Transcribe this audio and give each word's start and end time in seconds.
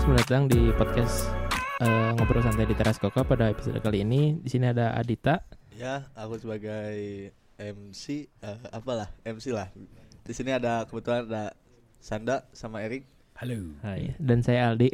selamat 0.00 0.24
datang 0.24 0.48
di 0.48 0.72
podcast 0.80 1.28
eh, 1.84 2.10
ngobrol 2.16 2.40
santai 2.40 2.64
di 2.64 2.72
teras 2.72 2.96
koko 2.96 3.20
pada 3.20 3.52
episode 3.52 3.76
kali 3.84 4.00
ini. 4.00 4.32
Di 4.40 4.48
sini 4.48 4.72
ada 4.72 4.96
Adita. 4.96 5.44
Ya, 5.76 6.08
aku 6.16 6.40
sebagai 6.40 7.28
MC 7.60 8.24
eh, 8.40 8.58
apalah 8.72 9.12
MC 9.28 9.52
lah. 9.52 9.68
Di 10.24 10.32
sini 10.32 10.56
ada 10.56 10.88
kebetulan 10.88 11.28
ada 11.28 11.52
Sanda 12.00 12.48
sama 12.56 12.80
Erik. 12.80 13.04
Halo. 13.36 13.76
Hai. 13.84 14.16
Dan 14.16 14.40
saya 14.40 14.72
Aldi. 14.72 14.88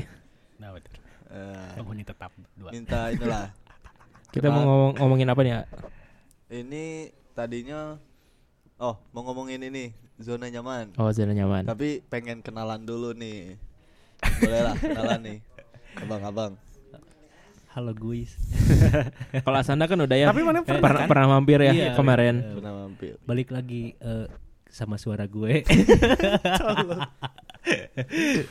Nah, 0.59 0.75
betul. 0.75 0.99
Eh, 1.31 1.71
Penghuni 1.79 2.03
tetap 2.03 2.35
dua. 2.59 2.75
minta 2.75 3.07
inilah. 3.15 3.55
Kita 4.35 4.51
mau 4.51 4.67
ngomong, 4.67 4.93
ngomongin 4.99 5.31
apa 5.31 5.41
nih? 5.47 5.53
ya? 5.55 5.61
Ini 6.51 6.85
tadinya 7.31 7.95
oh 8.83 8.99
mau 9.15 9.23
ngomongin 9.23 9.71
ini 9.71 9.95
zona 10.19 10.51
nyaman. 10.51 10.99
Oh, 10.99 11.15
zona 11.15 11.31
nyaman. 11.31 11.63
Tapi 11.63 12.03
pengen 12.11 12.43
kenalan 12.43 12.83
dulu 12.83 13.15
nih. 13.15 13.55
Boleh 14.19 14.61
lah 14.63 14.75
kenalan 14.75 15.21
nih. 15.23 15.39
Abang-abang. 15.97 16.53
Halo 17.69 17.93
guys. 17.93 18.33
Kalau 19.45 19.59
Asanda 19.61 19.85
kan 19.85 20.01
udah 20.01 20.17
ya. 20.17 20.27
Tapi 20.27 20.41
mana 20.41 20.61
eh, 20.61 20.65
pernah 20.65 20.81
pernah, 20.81 21.01
kan? 21.05 21.09
pernah 21.09 21.27
mampir 21.29 21.59
ya 21.61 21.73
Iya, 21.73 21.89
kemarin. 21.93 22.35
iya. 22.41 22.53
Pernah 22.57 22.73
mampir. 22.75 23.13
Balik 23.23 23.49
lagi 23.53 23.93
eh, 23.95 24.27
sama 24.67 24.97
suara 24.97 25.29
gue. 25.29 25.61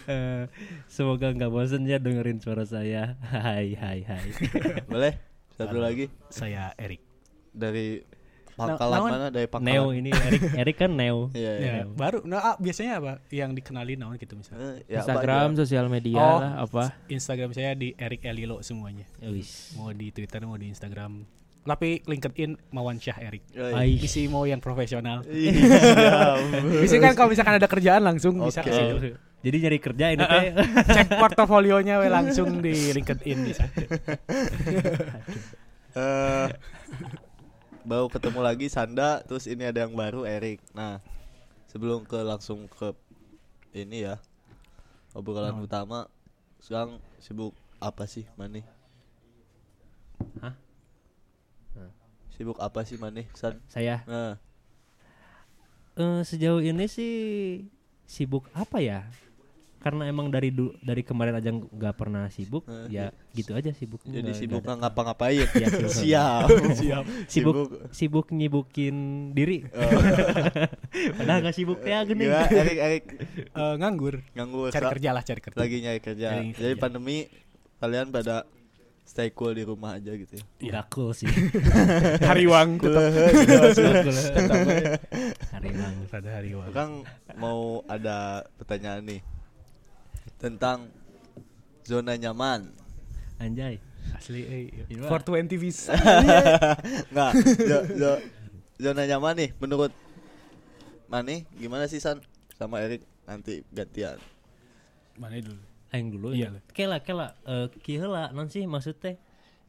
Eh, 0.06 0.44
semoga 0.94 1.32
nggak 1.32 1.50
bosen 1.50 1.86
ya 1.86 1.98
dengerin 1.98 2.38
suara 2.38 2.66
saya. 2.66 3.18
Hai 3.24 3.74
hai 3.74 4.06
hai. 4.06 4.26
Boleh? 4.86 5.18
Satu 5.52 5.80
Halo. 5.80 5.88
lagi 5.88 6.06
Saya 6.28 6.76
Erik. 6.76 7.00
dari 7.50 8.04
pangkalan 8.56 8.98
naon? 8.98 9.10
mana? 9.10 9.28
Dari 9.30 9.48
pangkalan. 9.48 9.76
Neo 9.76 9.86
ini 9.92 10.10
Erik 10.10 10.42
Erik 10.64 10.76
kan 10.78 10.92
Neo. 10.92 11.20
Iya, 11.32 11.52
iya. 11.56 11.72
Ya, 11.72 11.84
baru 11.86 12.24
nah 12.24 12.40
ah, 12.42 12.56
biasanya 12.56 12.92
apa 12.98 13.12
yang 13.30 13.52
dikenali 13.52 13.94
naon 13.94 14.16
gitu 14.16 14.34
misalnya. 14.34 14.80
Eh, 14.82 14.88
ya, 14.90 15.00
apa 15.00 15.12
Instagram, 15.12 15.48
aja. 15.48 15.58
sosial 15.62 15.86
media 15.88 16.18
Oh. 16.18 16.40
lah 16.40 16.52
apa. 16.60 16.84
Instagram 17.06 17.52
saya 17.52 17.72
di 17.74 17.94
Erik 17.94 18.24
Elilo 18.24 18.60
semuanya. 18.60 19.04
Wis. 19.22 19.76
Mau 19.76 19.92
di 19.92 20.10
Twitter, 20.10 20.40
mau 20.42 20.56
di 20.56 20.68
Instagram. 20.68 21.28
Tapi 21.62 21.98
LinkedIn 22.00 22.72
Mawan 22.72 22.96
Syah 22.96 23.18
Erik. 23.20 23.42
Isi 23.98 24.26
mau 24.26 24.46
yang 24.46 24.62
profesional. 24.62 25.26
Siap. 25.26 26.38
Bisa 26.78 26.96
kan 26.98 27.14
kalau 27.14 27.28
misalkan 27.28 27.58
ada 27.58 27.66
kerjaan 27.66 28.02
langsung 28.02 28.38
bisa 28.38 28.62
Oke. 28.62 28.70
ke 28.70 28.72
situ. 28.72 28.96
Jadi 29.42 29.58
nyari 29.62 29.78
kerja 29.78 30.06
ini 30.10 30.22
teh. 30.22 30.44
Cek 30.96 31.18
portofolionya 31.18 31.98
we 31.98 32.08
langsung 32.08 32.62
di 32.62 32.74
LinkedIn 32.94 33.38
bisa. 33.44 33.66
eh 35.96 36.48
baru 37.86 38.10
ketemu 38.10 38.42
lagi 38.42 38.68
Sanda 38.68 39.22
terus 39.24 39.46
ini 39.46 39.70
ada 39.70 39.86
yang 39.86 39.94
baru 39.94 40.26
Erik. 40.26 40.60
Nah 40.74 41.00
sebelum 41.70 42.04
ke 42.04 42.18
langsung 42.26 42.66
ke 42.66 42.92
ini 43.78 44.10
ya 44.10 44.18
obrolan 45.14 45.56
utama 45.62 46.10
sekarang 46.60 46.98
sibuk 47.22 47.54
apa 47.78 48.10
sih 48.10 48.26
Mani? 48.36 48.66
Hah? 50.42 50.58
sibuk 52.36 52.60
apa 52.60 52.84
sih 52.84 53.00
Mani 53.00 53.24
San? 53.32 53.64
Saya? 53.72 54.04
Nah. 54.04 54.36
Eh, 55.96 56.22
sejauh 56.28 56.60
ini 56.60 56.92
sih 56.92 57.14
sibuk 58.04 58.52
apa 58.52 58.84
ya? 58.84 59.08
Karena 59.86 60.04
emang 60.04 60.28
dari 60.28 60.50
du- 60.50 60.74
dari 60.80 61.00
kemarin 61.00 61.36
aja 61.36 61.46
nggak 61.48 61.94
pernah 61.94 62.26
sibuk, 62.28 62.66
Eh, 62.66 62.90
ya 62.92 63.06
gitu 63.32 63.54
aja 63.54 63.70
sibuk. 63.70 64.02
jadi 64.02 64.26
Nggak- 64.26 64.34
sibuk 64.36 64.60
nggak 64.60 64.78
ngapa-ngapain 64.82 65.46
Iya, 65.46 65.68
sibuk. 65.70 65.94
siap 66.02 66.48
Siap. 66.82 67.04
sibuk 67.28 67.58
sibuk 67.92 68.28
nyibukin 68.30 68.96
diri. 69.32 69.62
Oh. 69.70 69.86
Padahal 71.18 71.40
nggak 71.40 71.54
sibuk 71.54 71.80
ya 71.80 72.02
gini. 72.02 72.26
Gimana, 72.26 72.50
Erik 72.50 72.78
Erik 72.80 73.06
Eh, 73.48 73.76
nganggur. 73.78 74.26
nganggur 74.32 74.70
Cari 74.70 74.86
kerja 74.90 75.10
lah, 75.12 75.22
cari 75.22 75.38
kerja. 75.40 75.56
lagi 75.56 75.76
nyari 75.80 76.00
kerja 76.00 76.28
Cari 76.32 76.50
jadi 76.52 76.74
kerja. 76.74 76.82
pandemi 76.82 77.30
kalian 77.78 78.10
pada 78.10 78.50
stay 79.04 79.30
cool 79.30 79.54
di 79.54 79.62
rumah 79.62 79.94
aja 79.94 80.10
gitu 80.12 80.34
ya 80.34 80.44
Nggak 80.72 80.86
cool 80.90 81.14
sih. 81.14 81.30
Hariwang 82.20 82.82
tetap. 82.82 83.06
Nggak 83.06 83.70
cool. 83.72 83.86
Hari 85.48 85.70
bang. 85.72 85.94
Pada 86.08 86.30
hariwang. 86.34 86.68
Orang 86.68 86.92
mau 87.36 87.60
ada 87.86 88.18
pertanyaan 88.56 89.06
nih 89.06 89.22
tentang 90.38 90.90
zona 91.82 92.14
nyaman. 92.14 92.72
Anjay. 93.38 93.80
Asli 94.12 94.42
eh. 94.42 94.64
Gimana? 94.88 95.10
420 95.12 95.58
visa. 95.58 95.92
Enggak, 97.10 97.32
zo- 97.60 97.88
zo- 97.92 98.22
zona 98.78 99.04
nyaman 99.04 99.34
nih 99.36 99.50
menurut 99.58 99.92
Mani 101.06 101.46
gimana 101.54 101.86
sih 101.86 101.98
San 101.98 102.22
sama 102.52 102.82
Erik 102.82 103.02
nanti 103.24 103.62
gantian. 103.70 104.18
Mana 105.16 105.38
dulu? 105.38 105.62
Aing 105.90 106.10
dulu 106.12 106.28
Iya 106.32 106.50
ya. 106.50 106.50
lah. 106.52 106.62
Kela 106.72 106.98
kela 107.00 107.28
eh 107.46 107.68
kieu 107.80 108.06
lah 108.06 108.30
non 108.30 108.48
sih 108.48 108.66
maksudnya 108.66 109.16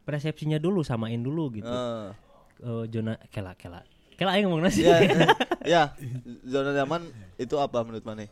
persepsinya 0.02 0.56
dulu 0.56 0.80
samain 0.82 1.18
dulu 1.18 1.52
gitu. 1.52 1.68
Eh, 1.68 2.10
Eh, 2.56 2.84
zona 2.88 3.20
kela 3.28 3.52
kela. 3.52 3.84
Kela 4.16 4.32
aing 4.32 4.48
ngomong 4.48 4.64
nasi. 4.64 4.80
ya, 4.80 4.96
eh, 4.96 5.28
ya, 5.68 5.82
zona 6.52 6.72
nyaman 6.72 7.04
itu 7.36 7.52
apa 7.56 7.84
menurut 7.84 8.00
Mani? 8.02 8.26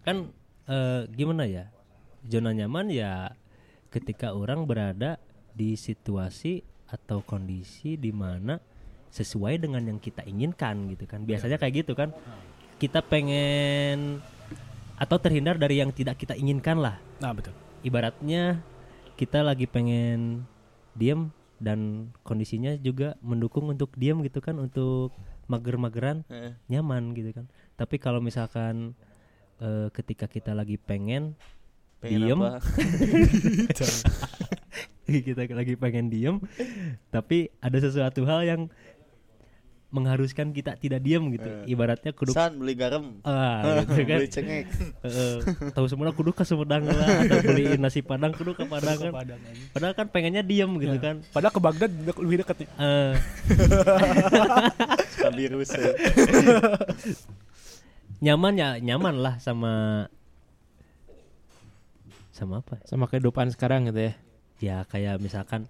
kan 0.00 0.32
eh, 0.68 1.02
gimana 1.12 1.48
ya? 1.48 1.72
Zona 2.28 2.52
nyaman 2.52 2.92
ya 2.92 3.32
ketika 3.88 4.36
orang 4.36 4.68
berada 4.68 5.16
di 5.56 5.74
situasi 5.74 6.60
atau 6.88 7.24
kondisi 7.24 7.96
di 7.96 8.12
mana 8.12 8.60
sesuai 9.08 9.64
dengan 9.64 9.82
yang 9.88 9.98
kita 9.98 10.24
inginkan 10.28 10.92
gitu 10.92 11.08
kan. 11.08 11.24
Biasanya 11.24 11.56
kayak 11.56 11.84
gitu 11.84 11.92
kan. 11.96 12.12
Kita 12.78 13.02
pengen 13.02 14.22
atau 14.98 15.16
terhindar 15.18 15.56
dari 15.56 15.80
yang 15.80 15.90
tidak 15.94 16.18
kita 16.18 16.34
inginkan 16.34 16.78
lah. 16.78 16.98
Nah, 17.22 17.32
betul. 17.34 17.54
ibaratnya 17.86 18.58
kita 19.14 19.46
lagi 19.46 19.70
pengen 19.70 20.46
diem 20.98 21.30
dan 21.58 22.10
kondisinya 22.22 22.74
juga 22.78 23.18
mendukung 23.22 23.70
untuk 23.70 23.94
diem 23.98 24.18
gitu 24.26 24.38
kan 24.38 24.58
untuk 24.58 25.10
mager-mageran 25.50 26.22
Eh, 26.30 26.54
nyaman 26.70 27.14
gitu 27.14 27.34
kan. 27.34 27.46
Tapi 27.74 27.98
kalau 27.98 28.22
misalkan 28.22 28.94
eh, 29.58 29.88
ketika 29.90 30.26
kita 30.26 30.52
lagi 30.52 30.76
pengen 30.76 31.34
pengen 31.98 32.20
Diem. 32.22 32.40
kita 35.08 35.48
lagi 35.48 35.74
pengen 35.74 36.06
diem 36.06 36.36
tapi 37.08 37.48
ada 37.58 37.74
sesuatu 37.76 38.22
hal 38.22 38.44
yang 38.44 38.62
mengharuskan 39.88 40.52
kita 40.52 40.76
tidak 40.76 41.00
diem 41.00 41.32
gitu 41.32 41.48
Eh. 41.48 41.72
ibaratnya 41.72 42.12
kudu 42.12 42.30
San 42.30 42.60
beli 42.60 42.76
garam. 42.76 43.24
ah 43.24 43.64
gitu 43.88 44.04
kan 44.04 44.18
beli 44.20 44.28
cengek. 44.28 44.68
Eh, 45.00 45.40
tahu 45.72 45.88
semua 45.88 46.12
kudu 46.12 46.28
ke 46.30 46.44
Sumedang 46.44 46.84
lah 46.84 47.24
atau 47.24 47.40
beli 47.42 47.72
nasi 47.74 48.04
padang 48.04 48.30
kudu 48.30 48.52
ke 48.52 48.68
Padang 48.68 49.00
kan 49.00 49.12
padahal 49.72 49.94
kan 49.96 50.06
pengennya 50.06 50.44
diem 50.44 50.68
gitu 50.76 50.92
Ya. 50.92 51.00
kan 51.02 51.16
Padahal 51.26 51.50
ke 51.50 51.60
Baghdad 51.62 51.88
dek- 51.90 52.20
lebih 52.20 52.36
dekat 52.38 52.56
nih. 52.60 52.68
Eh, 52.76 53.12
Suka 55.16 55.30
virus. 55.32 55.70
Ya. 58.18 58.24
nyaman 58.24 58.54
ya 58.54 58.68
nyaman 58.78 59.14
lah 59.16 59.34
sama 59.38 59.72
sama 62.30 62.62
apa 62.62 62.78
Sama 62.84 63.06
kehidupan 63.06 63.50
sekarang 63.50 63.86
gitu 63.86 64.00
ya. 64.00 64.14
ya 64.58 64.76
kayak 64.84 65.18
misalkan 65.18 65.66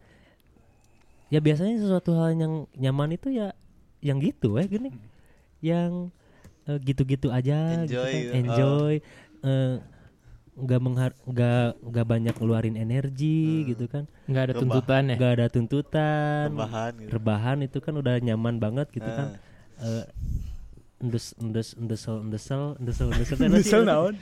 ya 1.28 1.38
biasanya 1.38 1.76
sesuatu 1.78 2.12
hal 2.14 2.32
yang 2.34 2.54
nyaman 2.74 3.12
itu 3.14 3.28
ya 3.30 3.52
yang 4.00 4.16
gitu 4.18 4.56
eh 4.56 4.64
gini 4.64 4.88
yang 5.60 6.08
eh, 6.64 6.78
gitu-gitu 6.78 7.28
aja 7.28 7.84
gitu 7.84 7.96
Enjoy 7.96 8.04
kan. 8.06 8.16
gitu. 8.18 8.32
enjoy 8.34 8.94
eh, 9.42 9.74
nggak 10.58 10.80
menghar 10.80 11.12
nggak 11.22 11.66
nggak 11.84 12.06
banyak 12.06 12.34
ngeluarin 12.34 12.76
energi 12.76 13.62
Hmm. 13.62 13.68
gitu 13.68 13.84
kan 13.86 14.04
Nggak 14.24 14.42
ada 14.42 14.52
Rebah. 14.52 14.60
tuntutan 14.60 15.02
ya. 15.04 15.14
nggak 15.16 15.32
ada 15.32 15.46
tuntutan 15.48 16.46
Rebahan 16.50 16.92
gitu. 16.98 17.10
rebahan 17.10 17.58
itu 17.62 17.78
kan 17.78 17.94
udah 17.94 18.14
nyaman 18.18 18.56
banget 18.56 18.86
gitu 18.90 19.08
kan 19.08 19.28
Eh, 19.78 19.86
Eh, 20.02 20.04
endes 20.98 21.34
endes 21.38 21.68
endesel 21.78 22.16
endesel 22.26 22.62
endesel 22.78 23.08
endesel 23.14 23.82
sih? 23.82 23.88
naon? 23.88 24.14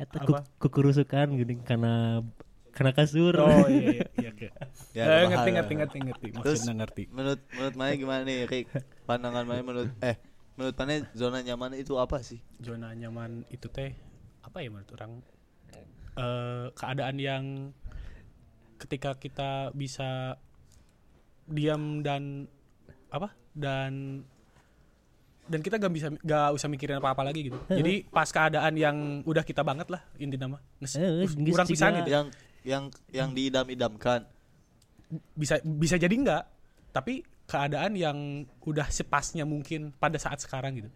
Eta 0.00 0.18
kukurusukan 0.62 1.26
gini 1.36 1.60
karena 1.60 2.24
karena 2.70 2.92
kasur 2.94 3.34
Oh 3.36 3.66
iya 3.66 4.06
iya 4.16 4.30
iya. 4.32 4.50
ya, 4.96 5.04
rebahan. 5.04 5.28
ngerti 5.34 5.50
ngerti 5.50 5.74
ngerti 5.74 5.96
ngerti. 6.06 6.26
Terus 6.40 6.60
Maksudnya 6.62 6.74
ngerti. 6.86 7.02
menurut 7.10 7.40
menurut 7.52 7.74
Maya 7.76 7.94
gimana 7.98 8.22
nih 8.24 8.38
Rick? 8.46 8.66
Pandangan 9.04 9.44
Maya 9.44 9.62
menurut 9.66 9.90
eh 10.00 10.16
menurut 10.54 10.74
Maya 10.78 11.02
zona 11.12 11.38
nyaman 11.42 11.72
itu 11.76 11.98
apa 11.98 12.22
sih? 12.22 12.38
Zona 12.62 12.94
nyaman 12.94 13.44
itu 13.50 13.66
teh 13.68 13.92
apa 14.40 14.62
ya 14.62 14.70
menurut 14.70 14.90
orang 14.96 15.12
eh 16.16 16.66
keadaan 16.72 17.16
yang 17.18 17.44
ketika 18.80 19.18
kita 19.20 19.74
bisa 19.76 20.38
diam 21.44 22.00
dan 22.00 22.46
apa 23.10 23.34
dan 23.52 24.22
dan 25.50 25.60
kita 25.60 25.82
gak 25.82 25.90
bisa 25.90 26.08
gak 26.22 26.54
usah 26.54 26.70
mikirin 26.70 27.02
apa 27.02 27.10
apa 27.10 27.22
lagi 27.26 27.50
gitu 27.50 27.58
jadi 27.66 28.06
pas 28.06 28.30
keadaan 28.30 28.72
yang 28.78 28.96
udah 29.26 29.42
kita 29.42 29.66
banget 29.66 29.90
lah 29.90 29.98
inti 30.14 30.38
nama 30.38 30.62
kurang 31.50 31.66
pisan 31.66 31.90
juga. 31.90 31.98
gitu 31.98 32.10
Yang 32.14 32.26
yang 32.62 32.84
yang 33.10 33.28
diidam-idamkan. 33.34 34.30
bisa 35.34 35.58
bisa 35.64 35.98
jadi 35.98 36.14
enggak 36.14 36.44
tapi 36.94 37.26
keadaan 37.50 37.98
yang 37.98 38.46
udah 38.62 38.86
sepasnya 38.86 39.42
mungkin 39.42 39.90
pada 39.98 40.22
saat 40.22 40.38
sekarang 40.38 40.78
gitu 40.78 40.90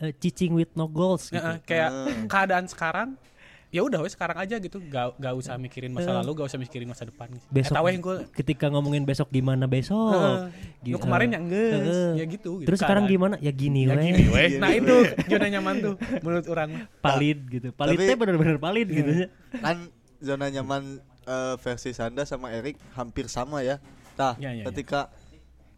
Eh, 0.00 0.16
cicing 0.16 0.56
with 0.56 0.72
no 0.80 0.88
goals 0.88 1.28
gitu. 1.28 1.44
Kayak 1.68 1.92
keadaan 2.24 2.64
sekarang 2.64 3.20
ya 3.70 3.80
udah 3.80 4.02
wes 4.02 4.12
sekarang 4.12 4.34
aja 4.36 4.58
gitu 4.58 4.82
gak, 4.82 5.14
gak 5.14 5.30
usah 5.32 5.54
mikirin 5.54 5.90
masa 5.90 6.10
lalu 6.12 6.34
gak 6.34 6.46
usah 6.46 6.58
mikirin 6.58 6.84
masa 6.84 7.06
depan 7.06 7.30
gitu. 7.30 7.46
besok 7.48 7.70
Eta 7.70 7.80
we 7.80 7.90
hungkul. 7.94 8.16
ketika 8.34 8.66
ngomongin 8.66 9.02
besok 9.02 9.30
gimana 9.30 9.64
besok 9.64 10.10
Heeh. 10.10 10.38
Gi- 10.82 10.92
Nu 10.92 10.98
kemarin 10.98 11.28
eh, 11.28 11.32
yang 11.32 11.44
geus 11.46 11.70
heeh. 11.86 12.10
ya 12.12 12.24
gitu, 12.26 12.50
gitu. 12.56 12.66
terus 12.66 12.78
sekarang 12.78 13.06
gimana 13.06 13.38
ya 13.38 13.52
gini 13.52 13.84
ya 13.84 13.94
weh 13.94 14.02
gini 14.04 14.24
weh 14.28 14.48
nah 14.58 14.70
itu 14.70 14.94
zona 15.24 15.46
nyaman 15.48 15.74
tuh 15.80 15.94
menurut 16.18 16.46
orang 16.46 16.70
palid 16.98 17.38
gitu 17.46 17.70
palid 17.70 17.94
Tapi- 17.94 18.06
teh 18.06 18.16
bener-bener 18.16 18.58
palid 18.58 18.86
gitu 18.86 19.10
ya 19.16 19.28
kan 19.56 19.86
zona 20.18 20.46
nyaman 20.48 20.98
eh, 21.22 21.54
versi 21.56 21.90
Sanda 21.90 22.22
sama 22.24 22.50
Erik 22.50 22.74
hampir 22.92 23.24
sama 23.26 23.62
ya. 23.62 23.78
Nah, 24.12 24.34
Ya, 24.36 24.50
ya, 24.50 24.60
ya. 24.60 24.64
ketika 24.68 25.08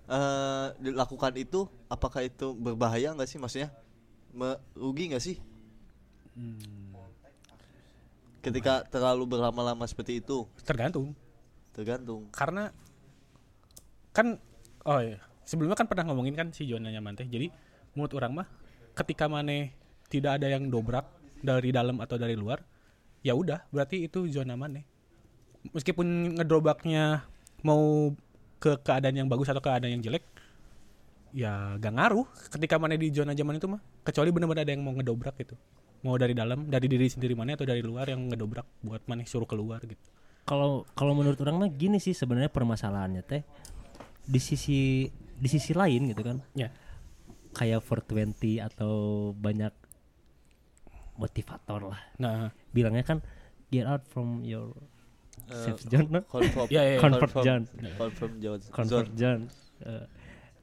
eh, 0.05 0.67
dilakukan 0.81 1.31
itu, 1.37 1.63
apakah 1.87 2.21
itu 2.21 2.51
berbahaya 2.53 3.13
nggak 3.13 3.25
sih? 3.25 3.39
Maksudnya 3.39 3.71
merugi 4.31 5.05
nggak 5.09 5.23
sih? 5.23 5.37
Hmm. 6.33 6.59
Ketika 8.43 8.83
terlalu 8.91 9.25
berlama-lama 9.39 9.87
seperti 9.87 10.19
itu, 10.19 10.45
tergantung. 10.67 11.15
Tergantung. 11.73 12.29
karena 12.29 12.69
kan 14.13 14.37
oh 14.85 15.01
iya 15.01 15.25
sebelumnya 15.49 15.73
kan 15.73 15.89
pernah 15.89 16.05
ngomongin 16.13 16.37
kan 16.37 16.53
si 16.53 16.69
zona 16.69 16.93
nyaman 16.93 17.17
teh 17.17 17.25
jadi 17.25 17.49
menurut 17.97 18.13
orang 18.13 18.45
mah 18.45 18.47
ketika 18.93 19.25
maneh 19.25 19.73
tidak 20.13 20.37
ada 20.37 20.53
yang 20.53 20.69
dobrak 20.69 21.09
dari 21.41 21.73
dalam 21.73 21.97
atau 22.05 22.21
dari 22.21 22.37
luar 22.37 22.61
ya 23.25 23.33
udah 23.33 23.73
berarti 23.73 24.05
itu 24.05 24.29
zona 24.29 24.53
maneh. 24.53 24.85
Meskipun 25.73 26.37
ngedobraknya 26.37 27.25
mau 27.65 28.13
ke 28.59 28.79
keadaan 28.83 29.25
yang 29.25 29.29
bagus 29.31 29.49
atau 29.49 29.63
keadaan 29.63 29.99
yang 29.99 30.05
jelek 30.05 30.27
ya 31.33 31.81
gak 31.81 31.95
ngaruh 31.97 32.29
ketika 32.53 32.77
maneh 32.77 33.01
di 33.01 33.09
zona 33.09 33.33
nyaman 33.33 33.57
itu 33.57 33.67
mah 33.71 33.81
kecuali 34.05 34.29
benar-benar 34.29 34.69
ada 34.69 34.73
yang 34.77 34.85
mau 34.85 34.93
ngedobrak 34.93 35.35
gitu 35.41 35.57
mau 36.03 36.15
dari 36.15 36.33
dalam 36.33 36.67
dari 36.67 36.87
diri 36.87 37.07
sendiri 37.07 37.33
mana 37.33 37.55
atau 37.55 37.65
dari 37.65 37.81
luar 37.81 38.07
yang 38.07 38.27
ngedobrak 38.27 38.67
buat 38.81 39.03
maneh 39.07 39.23
suruh 39.23 39.47
keluar 39.47 39.79
gitu 39.83 40.03
kalau 40.43 40.83
kalau 40.93 41.15
menurut 41.15 41.39
orang 41.39 41.57
mah 41.57 41.71
gini 41.71 41.97
sih 41.97 42.11
sebenarnya 42.11 42.51
permasalahannya 42.51 43.23
teh 43.23 43.43
di 44.23 44.39
sisi 44.39 45.07
di 45.33 45.49
sisi 45.49 45.71
lain 45.73 46.11
gitu 46.11 46.23
kan 46.23 46.43
ya 46.53 46.71
kayak 47.53 47.81
420 47.81 48.59
atau 48.61 48.93
banyak 49.33 49.71
motivator 51.15 51.81
lah 51.87 52.01
nah 52.17 52.37
bilangnya 52.71 53.05
kan 53.05 53.19
get 53.69 53.85
out 53.85 54.03
from 54.05 54.43
your 54.43 54.73
Eh, 55.43 55.59
safe 55.59 55.83
zone 55.85 56.07
no? 56.15 56.21
Confirm, 56.25 56.69
Ya, 56.75 56.87
ya, 56.87 56.93
ya. 56.95 57.01
Comfort 57.03 57.33
confirm- 57.35 57.45
zone. 57.45 57.65
confirm 57.99 58.33
zone. 58.39 58.63
comfort 58.71 59.11
zone 59.13 59.43
Eh, 59.83 60.07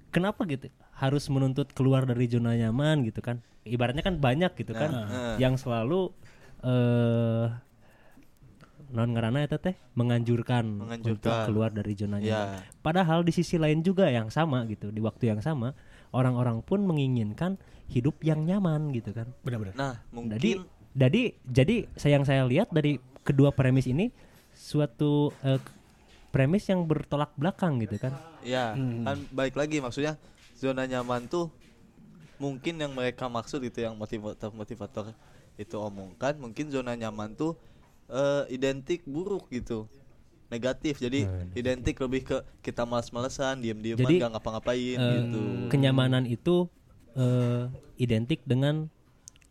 kenapa 0.10 0.48
gitu 0.48 0.72
harus 1.00 1.26
menuntut 1.28 1.72
keluar 1.72 2.04
dari 2.04 2.28
zona 2.28 2.54
nyaman 2.54 3.02
gitu 3.02 3.20
kan 3.20 3.40
ibaratnya 3.64 4.02
kan 4.02 4.18
banyak 4.18 4.52
gitu 4.54 4.74
kan 4.74 4.92
Nah. 4.92 5.36
yang 5.38 5.56
selalu 5.56 6.12
eh 6.60 7.48
non 8.90 9.06
ngarana 9.08 9.46
eta 9.46 9.62
teh 9.62 9.78
menganjurkan, 9.94 10.66
Menganjurkan. 10.82 11.14
untuk 11.14 11.34
keluar 11.46 11.70
dari 11.70 11.94
zona 11.94 12.18
Ya. 12.18 12.26
nyaman. 12.26 12.66
Padahal 12.82 13.22
di 13.22 13.30
sisi 13.30 13.56
lain 13.56 13.80
juga 13.80 14.10
yang 14.10 14.34
sama 14.34 14.66
gitu, 14.66 14.90
di 14.90 14.98
waktu 14.98 15.30
yang 15.30 15.40
sama 15.40 15.78
orang-orang 16.10 16.66
pun 16.66 16.82
menginginkan 16.82 17.62
hidup 17.86 18.18
yang 18.20 18.42
nyaman 18.44 18.90
gitu 18.90 19.14
kan. 19.14 19.30
benar-benar 19.40 19.78
Nah, 19.78 19.94
Jadi 20.02 20.12
mungkin 20.58 20.66
jadi 20.92 21.22
jadi 21.46 21.76
saya 21.94 22.14
yang 22.18 22.26
saya 22.26 22.44
lihat 22.44 22.74
dari 22.74 22.98
kedua 23.22 23.54
premis 23.54 23.86
ini 23.86 24.10
suatu 24.52 25.30
eh, 25.46 25.62
premis 26.28 26.66
yang 26.66 26.82
bertolak 26.84 27.30
belakang 27.36 27.78
gitu 27.80 28.02
kan. 28.02 28.18
ya 28.42 28.74
Hmm. 28.74 29.06
kan 29.06 29.18
baik 29.30 29.54
lagi 29.54 29.78
maksudnya 29.78 30.18
zona 30.60 30.84
nyaman 30.84 31.26
tuh 31.26 31.48
mungkin 32.36 32.76
yang 32.76 32.92
mereka 32.92 33.28
maksud 33.28 33.64
itu 33.64 33.80
yang 33.80 33.96
motivator 33.96 34.52
motivator 34.52 35.16
itu 35.56 35.76
omongkan 35.76 36.36
mungkin 36.36 36.68
zona 36.68 36.94
nyaman 36.94 37.32
tuh 37.34 37.56
eh, 38.08 38.44
identik 38.50 39.04
buruk 39.04 39.48
gitu 39.50 39.88
negatif. 40.50 40.98
Jadi 40.98 41.30
identik 41.54 41.94
lebih 41.96 42.26
ke 42.26 42.38
kita 42.60 42.82
malas-malesan 42.82 43.62
diem-dieman 43.62 44.02
Jadi, 44.02 44.16
gak 44.18 44.32
ngapa-ngapain 44.34 44.98
Eh, 44.98 45.12
gitu. 45.22 45.42
Kenyamanan 45.70 46.26
itu 46.26 46.66
eh, 47.14 47.70
identik 47.98 48.42
dengan 48.44 48.90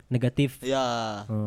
negatif 0.09 0.57
ya 0.59 0.81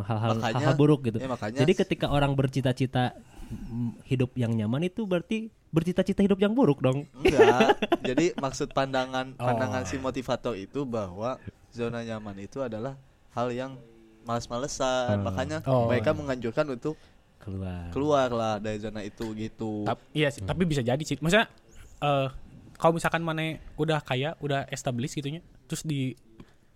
hal-hal 0.07 0.39
Makanya- 0.39 0.55
hal-hal 0.57 0.75
buruk 0.75 1.05
gitu. 1.05 1.19
ya 1.19 1.27
makanya 1.27 1.59
Jadi 1.61 1.73
ketika 1.75 2.07
orang 2.09 2.33
bercita-cita 2.33 3.13
mm, 3.51 4.07
hidup 4.07 4.31
yang 4.35 4.55
nyaman 4.55 4.87
itu 4.87 5.03
berarti 5.03 5.51
bercita-cita 5.73 6.21
hidup 6.21 6.37
yang 6.37 6.53
buruk 6.53 6.79
dong. 6.79 7.09
enggak 7.17 7.81
jadi 8.09 8.37
maksud 8.37 8.71
pandangan 8.71 9.33
Oh. 9.35 9.47
pandangan 9.47 9.83
si 9.83 9.97
motivator 9.97 10.53
itu 10.55 10.85
bahwa 10.85 11.41
zona 11.69 12.01
nyaman 12.01 12.37
itu 12.39 12.61
adalah 12.61 12.95
hal 13.31 13.49
yang 13.49 13.81
males-malesan 14.23 15.19
makanya 15.21 15.59
Oh, 15.65 15.89
mereka 15.89 16.13
menganjurkan 16.13 16.69
untuk 16.71 16.95
Keluar. 17.39 17.91
keluar 17.91 18.29
lah 18.31 18.55
dari 18.57 18.79
zona 18.79 19.03
itu 19.03 19.35
gitu 19.35 19.83
Tap- 19.83 19.99
iya 20.13 20.29
sih, 20.29 20.41
tapi 20.41 20.63
bisa 20.63 20.79
jadi 20.79 21.01
sih. 21.01 21.19
Maksudnya 21.19 21.51
eh 21.99 22.29
kalau 22.73 22.95
misalkan 22.95 23.19
mana 23.21 23.43
udah 23.75 23.99
kaya, 23.99 24.39
udah 24.39 24.67
established 24.69 25.15
gitunya, 25.15 25.39
terus 25.65 25.83
di 25.83 26.15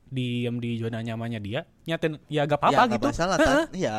diam 0.06 0.62
di 0.62 0.78
zona 0.78 1.02
nyamannya 1.02 1.42
dia, 1.42 1.66
nyatin 1.82 2.22
ya 2.30 2.46
gak 2.46 2.62
apa-apa 2.62 2.86
ya, 2.86 2.94
gitu. 2.94 3.06
masalah 3.10 3.36
Heeh. 3.36 3.46
kan 3.66 3.74
iya 3.74 3.96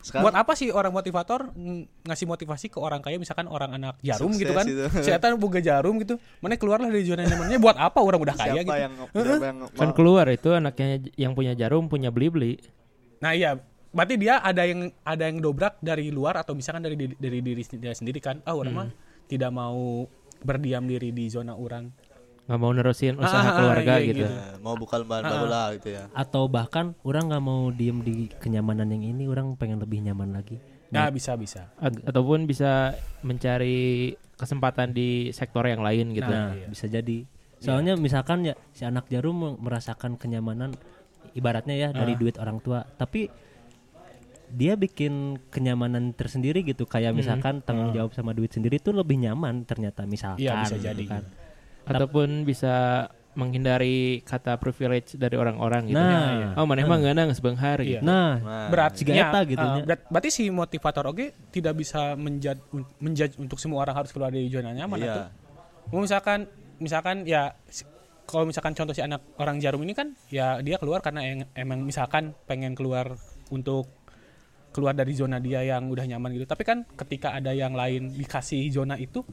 sekarang 0.00 0.24
Buat 0.24 0.36
apa 0.40 0.52
sih 0.56 0.72
orang 0.72 0.88
motivator 0.88 1.52
ng- 1.52 1.84
ngasih 2.08 2.24
motivasi 2.24 2.66
ke 2.72 2.80
orang 2.80 3.04
kaya 3.04 3.20
misalkan 3.20 3.44
orang 3.44 3.76
anak 3.76 4.00
jarum 4.00 4.32
Sukses 4.32 4.40
gitu 4.40 4.52
kan. 4.56 4.64
itu. 4.64 4.84
Si 5.04 5.12
Eta 5.12 5.28
boga 5.36 5.60
jarum 5.60 6.00
gitu. 6.00 6.16
Mana 6.40 6.56
keluarlah 6.56 6.88
dari 6.88 7.04
zona 7.04 7.22
nyamannya 7.22 7.60
buat 7.60 7.76
apa 7.76 8.00
orang 8.00 8.20
udah 8.20 8.36
kaya 8.36 8.52
siapa 8.56 8.64
gitu. 8.64 8.72
yang 8.72 8.92
yang 9.36 9.56
Kan 9.76 9.90
keluar 9.92 10.24
itu 10.32 10.48
anaknya 10.48 10.86
yang 11.14 11.36
punya 11.36 11.52
jarum 11.52 11.86
punya 11.86 12.08
beli-beli. 12.08 12.56
Nah 13.20 13.36
iya, 13.36 13.60
berarti 13.92 14.16
dia 14.16 14.40
ada 14.40 14.64
yang 14.64 14.88
ada 15.04 15.28
yang 15.28 15.44
dobrak 15.44 15.76
dari 15.84 16.08
luar 16.08 16.40
atau 16.40 16.56
misalkan 16.56 16.80
dari 16.80 16.96
diri- 16.96 17.20
dari 17.20 17.44
diri 17.44 17.60
dia 17.76 17.92
sendiri 17.92 18.16
kan. 18.16 18.40
Ah, 18.42 18.56
orang 18.56 18.72
mah 18.72 18.88
tidak 19.26 19.52
mau 19.52 20.08
berdiam 20.40 20.88
diri 20.88 21.12
di 21.12 21.28
zona 21.28 21.52
orang. 21.52 21.92
Nggak 22.50 22.58
mau 22.58 22.74
nerusin 22.74 23.14
Ah, 23.14 23.22
usaha 23.22 23.46
ah, 23.46 23.54
keluarga 23.54 23.92
iya, 23.96 24.06
gitu. 24.10 24.18
gitu. 24.18 24.26
Ya, 24.26 24.58
mau 24.58 24.74
buka 24.74 24.98
lembaran 24.98 25.22
baru 25.22 25.46
lah 25.46 25.66
gitu 25.78 25.88
ya 25.94 26.10
Atau 26.10 26.50
bahkan 26.50 26.98
orang 27.00 27.30
nggak 27.30 27.44
mau 27.46 27.70
diem 27.70 28.02
di 28.02 28.26
kenyamanan 28.36 28.90
yang 28.90 29.06
ini, 29.06 29.30
orang 29.30 29.54
pengen 29.54 29.78
lebih 29.78 30.02
nyaman 30.02 30.34
lagi. 30.34 30.58
Nah, 30.90 31.06
bisa 31.14 31.38
bisa. 31.38 31.70
Ag- 31.78 32.02
ataupun 32.02 32.50
bisa 32.50 32.98
mencari 33.22 34.10
kesempatan 34.34 34.90
di 34.90 35.30
sektor 35.30 35.62
yang 35.62 35.78
lain 35.78 36.10
gitu. 36.10 36.26
Nah, 36.26 36.50
iya. 36.50 36.66
bisa 36.66 36.90
jadi. 36.90 37.22
Soalnya 37.62 37.94
misalkan 37.94 38.42
ya 38.42 38.58
si 38.74 38.82
anak 38.82 39.06
jarum 39.06 39.36
me- 39.36 39.58
merasakan 39.62 40.18
kenyamanan 40.18 40.74
ibaratnya 41.30 41.78
ya 41.78 41.88
dari 41.94 42.18
duit 42.18 42.34
orang 42.34 42.58
tua, 42.58 42.82
tapi 42.82 43.30
dia 44.50 44.74
bikin 44.74 45.38
kenyamanan 45.46 46.10
tersendiri 46.10 46.66
gitu 46.66 46.82
kayak 46.82 47.14
misalkan 47.14 47.62
tanggung 47.62 47.94
jawab 47.94 48.10
sama 48.10 48.34
duit 48.34 48.50
sendiri 48.50 48.82
tuh 48.82 48.90
lebih 48.90 49.22
nyaman 49.22 49.62
ternyata 49.62 50.02
misalkan 50.02 50.42
Iya, 50.42 50.66
bisa 50.66 50.74
gitu 50.74 50.86
jadi. 50.90 51.04
kan. 51.06 51.22
Ataupun 51.86 52.42
bisa 52.42 53.06
menghindari 53.30 54.20
kata 54.20 54.58
privilege 54.58 55.14
dari 55.14 55.38
orang-orang 55.38 55.86
gitu. 55.86 55.96
Nah, 55.96 56.58
oh 56.58 56.66
mana 56.66 56.82
emang 56.82 56.98
nggak 56.98 57.30
sebenghar 57.32 57.78
Iya. 57.78 58.02
gitu. 58.02 58.04
Nah, 58.04 58.30
Nah, 58.36 58.68
berat 58.68 58.92
Siga 58.98 59.12
eta 59.14 59.40
gitu 59.46 59.62
nya. 59.62 59.96
berarti 60.10 60.28
si 60.28 60.50
motivator 60.50 61.06
oke 61.06 61.48
tidak 61.48 61.78
bisa 61.78 62.18
menjudge 62.18 62.58
menjudge 62.98 63.38
untuk 63.38 63.62
semua 63.62 63.86
orang 63.86 64.02
harus 64.02 64.10
keluar 64.10 64.34
dari 64.34 64.50
zona 64.50 64.74
nyaman 64.74 64.98
Iya. 64.98 65.06
atau 65.08 65.22
Mau 65.90 66.02
misalkan 66.02 66.46
misalkan 66.78 67.22
ya 67.22 67.54
si- 67.66 67.86
kalau 68.22 68.46
misalkan 68.46 68.74
contoh 68.74 68.94
si 68.94 69.02
anak 69.02 69.22
orang 69.38 69.58
jarum 69.58 69.82
ini 69.82 69.90
kan 69.90 70.14
ya 70.26 70.58
dia 70.58 70.78
keluar 70.78 70.98
karena 70.98 71.22
yang- 71.22 71.50
emang 71.54 71.82
misalkan 71.82 72.34
pengen 72.46 72.74
keluar 72.74 73.14
untuk 73.50 73.90
keluar 74.70 74.94
dari 74.94 75.10
zona 75.12 75.38
dia 75.38 75.62
yang 75.62 75.86
udah 75.86 76.06
nyaman 76.06 76.30
gitu 76.32 76.46
tapi 76.46 76.62
kan 76.62 76.86
ketika 76.94 77.30
ada 77.32 77.50
yang 77.50 77.74
lain 77.74 78.10
dikasih 78.12 78.70
zona 78.70 78.94
itu 78.94 79.26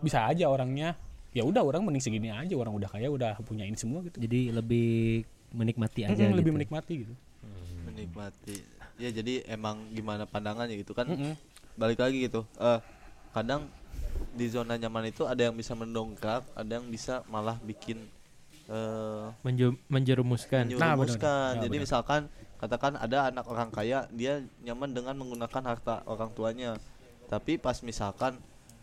bisa 0.00 0.24
aja 0.26 0.48
orangnya 0.48 0.96
ya 1.32 1.42
udah 1.42 1.60
orang 1.60 1.82
mending 1.82 2.00
segini 2.00 2.28
aja 2.28 2.52
orang 2.52 2.72
udah 2.72 2.86
kaya 2.86 3.08
udah 3.08 3.40
punya 3.40 3.64
ini 3.64 3.74
semua 3.74 4.00
gitu 4.02 4.16
jadi 4.16 4.52
lebih 4.52 5.24
menikmati 5.50 6.04
aja 6.04 6.12
Mm-mm, 6.18 6.34
lebih 6.34 6.48
gitu. 6.48 6.56
menikmati 6.58 6.92
gitu 7.02 7.14
menikmati 7.84 8.56
ya 8.96 9.08
jadi 9.10 9.48
emang 9.48 9.90
gimana 9.90 10.24
pandangannya 10.24 10.76
gitu 10.76 10.92
kan 10.92 11.08
Mm-mm. 11.08 11.34
balik 11.74 11.98
lagi 11.98 12.22
gitu 12.22 12.44
eh 12.58 12.80
kadang 13.32 13.64
di 14.32 14.46
zona 14.46 14.76
nyaman 14.76 15.08
itu 15.08 15.24
ada 15.24 15.40
yang 15.42 15.56
bisa 15.56 15.72
mendongkrak 15.72 16.44
ada 16.52 16.70
yang 16.70 16.86
bisa 16.86 17.24
malah 17.26 17.56
bikin 17.58 18.04
eh 18.64 19.26
Menju- 19.42 19.80
menjerumuskan. 19.88 20.68
Nah, 20.68 20.76
benar. 20.94 20.94
menyerumuskan 20.94 21.50
Nah, 21.50 21.60
jadi 21.60 21.72
benar. 21.74 21.84
misalkan 21.84 22.20
katakan 22.56 22.92
ada 22.94 23.18
anak 23.26 23.44
orang 23.44 23.68
kaya 23.68 24.06
dia 24.12 24.38
nyaman 24.62 24.92
dengan 24.92 25.16
menggunakan 25.16 25.62
harta 25.66 26.06
orang 26.06 26.30
tuanya 26.30 26.78
tapi 27.26 27.56
pas 27.56 27.74
misalkan 27.80 28.38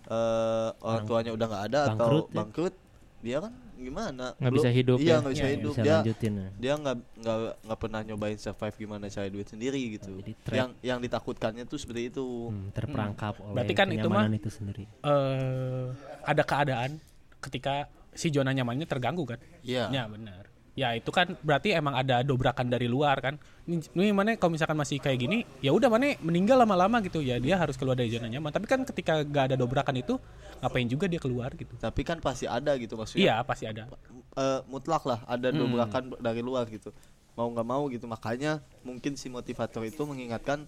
eh 0.05 0.69
orang 0.79 1.03
tuanya 1.05 1.31
udah 1.31 1.45
nggak 1.45 1.63
ada 1.67 1.79
atau 1.85 1.91
bangkrut 1.91 2.25
ya. 2.25 2.35
bangkrut 2.35 2.75
dia 3.19 3.37
kan 3.37 3.51
gimana 3.75 4.25
Nggak 4.35 4.53
bisa 4.53 4.69
hidup 4.69 4.97
iya 4.97 5.07
ya. 5.09 5.15
nggak 5.19 5.33
bisa 5.33 5.43
iya. 5.45 5.53
hidup 5.53 5.71
bisa 5.71 5.81
dia 5.81 5.95
lanjutin 5.97 6.33
ya. 6.33 6.49
dia 6.53 6.73
nggak 6.73 6.95
nggak 7.17 7.37
nggak 7.61 7.79
pernah 7.79 7.99
nyobain 8.01 8.37
survive 8.37 8.75
gimana 8.77 9.05
cari 9.07 9.29
duit 9.29 9.47
sendiri 9.47 9.81
gitu 9.93 10.11
jadi 10.17 10.33
trap. 10.37 10.55
yang 10.55 10.69
yang 10.81 10.99
ditakutkannya 10.99 11.63
tuh 11.63 11.77
seperti 11.77 12.01
itu 12.09 12.25
Hmm, 12.49 12.71
terperangkap 12.71 13.39
oleh 13.39 13.55
Berarti 13.55 13.73
kan 13.73 13.87
itu 13.89 14.07
mah- 14.07 14.27
itu 14.29 14.49
sendiri. 14.49 14.83
eh 14.83 15.85
ada 16.21 16.43
keadaan 16.43 16.99
ketika 17.39 17.87
si 18.11 18.27
zona 18.29 18.51
nyamannya 18.51 18.83
terganggu 18.83 19.23
kan 19.23 19.39
iya 19.61 19.87
ya 19.89 20.03
benar 20.05 20.48
ya 20.77 20.95
itu 20.95 21.09
kan 21.11 21.35
berarti 21.43 21.75
emang 21.75 21.97
ada 21.97 22.21
dobrakan 22.23 22.69
dari 22.71 22.87
luar 22.87 23.19
kan 23.19 23.35
ini, 23.67 23.83
ini 23.93 24.13
mana 24.15 24.37
kalau 24.39 24.55
misalkan 24.55 24.77
masih 24.77 25.01
kayak 25.01 25.19
gini 25.19 25.37
ya 25.59 25.75
udah 25.75 25.91
mana 25.91 26.15
meninggal 26.23 26.55
lama-lama 26.61 27.03
gitu 27.03 27.19
ya 27.19 27.35
dia 27.41 27.59
harus 27.59 27.75
keluar 27.75 27.97
dari 27.99 28.13
zona 28.13 28.29
nyaman 28.31 28.53
tapi 28.53 28.69
kan 28.69 28.85
ketika 28.87 29.19
gak 29.27 29.51
ada 29.51 29.55
dobrakan 29.59 29.99
itu 29.99 30.15
ngapain 30.59 30.87
juga 30.87 31.07
dia 31.07 31.19
keluar 31.19 31.51
gitu 31.55 31.71
Tapi 31.79 32.01
kan 32.03 32.19
pasti 32.19 32.43
ada 32.47 32.75
gitu 32.75 32.99
maksudnya. 32.99 33.19
iya 33.23 33.35
pasti 33.43 33.63
ada 33.67 33.87
eh, 34.35 34.59
mutlak 34.67 35.03
lah 35.07 35.19
ada 35.27 35.51
Hmm. 35.51 35.59
dobrakan 35.67 36.03
dari 36.19 36.41
luar 36.43 36.67
gitu. 36.67 36.91
Mau 37.39 37.47
nggak 37.47 37.67
mau 37.67 37.87
gitu. 37.87 38.03
Makanya 38.11 38.59
mungkin 38.83 39.15
si 39.15 39.31
motivator 39.31 39.87
itu 39.87 40.03
mengingatkan 40.03 40.67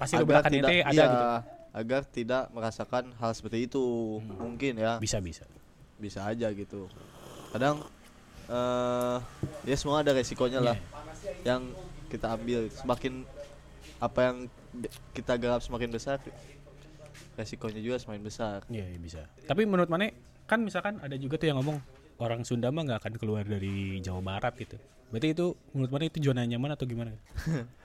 pasti 0.00 0.16
agar 0.16 0.24
dobrakan 0.24 0.50
tidak 0.52 0.70
itu 0.72 0.80
ada 0.80 0.92
iya, 0.96 1.04
gitu 1.04 1.26
agar 1.68 2.00
tidak 2.08 2.42
merasakan 2.56 3.04
hal 3.20 3.30
seperti 3.36 3.68
itu. 3.68 3.84
Mungkin 4.24 4.80
ya. 4.80 4.96
bisa 4.96 5.20
bisa 5.20 5.44
bisa 5.98 6.24
aja 6.24 6.48
gitu 6.54 6.86
kadang 7.50 7.82
eh 8.48 9.16
ya 9.64 9.76
semua 9.76 10.00
ada 10.00 10.10
resikonya 10.10 10.58
lah 10.58 10.76
Iya. 10.76 11.56
yang 11.56 11.62
kita 12.08 12.32
ambil 12.32 12.72
semakin 12.72 13.24
apa 13.98 14.20
yang 14.24 14.36
kita 15.12 15.32
garap 15.36 15.60
semakin 15.60 15.90
besar 15.90 16.16
resikonya 17.34 17.80
juga 17.80 17.96
semakin 17.98 18.22
besar 18.22 18.58
Iya 18.66 18.84
iya, 18.88 18.98
bisa. 18.98 19.22
Tapi 19.44 19.62
menurut 19.62 19.86
mana 19.86 20.10
kan 20.48 20.64
misalkan 20.64 20.96
ada 20.98 21.14
juga 21.14 21.36
tuh 21.36 21.52
yang 21.52 21.60
ngomong 21.60 21.78
orang 22.18 22.42
Sunda 22.42 22.72
mah 22.72 22.82
nggak 22.82 23.00
akan 23.04 23.14
keluar 23.14 23.44
dari 23.44 24.00
Jawa 24.00 24.18
Barat 24.24 24.54
gitu. 24.56 24.74
Berarti 25.08 25.28
itu 25.32 25.46
menurut 25.70 25.90
mana 25.92 26.04
itu 26.08 26.18
zona 26.20 26.42
nyaman 26.42 26.74
atau 26.74 26.84
gimana? 26.84 27.12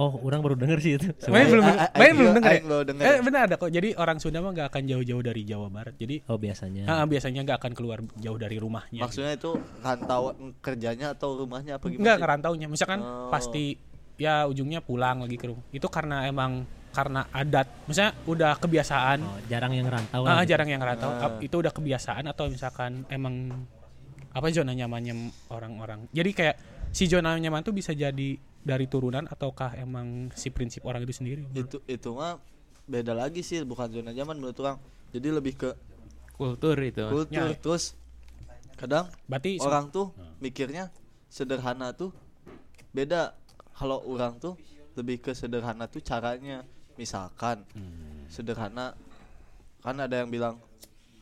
Oh, 0.00 0.16
orang 0.22 0.40
baru 0.40 0.56
denger 0.56 0.78
sih 0.80 0.92
itu. 0.96 1.12
Main 1.28 1.44
belum 1.46 1.60
a- 1.62 1.76
a- 1.78 1.92
main 1.92 2.12
belum 2.14 2.32
denger. 2.34 2.52
ya? 2.54 2.60
denger. 2.82 3.04
Eh 3.04 3.18
benar 3.20 3.40
ada 3.44 3.54
kok. 3.54 3.68
Jadi 3.68 3.92
orang 3.94 4.16
Sunda 4.16 4.40
mah 4.40 4.48
nggak 4.50 4.68
akan 4.68 4.82
jauh-jauh 4.86 5.20
dari 5.20 5.42
Jawa 5.44 5.68
Barat. 5.68 5.92
Jadi 5.94 6.24
Oh, 6.24 6.34
biasanya. 6.34 6.88
ah, 6.88 7.04
biasanya 7.04 7.44
nggak 7.44 7.58
akan 7.58 7.72
keluar 7.72 7.98
jauh 8.16 8.38
dari 8.38 8.56
rumahnya. 8.56 8.96
maksudnya 8.98 9.36
itu 9.36 9.52
rantau 9.78 10.32
kerjanya 10.58 11.12
atau 11.12 11.36
rumahnya 11.36 11.76
apa 11.76 11.84
gimana 11.84 12.00
Enggak 12.00 12.16
sih? 12.16 12.22
ngerantaunya. 12.22 12.66
Misalkan 12.66 13.00
Oh. 13.00 13.28
pasti 13.28 13.76
ya 14.16 14.44
ujungnya 14.44 14.80
pulang 14.80 15.20
lagi 15.20 15.36
ke 15.36 15.46
rumah. 15.46 15.64
Itu 15.68 15.86
karena 15.86 16.24
emang 16.24 16.64
karena 16.90 17.28
adat. 17.28 17.68
Misalnya 17.84 18.16
udah 18.24 18.52
kebiasaan. 18.56 19.18
Oh, 19.20 19.38
jarang 19.46 19.70
yang 19.70 19.84
rantau 19.84 20.24
Ah, 20.24 20.40
gitu. 20.40 20.50
jarang 20.50 20.68
yang 20.68 20.80
ngerantau. 20.80 21.10
Ah. 21.12 21.36
Itu 21.38 21.60
udah 21.60 21.70
kebiasaan 21.70 22.24
atau 22.24 22.48
misalkan 22.48 23.04
emang 23.06 23.52
apa 24.30 24.46
zona 24.48 24.72
nyamannya 24.72 25.14
orang-orang. 25.48 26.08
Jadi 26.08 26.30
kayak 26.32 26.56
si 26.88 27.04
zona 27.04 27.34
nyaman 27.34 27.60
tuh 27.60 27.70
bisa 27.70 27.92
jadi 27.92 28.38
dari 28.60 28.84
turunan 28.84 29.24
ataukah 29.24 29.72
emang 29.74 30.28
si 30.34 30.52
prinsip 30.52 30.84
orang 30.84 31.02
itu 31.02 31.14
sendiri? 31.16 31.42
itu 31.56 31.80
itu 31.84 32.08
mah 32.12 32.36
beda 32.84 33.14
lagi 33.14 33.40
sih 33.40 33.62
bukan 33.62 33.88
zona 33.88 34.10
nyaman 34.10 34.36
menurut 34.36 34.58
orang 34.60 34.76
jadi 35.10 35.32
lebih 35.32 35.54
ke 35.56 35.70
Kultur 36.34 36.76
itu. 36.80 37.04
kultur 37.06 37.48
Ya. 37.48 37.52
terus 37.54 37.94
kadang 38.74 39.12
Berarti 39.28 39.60
orang 39.60 39.88
tuh 39.88 40.10
mikirnya 40.40 40.88
sederhana 41.28 41.92
tuh 41.92 42.16
beda 42.90 43.36
kalau 43.72 44.00
orang 44.02 44.36
tuh 44.36 44.56
lebih 44.96 45.20
ke 45.20 45.36
sederhana 45.36 45.84
tuh 45.84 46.00
caranya 46.00 46.64
misalkan 46.96 47.62
sederhana 48.26 48.96
kan 49.80 49.96
ada 49.96 50.20
yang 50.20 50.28
bilang 50.28 50.56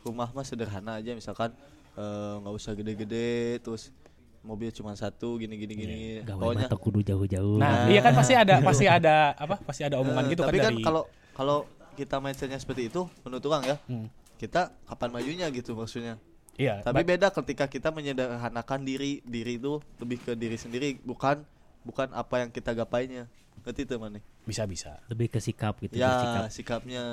rumah 0.01 0.31
mah 0.31 0.43
sederhana 0.43 0.99
aja 0.99 1.11
misalkan 1.13 1.51
eh, 1.95 2.33
nggak 2.39 2.53
usah 2.55 2.71
gede-gede 2.73 3.59
terus 3.59 3.91
mobil 4.39 4.71
cuma 4.71 4.95
satu 4.95 5.35
gini 5.35 5.59
gini 5.59 5.73
gini 5.75 5.97
Gawe 6.23 6.39
pokoknya 6.39 6.67
mata 6.67 6.77
kudu 6.79 6.99
jauh-jauh. 7.03 7.59
Nah, 7.59 7.91
iya 7.91 7.99
kan 7.99 8.15
pasti 8.15 8.33
ada 8.33 8.63
pasti 8.63 8.85
ada 8.87 9.35
apa? 9.35 9.59
Pasti 9.59 9.83
ada 9.83 9.99
omongan 9.99 10.31
gitu 10.31 10.41
tapi 10.47 10.57
kan 10.57 10.71
kan 10.71 10.73
dari 10.73 10.83
kalau 10.83 11.03
kalau 11.35 11.57
kita 11.95 12.17
mindsetnya 12.17 12.55
seperti 12.55 12.87
itu 12.87 13.07
menurut 13.27 13.43
orang 13.47 13.63
ya 13.67 13.77
Hmm. 13.85 14.07
kita 14.39 14.71
kapan 14.87 15.09
majunya 15.11 15.45
gitu 15.51 15.75
maksudnya 15.75 16.15
Iya, 16.59 16.83
tapi 16.83 17.07
beda 17.07 17.31
ketika 17.31 17.71
kita 17.71 17.87
menyederhanakan 17.87 18.83
diri 18.83 19.23
diri 19.23 19.55
itu 19.55 19.79
lebih 19.95 20.19
ke 20.19 20.31
diri 20.35 20.59
sendiri 20.59 20.99
bukan 20.99 21.39
bukan 21.87 22.11
apa 22.11 22.43
yang 22.43 22.51
kita 22.51 22.75
gapainya 22.75 23.31
ngerti 23.63 23.87
tuh 23.87 23.95
mana 23.95 24.19
bisa 24.43 24.67
bisa. 24.67 24.99
Lebih 25.07 25.31
ke 25.31 25.39
sikap 25.39 25.79
gitu, 25.79 25.95
ya 25.95 26.11
bersikap. 26.11 26.43
sikapnya 26.51 27.03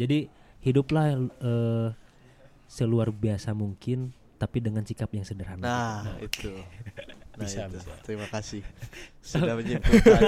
Jadi 0.00 0.28
hiduplah 0.64 1.20
eh, 1.20 1.88
seluar 2.64 3.12
biasa 3.12 3.52
mungkin 3.52 4.12
tapi 4.36 4.60
dengan 4.60 4.84
sikap 4.84 5.08
yang 5.10 5.24
sederhana. 5.24 5.64
nah 5.64 6.04
itu 6.20 6.52
nah 7.36 7.44
Bisa, 7.44 7.66
itu. 7.66 7.80
bisa. 7.80 7.92
terima 8.04 8.26
kasih 8.28 8.60
sudah 9.24 9.54
menyimpulkan 9.56 10.20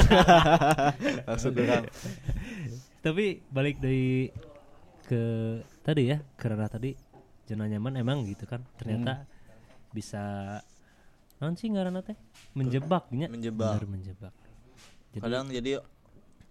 maksud 1.28 1.52
orang 1.54 1.84
Tapi 2.98 3.40
balik 3.48 3.78
dari 3.78 4.26
ke 5.04 5.22
tadi 5.80 6.10
ya, 6.10 6.18
karena 6.34 6.66
tadi 6.66 6.92
zona 7.46 7.64
nyaman 7.64 7.94
emang 7.96 8.26
gitu 8.26 8.44
kan. 8.44 8.60
Ternyata 8.74 9.22
bisa 9.88 10.58
non 11.38 11.54
sih 11.54 11.70
ngaranna 11.70 12.02
teh 12.02 12.18
menjebaknya. 12.52 13.30
Menjebak. 13.30 13.78
Bener 13.78 13.86
menjebak. 13.88 14.34
Jadi 15.14 15.22
kadang 15.22 15.46
jadi 15.48 15.78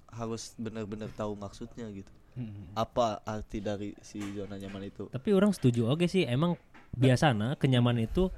harus 0.09 0.55
benar-benar 0.55 1.11
tahu 1.13 1.35
maksudnya 1.35 1.91
gitu 1.91 2.09
Hmm. 2.37 2.69
apa 2.77 3.17
arti 3.25 3.57
dari 3.57 3.97
si 3.97 4.21
zona 4.37 4.61
nyaman 4.61 4.85
itu 4.85 5.09
tapi 5.09 5.33
orang 5.33 5.49
setuju 5.49 5.89
oke 5.89 6.05
sih 6.05 6.21
emang 6.21 6.53
biasanya 6.95 7.57
kenyamanan 7.57 8.05
itu 8.05 8.29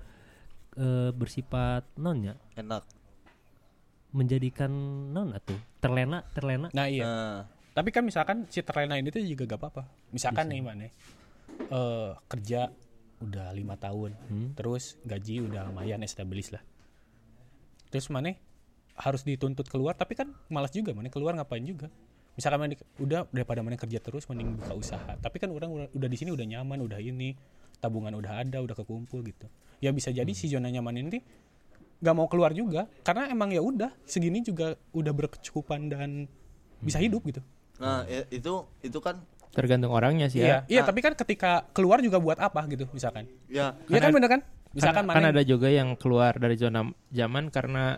eh, 0.79 1.11
bersifat 1.11 1.85
nonnya 1.99 2.39
enak 2.55 2.87
menjadikan 4.09 4.71
non 5.13 5.37
atau 5.37 5.53
terlena 5.77 6.25
terlena 6.33 6.67
Nah, 6.73 6.89
iya. 6.89 7.03
nah 7.05 7.37
Tapi 7.69 7.93
kan 7.93 8.01
misalkan 8.03 8.49
si 8.49 8.59
terlena 8.65 8.97
ini 8.97 9.13
tuh 9.13 9.21
juga 9.21 9.55
gak 9.55 9.61
apa-apa. 9.61 9.83
Misalkan 10.11 10.49
nih 10.49 10.59
mana 10.65 10.89
eh 11.69 12.11
kerja 12.27 12.73
udah 13.19 13.51
lima 13.51 13.75
tahun, 13.75 14.15
Hmm. 14.31 14.49
terus 14.55 14.95
gaji 15.05 15.43
udah 15.45 15.69
lumayan 15.69 16.01
established 16.01 16.55
lah. 16.55 16.63
Terus 17.91 18.07
mana 18.09 18.33
harus 18.99 19.23
dituntut 19.23 19.67
keluar, 19.67 19.95
tapi 19.95 20.15
kan 20.15 20.31
malas 20.51 20.71
juga 20.75 20.91
mana 20.95 21.07
keluar 21.11 21.35
ngapain 21.35 21.63
juga. 21.63 21.87
Misalkan 22.35 22.59
mana 22.63 22.73
udah 22.99 23.27
daripada 23.31 23.59
mana 23.63 23.75
kerja 23.75 23.99
terus 23.99 24.25
mending 24.27 24.59
buka 24.59 24.73
usaha. 24.75 25.11
Tapi 25.19 25.37
kan 25.39 25.51
orang 25.51 25.69
udah, 25.71 25.87
udah 25.93 26.09
di 26.09 26.17
sini 26.19 26.31
udah 26.31 26.47
nyaman, 26.47 26.79
udah 26.83 26.99
ini 26.99 27.35
tabungan 27.79 28.13
udah 28.13 28.43
ada, 28.43 28.59
udah 28.59 28.75
kekumpul 28.75 29.23
gitu. 29.23 29.47
Ya 29.79 29.89
bisa 29.89 30.11
jadi 30.11 30.29
si 30.31 30.47
zona 30.47 30.67
nyaman 30.67 30.95
ini 30.99 31.19
nggak 31.99 32.15
mau 32.15 32.27
keluar 32.27 32.51
juga 32.51 32.87
karena 33.03 33.27
emang 33.27 33.51
ya 33.51 33.59
udah 33.59 33.91
segini 34.03 34.39
juga 34.39 34.71
udah 34.91 35.11
berkecukupan 35.11 35.91
dan 35.91 36.09
bisa 36.79 36.95
hidup 36.95 37.23
gitu. 37.25 37.43
nah 37.75 38.03
ya, 38.05 38.23
itu 38.29 38.53
itu 38.79 38.99
kan 38.99 39.19
Tergantung 39.49 39.89
orangnya 39.89 40.29
sih 40.29 40.39
Iya, 40.39 40.47
ya. 40.47 40.59
iya 40.69 40.81
Ah. 40.83 40.87
tapi 40.87 40.99
kan 41.01 41.11
ketika 41.17 41.65
keluar 41.73 41.99
juga 41.99 42.21
buat 42.21 42.37
apa 42.37 42.67
gitu 42.69 42.85
misalkan. 42.91 43.25
ya 43.49 43.73
Iya 43.87 43.99
kan 43.99 44.11
bener 44.13 44.29
kan? 44.29 44.41
Misalkan 44.69 45.03
kan, 45.09 45.15
kan 45.17 45.25
ada 45.33 45.41
juga 45.41 45.67
yang 45.67 45.97
keluar 45.97 46.37
dari 46.37 46.53
zona 46.53 46.85
zaman 47.09 47.49
karena 47.49 47.97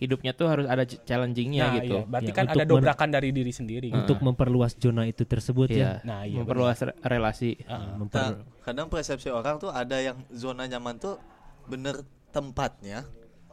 hidupnya 0.00 0.32
tuh 0.32 0.48
harus 0.48 0.64
ada 0.64 0.82
ch- 0.82 0.96
challengingnya 1.04 1.60
nah, 1.62 1.74
gitu. 1.76 1.94
iya, 1.94 2.02
berarti 2.02 2.26
Ya, 2.26 2.34
kan 2.34 2.44
untuk 2.46 2.56
ada 2.56 2.64
dobrakan 2.66 3.08
dari 3.10 3.28
diri 3.30 3.52
sendiri. 3.52 3.86
gitu. 3.86 4.00
untuk 4.00 4.18
memperluas 4.18 4.72
zona 4.74 5.04
itu 5.04 5.22
tersebut 5.22 5.68
Iya. 5.68 5.76
ya 5.78 5.92
Nah, 6.02 6.20
iya, 6.24 6.40
memperluas 6.40 6.80
re- 6.82 6.96
relasi. 6.98 7.60
Heeh. 7.60 7.92
memper 7.94 8.18
Nah, 8.18 8.32
kadang 8.62 8.88
persepsi 8.88 9.28
orang 9.28 9.56
tuh 9.56 9.68
ada 9.68 9.94
yang 9.94 10.16
zona 10.30 10.64
nyaman 10.64 10.96
tuh 10.96 11.20
bener 11.62 12.00
tempatnya, 12.30 13.04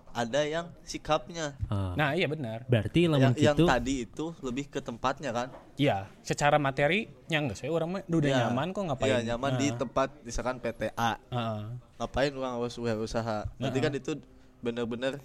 ada 0.09 0.41
yang 0.41 0.71
sikapnya. 0.81 1.53
Ah, 1.67 1.91
Nah, 1.93 2.13
iya 2.13 2.25
benar. 2.25 2.63
berarti 2.63 3.05
lamun 3.05 3.21
Yang, 3.27 3.35
yang 3.43 3.53
gitu 3.53 3.65
tadi 3.67 3.95
itu 4.01 4.25
lebih 4.39 4.65
ke 4.67 4.79
tempatnya 4.79 5.29
kan? 5.29 5.47
Iya, 5.75 6.07
secara 6.21 6.55
materi 6.57 7.05
yang 7.27 7.45
enggak 7.45 7.59
saya 7.59 7.69
orang 7.69 7.89
mah 7.91 8.01
udah 8.07 8.25
Ya, 8.25 8.37
nyaman 8.43 8.71
kok 8.71 8.87
ngapain. 8.87 9.09
Iya, 9.11 9.17
nyaman 9.27 9.51
di 9.55 9.67
Nah, 9.67 9.77
tempat 9.77 10.09
misalkan 10.23 10.57
PTA. 10.57 11.11
heeh. 11.19 11.61
Ngapain 11.97 12.31
orang 12.31 12.53
harus 12.55 12.77
usaha? 12.79 13.45
Nanti 13.57 13.77
Nah. 13.77 13.83
kan 13.83 13.93
itu 13.93 14.11
bener-bener 14.57 15.21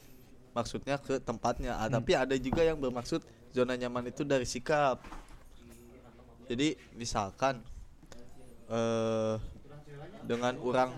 maksudnya 0.52 0.97
ke 0.97 1.18
tempatnya. 1.18 1.75
Ah, 1.75 1.87
Hmm. 1.87 1.97
Tapi 1.97 2.12
ada 2.14 2.35
juga 2.37 2.61
yang 2.61 2.76
bermaksud 2.76 3.21
zona 3.50 3.75
nyaman 3.75 4.06
itu 4.06 4.23
dari 4.23 4.44
sikap. 4.44 5.00
Jadi 6.47 6.76
misalkan 6.92 7.61
eh 8.68 9.37
dengan 10.23 10.54
orang 10.59 10.90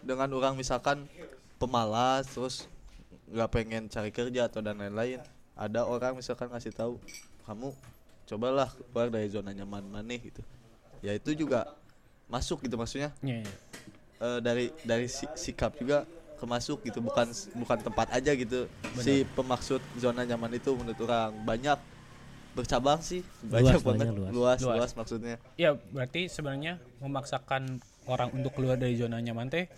dengan 0.00 0.28
orang 0.30 0.54
misalkan 0.54 1.08
pemalas 1.56 2.28
terus 2.28 2.68
nggak 3.26 3.50
pengen 3.50 3.82
cari 3.88 4.10
kerja 4.10 4.46
atau 4.46 4.60
dan 4.60 4.78
lain-lain 4.78 5.18
ada 5.56 5.82
orang 5.82 6.14
misalkan 6.14 6.46
ngasih 6.46 6.70
tahu 6.70 7.00
kamu 7.42 7.74
cobalah 8.26 8.70
keluar 8.92 9.08
dari 9.08 9.26
zona 9.26 9.50
nyaman 9.50 9.82
maneh 9.82 10.20
gitu 10.20 10.42
ya 11.00 11.10
itu 11.10 11.34
juga 11.34 11.66
masuk 12.26 12.62
gitu 12.62 12.76
maksudnya 12.76 13.10
Iya, 13.18 13.42
iya. 13.42 13.54
eh, 14.20 14.38
dari 14.40 14.66
dari 14.84 15.06
si- 15.06 15.30
sikap 15.34 15.74
juga 15.74 16.06
kemasuk 16.36 16.84
gitu 16.84 17.00
bukan 17.00 17.28
bukan 17.56 17.78
tempat 17.80 18.12
aja 18.12 18.32
gitu 18.36 18.68
si 19.00 19.24
pemaksud 19.34 19.80
zona 19.96 20.22
nyaman 20.22 20.52
itu 20.54 20.72
menurut 20.76 21.00
orang 21.04 21.32
banyak 21.42 21.78
bercabang 22.56 23.00
sih 23.04 23.20
banyak 23.44 23.76
Luas, 23.76 23.84
banget 23.84 24.06
banyak, 24.08 24.16
luas. 24.16 24.32
luas 24.32 24.58
Luas. 24.64 24.76
luas 24.80 24.92
maksudnya 24.96 25.36
Ya, 25.60 25.76
berarti 25.76 26.32
sebenarnya 26.32 26.80
memaksakan 27.04 27.80
orang 28.08 28.32
untuk 28.32 28.56
keluar 28.56 28.80
dari 28.80 28.96
zona 28.96 29.20
nyaman 29.20 29.52
teh 29.52 29.68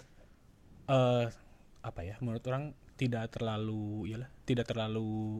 eh 0.88 1.24
apa 1.78 2.00
ya? 2.04 2.18
Menurut 2.22 2.42
orang 2.46 2.74
tidak 2.98 3.30
terlalu 3.30 4.10
iyalah, 4.10 4.28
tidak 4.44 4.66
terlalu 4.66 5.38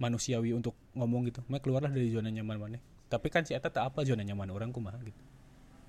manusiawi 0.00 0.52
untuk 0.52 0.76
ngomong 0.96 1.28
gitu. 1.28 1.40
Mak 1.48 1.60
keluarlah 1.64 1.92
dari 1.92 2.12
zona 2.12 2.28
nyaman 2.28 2.56
mana. 2.60 2.78
Tapi 3.06 3.28
kan 3.30 3.46
si 3.46 3.54
eta 3.54 3.70
tak 3.70 3.92
apa 3.92 4.02
zona 4.04 4.24
nyaman 4.26 4.50
orang 4.52 4.70
kumaha 4.72 4.98
gitu. 5.00 5.20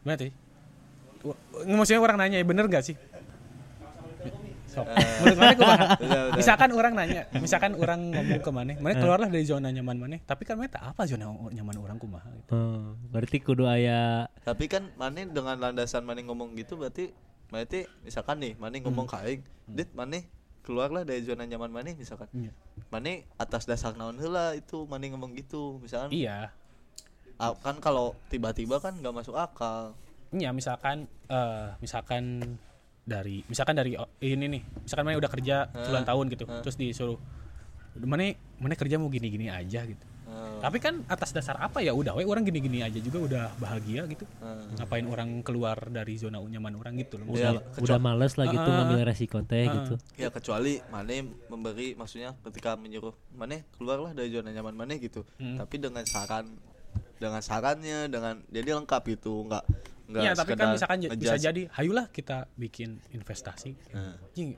Berarti 0.03 0.29
maksudnya 1.65 2.00
orang 2.00 2.17
nanya 2.21 2.39
bener 2.45 2.69
gak 2.69 2.86
sih? 2.86 2.95
Sok. 4.77 4.88
Menurut 4.93 5.38
mana 5.38 5.53
kumaha? 5.57 5.86
Misalkan 6.38 6.69
orang 6.72 6.93
nanya, 6.93 7.22
misalkan 7.34 7.72
orang 7.74 8.00
ngomong 8.13 8.39
ke 8.39 8.51
mana, 8.53 8.72
mana 8.77 8.93
keluarlah 8.93 9.25
dari 9.27 9.41
zona 9.41 9.74
nyaman 9.74 9.98
mana, 9.98 10.17
tapi 10.22 10.46
kan 10.46 10.53
mana 10.53 10.69
tak 10.69 10.86
apa 10.86 11.01
zona 11.03 11.25
nyaman 11.50 11.75
orang 11.81 11.98
kumaha 11.98 12.29
gitu. 12.29 12.53
Oh, 12.53 12.93
berarti 13.10 13.38
kudu 13.41 13.65
aya 13.65 14.29
Tapi 14.46 14.69
kan 14.69 14.93
Mane 14.96 15.25
dengan 15.25 15.57
landasan 15.57 16.05
Mane 16.05 16.22
ngomong 16.22 16.53
gitu 16.53 16.77
berarti 16.77 17.10
berarti 17.48 17.89
misalkan 18.03 18.38
nih 18.38 18.53
Mane 18.55 18.84
ngomong 18.84 19.10
Hmm. 19.10 19.17
ka 19.17 19.25
aing, 19.25 19.41
"Dit, 19.65 19.89
Mane 19.91 20.29
keluarlah 20.62 21.01
dari 21.01 21.24
zona 21.24 21.43
nyaman 21.43 21.72
Mane 21.72 21.96
misalkan." 21.96 22.29
Iya. 22.31 22.51
Mane 22.88 23.25
atas 23.36 23.65
dasar 23.65 23.98
naon 23.98 24.19
heula 24.19 24.53
itu 24.53 24.86
Mane 24.86 25.10
ngomong 25.10 25.34
gitu. 25.34 25.81
Misalkan 25.81 26.13
Iya. 26.13 26.53
ah, 27.38 27.53
kan 27.57 27.79
kalau 27.79 28.13
tiba-tiba 28.27 28.77
kan 28.77 28.93
nggak 28.93 29.15
masuk 29.15 29.34
akal. 29.34 29.98
Iya, 30.29 30.51
misalkan 30.51 31.07
eh 31.27 31.72
misalkan 31.79 32.43
dari 33.07 33.39
misalkan 33.47 33.79
dari 33.79 33.95
oh, 33.95 34.11
ini 34.19 34.59
nih, 34.59 34.61
misalkan 34.83 35.07
mana 35.07 35.15
udah 35.15 35.31
kerja 35.31 35.71
puluhan 35.71 36.03
tahun 36.03 36.25
gitu, 36.35 36.43
terus 36.61 36.75
disuruh 36.75 37.15
mana 38.03 38.35
mana 38.59 38.75
kerja 38.75 38.99
mau 38.99 39.07
gini-gini 39.07 39.47
aja 39.47 39.87
gitu. 39.87 40.05
Eh, 40.27 40.59
Tapi 40.59 40.77
kan 40.83 41.07
atas 41.07 41.31
dasar 41.31 41.55
apa 41.63 41.79
ya 41.79 41.95
udah, 41.95 42.19
we 42.19 42.27
orang 42.27 42.43
gini-gini 42.43 42.83
aja 42.83 42.99
juga 42.99 43.23
udah 43.23 43.43
bahagia 43.63 44.03
gitu. 44.11 44.27
eh. 44.43 44.75
Ngapain 44.75 45.07
orang 45.07 45.29
keluar 45.39 45.87
dari 45.87 46.19
zona 46.19 46.43
nyaman 46.43 46.75
orang 46.75 46.99
gitu 46.99 47.15
loh. 47.15 47.31
Ya, 47.31 47.55
udah, 47.55 47.79
udah 47.79 47.97
males 47.97 48.35
lah 48.35 48.45
gitu 48.51 48.67
Ah, 48.67 48.75
ngambil 48.83 49.07
resiko 49.07 49.39
teh 49.47 49.65
gitu. 49.71 49.95
Ya 50.19 50.27
kecuali 50.27 50.83
Mane 50.91 51.31
memberi 51.47 51.95
maksudnya 51.95 52.35
ketika 52.43 52.75
menyuruh 52.75 53.15
Mane 53.39 53.63
keluarlah 53.79 54.11
dari 54.11 54.29
zona 54.29 54.51
nyaman 54.51 54.75
Mane 54.75 54.99
gitu. 54.99 55.23
Hmm. 55.39 55.55
Tapi 55.55 55.79
dengan 55.79 56.03
saran 56.03 56.59
dengan 57.17 57.41
sarannya 57.41 58.11
dengan 58.11 58.43
jadi 58.51 58.77
lengkap 58.77 59.03
itu 59.09 59.31
nggak 59.47 59.63
nggak 60.07 60.21
Iya, 60.21 60.31
tapi 60.33 60.51
kan 60.53 60.67
misalkan 60.71 60.97
j- 60.99 61.11
bisa 61.11 61.35
ngejudge. 61.35 61.43
jadi, 61.43 61.61
hayulah 61.69 62.05
kita 62.07 62.37
bikin 62.53 62.89
investasi. 63.11 63.75
Jing, 64.31 64.55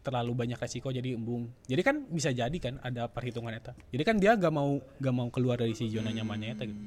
terlalu 0.00 0.32
banyak 0.34 0.56
resiko 0.56 0.88
jadi 0.88 1.12
embung. 1.12 1.48
Jadi 1.64 1.80
kan 1.80 2.04
bisa 2.06 2.28
jadi 2.30 2.52
kan 2.54 2.76
ada 2.78 3.04
perhitungan 3.06 3.48
eta. 3.50 3.72
Jadi 3.86 4.02
kan 4.02 4.16
dia 4.16 4.32
gak 4.32 4.48
mau 4.48 4.76
gak 4.94 5.14
mau 5.14 5.28
keluar 5.28 5.56
dari 5.56 5.72
si 5.72 5.88
zona 5.88 6.08
nyamannya 6.10 6.48
eta 6.50 6.64
gitu. 6.64 6.80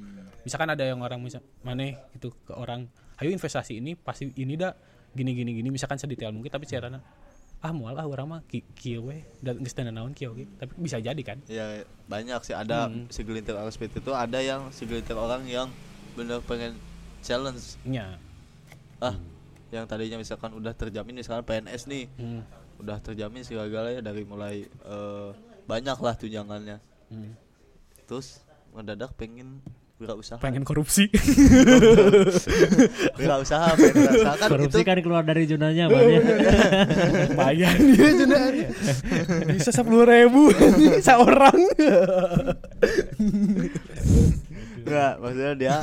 Misalkan 0.44 0.68
ada 0.68 0.84
yang 0.84 1.00
orang 1.00 1.18
misal 1.20 1.42
maneh 1.62 1.96
itu 2.12 2.34
ke 2.40 2.52
orang, 2.52 2.86
"Ayo 3.16 3.30
investasi 3.30 3.78
ini 3.78 3.94
pasti 3.94 4.30
ini 4.36 4.54
dah 4.54 4.74
gini 5.12 5.32
gini 5.32 5.54
gini." 5.54 5.70
Misalkan 5.70 5.96
sedetail 5.96 6.30
mungkin 6.30 6.50
tapi 6.50 6.66
caranya 6.66 7.00
ah 7.60 7.72
mual 7.72 7.96
ah 7.96 8.04
orang 8.04 8.28
mah 8.28 8.42
ki- 8.44 8.68
kieu 8.74 9.08
we 9.08 9.24
dan 9.40 9.56
geus 9.58 9.72
teu 9.72 9.86
naon 9.86 10.12
kieu 10.12 10.34
ge. 10.34 10.50
Tapi 10.52 10.74
bisa 10.76 10.98
jadi 10.98 11.22
kan. 11.22 11.40
Ya 11.48 11.82
banyak 12.04 12.42
sih 12.42 12.52
ada 12.52 12.86
Hmm. 12.86 13.08
segelintir 13.08 13.54
orang 13.54 13.70
seperti 13.70 13.98
itu 14.00 14.12
ada 14.12 14.38
yang 14.38 14.68
segelintir 14.70 15.16
orang 15.16 15.46
yang 15.46 15.70
bener 16.14 16.42
pengen 16.42 16.76
challenge 17.24 17.80
Nya. 17.82 18.20
ah 19.00 19.16
yang 19.70 19.84
tadinya 19.84 20.16
misalkan 20.16 20.52
udah 20.52 20.72
terjamin 20.72 21.16
misalkan 21.16 21.42
PNS 21.42 21.88
nih 21.88 22.06
Hmm. 22.14 22.44
udah 22.78 23.00
terjamin 23.00 23.42
segala 23.42 23.90
ya 23.90 24.00
dari 24.00 24.22
mulai 24.22 24.56
eh, 24.66 25.30
banyak 25.64 25.98
lah 25.98 26.14
tunjangannya 26.14 26.78
Hmm. 27.08 27.34
terus 28.04 28.44
mendadak 28.70 29.14
pengen 29.14 29.64
wirausaha 29.96 30.36
Pengen 30.38 30.62
korupsi. 30.62 31.08
wirausaha 33.16 33.72
pengen 33.74 33.96
wirausaha 33.96 34.36
kan 34.36 34.50
Korupsi 34.50 34.76
itu 34.76 34.80
kan 34.84 34.98
keluar 35.00 35.24
dari 35.24 35.46
zona 35.46 35.70
nyaman 35.70 36.02
ya. 36.04 36.20
Lumayan 37.30 37.76
dia 37.88 38.10
sebenarnya. 38.12 38.68
Bisa 39.48 39.70
sepuluh 39.72 40.04
ribu 40.04 40.52
seorang. 41.00 41.56
Enggak 44.84 45.14
maksudnya 45.18 45.54
dia 45.56 45.76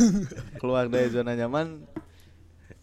keluar 0.56 0.84
dari 0.86 1.08
zona 1.08 1.32
nyaman 1.32 1.82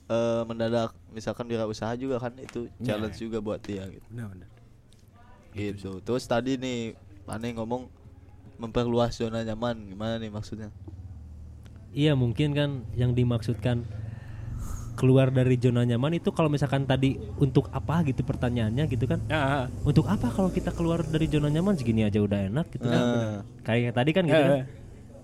eh, 0.07 0.41
mendadak. 0.43 0.91
Misalkan 1.09 1.45
wirausaha 1.45 1.93
juga 1.95 2.17
kan 2.17 2.33
itu 2.37 2.69
challenge 2.79 3.17
juga 3.17 3.37
buat 3.39 3.61
dia 3.61 3.85
gitu. 3.87 4.05
Benar 4.09 4.27
benar. 4.33 4.49
gitu. 5.53 5.97
Terus 6.01 6.23
tadi 6.25 6.53
nih 6.55 6.93
Mane 7.25 7.49
ngomong 7.53 7.89
memperluas 8.57 9.17
zona 9.17 9.41
nyaman. 9.41 9.89
Gimana 9.89 10.17
nih 10.17 10.29
maksudnya? 10.29 10.69
Iya 11.91 12.13
mungkin 12.13 12.53
kan 12.53 12.69
yang 12.93 13.17
dimaksudkan 13.17 13.81
keluar 14.97 15.29
dari 15.29 15.61
zona 15.61 15.85
nyaman 15.85 16.17
itu 16.17 16.33
kalau 16.33 16.49
misalkan 16.49 16.85
tadi 16.85 17.21
untuk 17.37 17.69
apa 17.69 18.01
gitu 18.05 18.25
pertanyaannya 18.25 18.85
gitu 18.89 19.05
kan? 19.05 19.21
Ya, 19.29 19.69
untuk 19.85 20.09
apa 20.09 20.29
kalau 20.33 20.49
kita 20.49 20.73
keluar 20.73 21.05
dari 21.05 21.29
zona 21.29 21.53
nyaman? 21.53 21.77
Segini 21.77 22.01
aja 22.01 22.17
udah 22.17 22.49
enak 22.49 22.65
gitu 22.73 22.85
kan? 22.85 23.01
Eh, 23.01 23.37
kayak 23.61 23.93
tadi 23.93 24.09
kan 24.13 24.23
gitu 24.25 24.37
Eh, 24.37 24.49
kan 24.49 24.61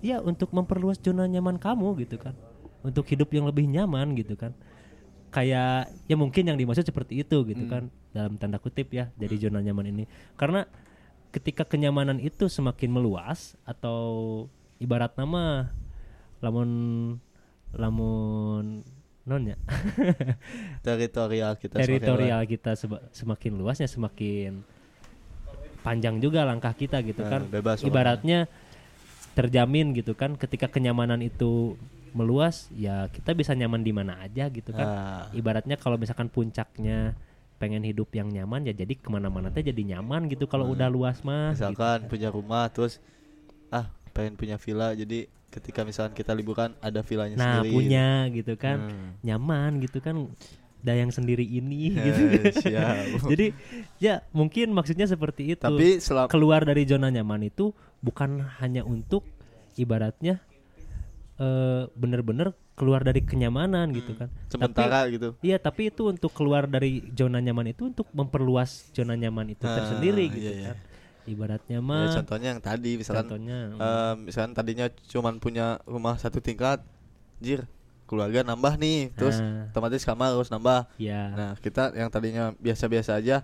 Iya 0.04 0.20
untuk 0.20 0.52
memperluas 0.52 1.00
zona 1.00 1.24
nyaman 1.24 1.56
kamu 1.56 1.96
gitu 2.04 2.20
kan. 2.20 2.36
Untuk 2.84 3.08
hidup 3.08 3.32
yang 3.32 3.48
lebih 3.48 3.64
nyaman 3.64 4.12
gitu 4.12 4.36
kan. 4.36 4.52
Kayak 5.32 5.88
ya 6.04 6.14
mungkin 6.14 6.44
yang 6.44 6.60
dimaksud 6.60 6.84
seperti 6.84 7.24
itu 7.24 7.40
gitu 7.48 7.64
kan. 7.64 7.88
Dalam 8.12 8.36
tanda 8.36 8.60
kutip 8.60 8.92
ya 8.92 9.08
dari 9.16 9.40
zona 9.40 9.64
nyaman 9.64 9.88
ini. 9.88 10.04
Karena 10.36 10.68
ketika 11.32 11.64
kenyamanan 11.64 12.20
itu 12.20 12.52
semakin 12.52 12.92
meluas 12.92 13.56
atau 13.64 14.44
ibarat 14.76 15.16
nama 15.16 15.72
lamun 16.44 16.68
lamun 17.72 18.84
non 19.24 19.42
ya? 19.48 19.56
Teritorial 20.86 21.56
kita 21.56 21.80
semakin 21.80 21.88
teritorial 21.88 22.40
kita 22.44 22.70
seba- 22.76 23.04
semakin 23.10 23.52
luasnya 23.56 23.88
semakin 23.88 24.60
panjang 25.80 26.20
juga 26.20 26.44
langkah 26.44 26.72
kita 26.72 27.00
gitu 27.00 27.24
Nah, 27.24 27.30
kan. 27.32 27.40
bebas 27.48 27.80
ibaratnya 27.80 28.46
terjamin 29.34 29.92
gitu 29.92 30.14
kan. 30.14 30.38
Ketika 30.38 30.70
kenyamanan 30.70 31.20
itu 31.20 31.74
meluas 32.14 32.70
ya 32.70 33.10
kita 33.10 33.34
bisa 33.34 33.52
nyaman 33.58 33.82
di 33.82 33.90
mana 33.90 34.22
aja 34.22 34.46
gitu 34.48 34.70
kan. 34.70 34.86
Ah. 34.86 35.24
ibaratnya 35.34 35.74
kalau 35.74 35.98
misalkan 35.98 36.30
puncaknya 36.30 37.18
pengen 37.58 37.82
hidup 37.82 38.10
yang 38.14 38.30
nyaman 38.30 38.66
ya 38.66 38.74
jadi 38.74 38.94
ke 38.94 39.08
mana-mana 39.10 39.50
teh 39.50 39.66
jadi 39.66 39.98
nyaman 39.98 40.30
gitu. 40.30 40.46
Kalau 40.46 40.70
udah 40.70 40.86
luas 40.86 41.20
mah 41.26 41.52
gitu. 41.52 41.66
misalkan 41.66 41.98
punya 42.06 42.28
rumah 42.30 42.70
terus 42.70 43.02
ah 43.74 43.90
pengen 44.14 44.38
punya 44.38 44.56
villa. 44.62 44.94
Jadi 44.94 45.26
ketika 45.50 45.82
misalkan 45.82 46.14
kita 46.14 46.34
liburan 46.34 46.74
ada 46.78 47.02
villanya 47.02 47.34
nah 47.34 47.62
sendiri. 47.62 47.74
punya 47.74 48.08
gitu 48.30 48.54
kan. 48.54 48.78
Hmm. 48.90 49.10
nyaman 49.26 49.82
gitu 49.82 49.98
kan. 49.98 50.30
Dayang 50.84 51.08
sendiri 51.08 51.48
ini 51.48 51.96
Eh, 51.96 52.04
gitu. 52.12 52.22
jadi 53.32 53.56
ya 53.96 54.20
mungkin 54.36 54.70
maksudnya 54.70 55.08
seperti 55.08 55.56
itu. 55.56 55.64
Tapi 55.64 55.96
keluar 56.28 56.60
dari 56.62 56.84
zona 56.84 57.08
nyaman 57.08 57.48
itu 57.48 57.72
bukan 58.04 58.44
hanya 58.60 58.84
untuk 58.84 59.24
ibaratnya 59.74 60.44
eh 61.34 61.82
bener-bener 61.96 62.54
keluar 62.74 63.02
dari 63.02 63.22
kenyamanan 63.22 63.90
gitu 63.90 64.14
kan. 64.14 64.28
Sementara 64.46 65.06
tapi, 65.06 65.18
gitu. 65.18 65.28
iya 65.42 65.58
tapi 65.58 65.90
itu 65.90 66.06
untuk 66.06 66.30
keluar 66.30 66.66
dari 66.66 67.02
zona 67.10 67.38
nyaman 67.38 67.70
itu 67.70 67.86
untuk 67.88 68.06
memperluas 68.10 68.90
zona 68.90 69.14
nyaman 69.14 69.50
itu 69.50 69.62
Ah, 69.64 69.74
tersendiri 69.74 70.30
gitu 70.30 70.46
iya, 70.46 70.54
iya. 70.54 70.66
kan. 70.70 70.78
Ibaratnya 71.24 71.78
Ya, 71.80 71.88
mah 71.88 72.12
contohnya 72.12 72.48
yang 72.54 72.62
tadi 72.62 72.90
misalkan 72.94 73.24
contohnya 73.24 73.58
eh, 73.72 74.14
misalkan 74.20 74.52
tadinya 74.52 74.86
cuman 75.08 75.34
punya 75.40 75.80
rumah 75.86 76.14
satu 76.20 76.38
tingkat 76.38 76.84
jir 77.40 77.64
keluarga 78.04 78.44
nambah 78.44 78.76
nih 78.76 79.10
terus 79.16 79.40
Ah. 79.40 79.72
otomatis 79.72 80.04
kamar 80.04 80.34
harus 80.36 80.52
nambah. 80.52 80.86
Ya 81.00 81.22
nah 81.32 81.50
kita 81.56 81.94
yang 81.94 82.10
tadinya 82.10 82.54
biasa-biasa 82.60 83.16
aja 83.16 83.42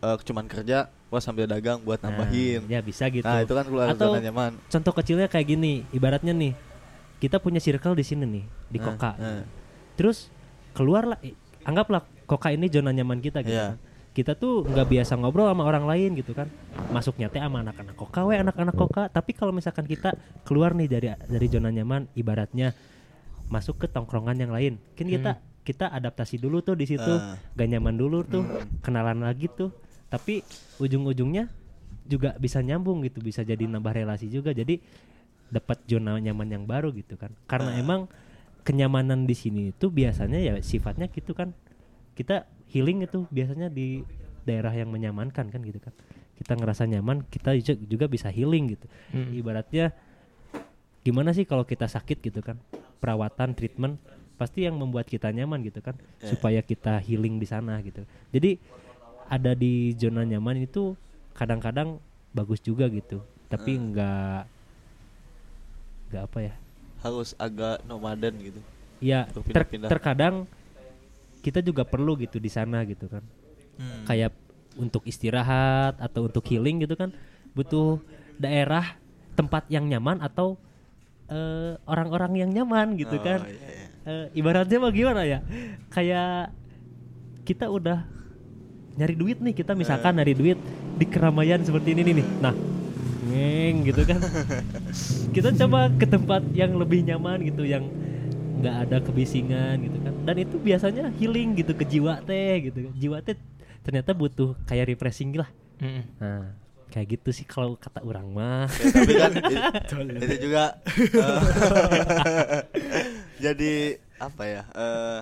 eh, 0.00 0.16
cuman 0.22 0.44
kerja 0.44 0.78
wah 1.08 1.18
sambil 1.18 1.44
dagang 1.44 1.80
buat 1.80 1.98
nah, 1.98 2.12
nambahin. 2.12 2.66
ya 2.66 2.80
bisa 2.80 3.08
gitu. 3.08 3.24
Nah 3.24 3.40
itu 3.40 3.50
kan 3.50 3.64
keluar 3.64 3.86
Atau- 3.88 4.12
zona 4.12 4.20
nyaman. 4.20 4.52
contoh 4.62 4.92
kecilnya 4.92 5.26
kayak 5.26 5.46
gini 5.48 5.82
ibaratnya 5.90 6.30
nih 6.30 6.52
kita 7.18 7.38
punya 7.38 7.58
circle 7.58 7.92
di 7.92 8.04
sini 8.04 8.24
nih 8.24 8.44
di 8.68 8.78
Nah, 8.78 8.84
koka. 8.86 9.10
nah. 9.16 9.42
terus 9.94 10.30
keluarlah 10.70 11.18
anggaplah 11.62 12.00
koka 12.24 12.50
ini 12.50 12.68
zona 12.68 12.90
nyaman 12.90 13.18
kita 13.18 13.40
gitu 13.40 13.52
Iya. 13.52 13.74
kan. 13.74 13.86
kita 14.08 14.34
tuh 14.34 14.62
nggak 14.64 14.86
biasa 14.88 15.14
ngobrol 15.14 15.46
sama 15.46 15.62
orang 15.62 15.86
lain 15.86 16.10
gitu 16.12 16.34
kan. 16.34 16.50
Masuknya 16.90 17.30
teh 17.30 17.38
sama 17.38 17.62
anak-anak 17.62 17.94
koka 17.94 18.26
we 18.26 18.34
anak-anak 18.34 18.74
koka. 18.74 19.06
Tapi 19.06 19.30
kalau 19.30 19.54
misalkan 19.54 19.86
kita 19.86 20.10
keluar 20.42 20.74
nih 20.74 20.86
dari 20.86 21.06
dari 21.14 21.46
zona 21.46 21.70
nyaman 21.70 22.10
ibaratnya 22.12 22.74
masuk 23.46 23.78
ke 23.78 23.86
tongkrongan 23.86 24.34
yang 24.36 24.50
lain. 24.50 24.74
Kan 24.92 25.06
kita 25.06 25.38
kita 25.62 25.86
adaptasi 25.88 26.34
dulu 26.36 26.60
tuh 26.60 26.74
di 26.74 26.84
situ. 26.84 27.06
Ah. 27.06 27.38
gak 27.54 27.68
nyaman 27.68 27.94
dulu 27.94 28.26
tuh. 28.26 28.42
Kenalan 28.82 29.22
lagi 29.22 29.46
tuh 29.48 29.70
tapi 30.08 30.40
ujung-ujungnya 30.80 31.52
juga 32.08 32.32
bisa 32.40 32.64
nyambung 32.64 33.04
gitu 33.04 33.20
bisa 33.20 33.44
jadi 33.44 33.68
nambah 33.68 33.92
relasi 33.92 34.32
juga. 34.32 34.56
Jadi 34.56 34.80
dapat 35.48 35.84
zona 35.84 36.16
nyaman 36.16 36.48
yang 36.48 36.64
baru 36.64 36.92
gitu 36.96 37.20
kan. 37.20 37.32
Karena 37.44 37.76
emang 37.76 38.08
kenyamanan 38.64 39.24
di 39.28 39.36
sini 39.36 39.72
itu 39.72 39.92
biasanya 39.92 40.40
ya 40.40 40.54
sifatnya 40.64 41.12
gitu 41.12 41.36
kan. 41.36 41.52
Kita 42.16 42.48
healing 42.72 43.04
itu 43.04 43.28
biasanya 43.28 43.68
di 43.68 44.04
daerah 44.48 44.72
yang 44.72 44.88
menyamankan 44.88 45.52
kan 45.52 45.60
gitu 45.60 45.80
kan. 45.80 45.92
Kita 46.40 46.56
ngerasa 46.56 46.88
nyaman 46.88 47.28
kita 47.28 47.52
ju- 47.60 47.84
juga 47.84 48.08
bisa 48.08 48.32
healing 48.32 48.72
gitu. 48.72 48.88
Ibaratnya 49.36 49.92
gimana 51.04 51.36
sih 51.36 51.44
kalau 51.44 51.68
kita 51.68 51.84
sakit 51.84 52.24
gitu 52.24 52.40
kan? 52.40 52.56
Perawatan 53.00 53.52
treatment 53.52 54.00
pasti 54.40 54.64
yang 54.64 54.80
membuat 54.80 55.04
kita 55.04 55.28
nyaman 55.28 55.60
gitu 55.60 55.84
kan. 55.84 55.96
Supaya 56.24 56.64
kita 56.64 56.96
healing 57.04 57.36
di 57.36 57.44
sana 57.48 57.76
gitu. 57.84 58.08
Jadi 58.32 58.56
ada 59.28 59.52
di 59.52 59.92
zona 59.94 60.24
nyaman 60.24 60.64
itu 60.64 60.96
kadang-kadang 61.36 62.00
bagus 62.32 62.58
juga 62.58 62.88
gitu. 62.88 63.20
Tapi 63.48 63.76
enggak 63.76 64.48
enggak 66.08 66.22
apa 66.24 66.38
ya. 66.42 66.54
Harus 67.04 67.36
agak 67.38 67.84
nomaden 67.84 68.34
gitu. 68.40 68.60
Ya 68.98 69.28
ter- 69.30 69.68
terkadang 69.86 70.48
kita 71.38 71.62
juga 71.62 71.86
perlu 71.86 72.18
gitu 72.18 72.40
di 72.42 72.50
sana 72.50 72.82
gitu 72.82 73.06
kan. 73.06 73.22
Hmm. 73.78 74.02
kayak 74.10 74.34
untuk 74.74 75.06
istirahat 75.06 75.94
atau 76.02 76.26
untuk 76.26 76.42
healing 76.50 76.82
gitu 76.82 76.98
kan. 76.98 77.14
Butuh 77.54 78.02
daerah 78.34 78.98
tempat 79.38 79.70
yang 79.70 79.86
nyaman 79.86 80.18
atau 80.18 80.58
eh, 81.30 81.78
orang-orang 81.86 82.42
yang 82.42 82.50
nyaman 82.50 82.98
gitu 82.98 83.14
Oh, 83.14 83.22
kan. 83.22 83.46
iya, 83.46 83.54
iya. 83.54 83.86
Eh, 84.08 84.26
ibaratnya 84.34 84.82
mah 84.82 84.90
gimana 84.90 85.22
ya? 85.22 85.38
Kayak 85.94 86.50
kita 87.46 87.70
udah 87.70 88.02
nyari 88.98 89.14
duit 89.14 89.38
nih 89.38 89.54
kita 89.54 89.72
misalkan 89.72 90.18
nyari 90.18 90.34
duit 90.34 90.58
di 90.98 91.06
keramaian 91.06 91.62
seperti 91.62 91.94
ini 91.94 92.02
nih 92.10 92.26
nah 92.42 92.54
ngeng 93.28 93.84
gitu 93.84 94.02
kan. 94.08 94.18
Kita 95.36 95.52
coba 95.52 95.92
ke 95.92 96.08
tempat 96.08 96.40
yang 96.56 96.80
lebih 96.80 97.04
nyaman 97.04 97.44
gitu 97.44 97.60
yang 97.60 97.84
nggak 98.58 98.76
ada 98.88 98.96
kebisingan 99.04 99.84
gitu 99.84 100.00
kan. 100.00 100.16
Dan 100.24 100.36
itu 100.40 100.56
biasanya 100.56 101.12
healing 101.12 101.52
gitu 101.52 101.76
ke 101.76 101.84
jiwa 101.84 102.24
teh 102.24 102.72
gitu 102.72 102.88
kan. 102.88 102.92
Jiwa 102.96 103.18
teh 103.20 103.36
ternyata 103.84 104.16
butuh 104.16 104.56
kayak 104.64 104.88
refreshing 104.88 105.36
lah. 105.36 105.48
Nah 106.18 106.56
kayak 106.88 107.20
gitu 107.20 107.36
sih 107.36 107.44
kalau 107.44 107.76
kata 107.76 108.00
orang 108.00 108.32
mah. 108.32 108.64
Ya, 108.80 108.84
tapi 108.96 109.12
kan 109.12 109.32
i- 109.52 110.24
itu 110.24 110.36
juga 110.48 110.64
eh, 110.88 111.40
jadi 113.44 113.72
apa 114.18 114.42
ya 114.48 114.62
eh, 114.72 115.18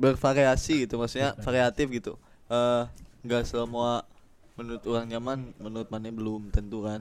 bervariasi 0.00 0.88
gitu 0.88 0.96
maksudnya 0.96 1.36
variatif 1.44 1.86
gitu. 1.92 2.12
Eh 2.48 2.82
nggak 3.20 3.44
semua 3.44 4.08
menurut 4.56 4.82
orang 4.88 5.06
nyaman 5.08 5.38
menurut 5.60 5.88
mana 5.92 6.08
belum 6.08 6.48
tentu 6.48 6.88
kan. 6.88 6.98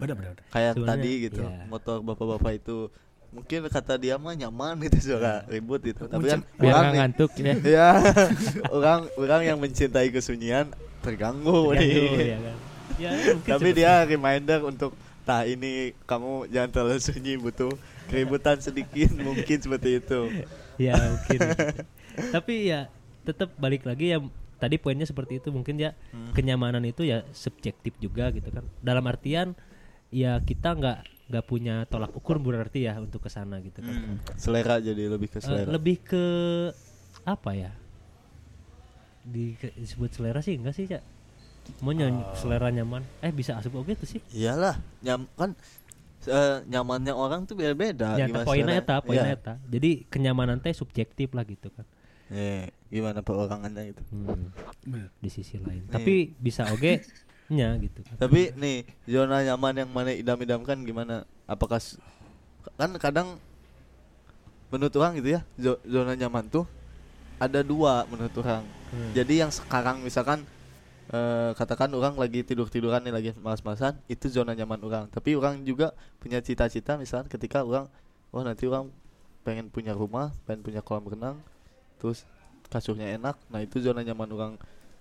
Kayak 0.51 0.75
Sebenarnya, 0.75 0.83
tadi 0.85 1.11
gitu 1.31 1.43
iya. 1.47 1.63
motor 1.67 2.03
bapak-bapak 2.03 2.59
itu 2.59 2.91
mungkin 3.29 3.69
kata 3.69 3.93
dia 4.01 4.17
mah 4.17 4.33
nyaman 4.35 4.79
gitu 4.83 5.15
suka 5.15 5.47
ribut 5.47 5.79
gitu. 5.83 6.11
Tapi 6.11 6.27
kan 6.27 6.41
biar 6.59 6.73
orang 6.75 6.85
nih- 6.91 6.99
ngantuk 6.99 7.31
ya. 7.39 7.53
ya 7.79 7.89
orang 8.67 8.99
orang 9.15 9.41
yang 9.47 9.57
mencintai 9.57 10.11
kesunyian 10.11 10.67
terganggu 10.99 11.71
nih. 11.75 11.79
Terganggu, 11.79 12.19
ya 12.19 12.39
kan. 12.43 12.57
Ya, 12.99 13.15
tapi 13.47 13.71
dia 13.71 14.03
reminder 14.03 14.59
untuk 14.67 14.91
nah 15.23 15.47
ini 15.47 15.95
kamu 16.03 16.51
jangan 16.51 16.67
terlalu 16.67 16.99
sunyi 16.99 17.39
butuh 17.39 17.71
keributan 18.11 18.59
sedikit. 18.59 19.15
Mungkin 19.23 19.55
seperti 19.55 20.03
itu. 20.03 20.27
Ya 20.75 20.99
mungkin. 20.99 21.39
Tapi 22.29 22.67
ya 22.67 22.87
tetap 23.21 23.53
balik 23.55 23.83
lagi 23.83 24.11
ya 24.11 24.19
tadi 24.55 24.75
poinnya 24.75 25.03
seperti 25.03 25.37
itu. 25.37 25.49
Mungkin 25.49 25.75
ya 25.77 25.93
Hmm. 26.09 26.31
kenyamanan 26.31 26.83
itu 26.83 27.01
ya 27.01 27.23
subjektif 27.29 27.93
juga 27.97 28.29
gitu 28.29 28.49
kan. 28.49 28.65
Dalam 28.79 29.03
artian 29.03 29.53
ya 30.09 30.37
kita 30.39 30.73
nggak 30.73 30.99
nggak 31.29 31.45
punya 31.45 31.85
tolak 31.85 32.09
ukur 32.11 32.37
berarti 32.37 32.83
ya 32.83 32.97
untuk 32.97 33.21
ke 33.21 33.29
sana 33.29 33.59
gitu 33.59 33.79
kan. 33.79 33.93
Hmm, 33.93 34.17
selera 34.33 34.77
jadi 34.77 35.05
lebih 35.07 35.29
ke 35.29 35.37
Eh, 35.37 35.43
selera. 35.43 35.69
lebih 35.69 35.97
ke 36.01 36.23
apa 37.23 37.51
ya? 37.53 37.71
Di 39.21 39.53
disebut 39.75 40.09
selera 40.11 40.39
sih 40.39 40.55
enggak 40.55 40.73
sih 40.73 40.85
cak? 40.85 41.03
Mau 41.79 41.93
nyanyi 41.93 42.25
selera 42.33 42.67
nyaman. 42.67 43.05
Eh 43.21 43.29
bisa 43.29 43.53
asup 43.53 43.77
oke 43.77 43.93
tuh 43.93 44.09
sih. 44.09 44.21
Iyalah 44.31 44.81
nyam 44.99 45.29
kan 45.31 45.53
eh, 46.21 46.57
nyamannya 46.65 47.13
orang 47.13 47.45
tuh 47.45 47.53
beda-beda 47.53 48.17
nyata 48.17 48.27
gimana 48.27 48.43
poinnya 48.43 48.75
eta 48.75 48.95
poinnya 48.99 49.27
Iya. 49.27 49.37
eta. 49.37 49.53
Jadi 49.63 49.89
kenyamanan 50.05 50.57
teh 50.57 50.73
subjektif 50.73 51.29
lah 51.31 51.45
gitu 51.45 51.69
kan 51.69 51.85
Iya, 52.29 52.69
gimana 52.87 53.19
perorangannya 53.21 53.89
itu 53.89 54.01
Hmm, 54.13 54.53
di 55.17 55.29
sisi 55.29 55.57
lain. 55.57 55.85
Nih. 55.85 55.91
tapi 55.91 56.13
bisa 56.37 56.69
oke 56.69 57.01
nya 57.49 57.73
gitu 57.83 57.99
kan. 58.05 58.15
Tapi 58.17 58.53
nih 58.53 58.85
zona 59.05 59.41
nyaman 59.41 59.73
yang 59.75 59.89
mana 59.89 60.13
idam-idamkan 60.13 60.85
gimana? 60.85 61.25
Apakah 61.45 61.81
kan 62.77 62.91
kadang 63.01 63.41
menurut 64.69 64.93
orang 65.01 65.17
gitu 65.17 65.29
ya 65.33 65.41
zo- 65.57 65.81
zona 65.81 66.13
nyaman 66.13 66.45
tuh 66.47 66.65
ada 67.41 67.65
dua 67.65 68.05
menurut 68.05 68.33
orang. 68.37 68.61
Hmm. 68.89 69.13
jadi 69.13 69.45
yang 69.45 69.51
sekarang 69.53 70.01
misalkan 70.01 70.45
eh, 71.09 71.51
katakan 71.53 71.89
orang 71.93 72.13
lagi 72.13 72.41
tidur 72.41 72.69
tiduran 72.69 73.01
nih 73.01 73.13
lagi 73.13 73.29
malas-malasan 73.37 73.97
itu 74.05 74.29
zona 74.29 74.53
nyaman 74.53 74.77
orang. 74.81 75.05
Tapi 75.09 75.33
orang 75.33 75.65
juga 75.65 75.93
punya 76.17 76.37
cita-cita 76.39 76.93
misalkan 76.93 77.25
ketika 77.25 77.65
orang 77.65 77.89
oh 78.29 78.45
nanti 78.45 78.69
orang 78.69 78.93
pengen 79.41 79.73
punya 79.73 79.97
rumah 79.97 80.29
pengen 80.45 80.61
punya 80.61 80.85
kolam 80.85 81.09
renang 81.09 81.41
terus 81.99 82.23
kasurnya 82.67 83.13
enak 83.13 83.35
nah 83.47 83.59
itu 83.59 83.77
zona 83.77 83.99
nyaman 83.99 84.29
orang 84.31 84.53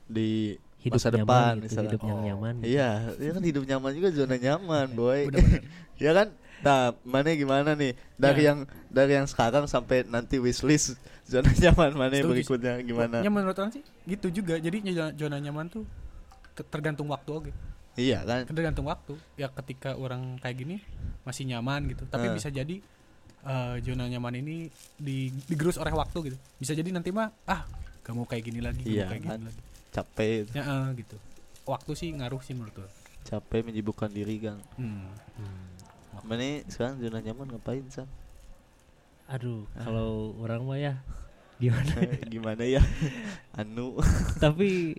di 0.05 0.59
hidup 0.79 0.99
masa 0.99 1.11
nyaman 1.11 1.21
depan 1.21 1.53
gitu, 1.55 1.65
misalnya 1.67 1.91
hidup 1.91 2.03
yang 2.03 2.21
nyaman 2.25 2.53
gitu. 2.55 2.67
Iya, 2.71 2.91
iya 3.19 3.31
kan 3.35 3.45
hidup 3.45 3.65
nyaman 3.67 3.91
juga 3.93 4.09
zona 4.11 4.37
nyaman, 4.37 4.87
boy. 4.95 5.21
Benar-benar. 5.27 5.63
ya 6.07 6.11
kan? 6.15 6.29
Nah, 6.59 6.81
mana 7.03 7.29
gimana 7.35 7.71
nih? 7.75 7.93
Dari 8.15 8.43
Ya. 8.43 8.49
yang 8.55 8.59
dari 8.89 9.13
yang 9.15 9.27
sekarang 9.27 9.67
sampai 9.67 10.07
nanti 10.07 10.39
wishlist 10.39 10.95
zona 11.27 11.51
nyaman 11.63 11.93
mana 11.93 12.15
Setuju. 12.15 12.31
berikutnya 12.31 12.75
gimana? 12.81 13.17
Ya 13.21 13.29
menurut 13.29 13.59
orang 13.59 13.75
sih 13.75 13.83
gitu 14.07 14.31
juga. 14.33 14.55
Jadi 14.57 14.77
zona, 14.89 15.11
zona 15.13 15.37
nyaman 15.37 15.67
tuh 15.67 15.83
tergantung 16.71 17.11
waktu 17.11 17.31
oke. 17.31 17.51
Iya 17.99 18.23
kan? 18.23 18.47
Tergantung 18.47 18.87
waktu. 18.87 19.19
Ya 19.35 19.51
ketika 19.51 19.93
orang 19.93 20.39
kayak 20.39 20.57
gini 20.57 20.77
masih 21.23 21.43
nyaman 21.45 21.91
gitu. 21.91 22.07
Tapi 22.07 22.31
Eh. 22.31 22.33
bisa 22.33 22.49
jadi 22.49 22.79
eh, 23.41 23.75
zona 23.81 24.07
nyaman 24.07 24.35
ini 24.37 24.67
di 24.95 25.29
digerus 25.45 25.77
oleh 25.77 25.91
waktu 25.91 26.19
gitu. 26.27 26.37
Bisa 26.57 26.73
jadi 26.73 26.89
nanti 26.89 27.11
mah 27.11 27.31
ah 27.45 27.63
gak 28.01 28.13
mau 28.13 28.25
kayak 28.25 28.43
gini 28.43 28.59
lagi, 28.59 28.81
gak 28.81 28.89
Iya 28.89 29.05
mau 29.05 29.11
kayak 29.11 29.23
kan? 29.23 29.37
gini 29.37 29.47
lagi. 29.47 29.61
Capek, 29.89 30.43
Ya 30.53 30.63
eh, 30.63 30.87
gitu. 30.97 31.17
Waktu 31.65 31.91
sih 31.93 32.09
ngaruh 32.11 32.41
sih 32.41 32.53
menurut 32.53 32.77
orang. 32.79 32.95
capek 33.21 33.61
menyibukkan 33.63 34.09
diri, 34.09 34.41
Kang. 34.41 34.57
Hmm. 34.75 35.05
Mana 36.23 36.65
sekarang 36.65 36.97
zona 36.99 37.21
nyaman 37.21 37.47
ngapain, 37.51 37.85
San? 37.89 38.09
aduh 39.29 39.69
Ah. 39.75 39.85
kalau 39.85 40.33
orang 40.39 40.65
mah 40.65 40.81
ya 40.81 40.95
gimana 41.61 41.93
gimana 42.33 42.65
ya? 42.65 42.81
anu. 43.53 44.01
tapi 44.43 44.97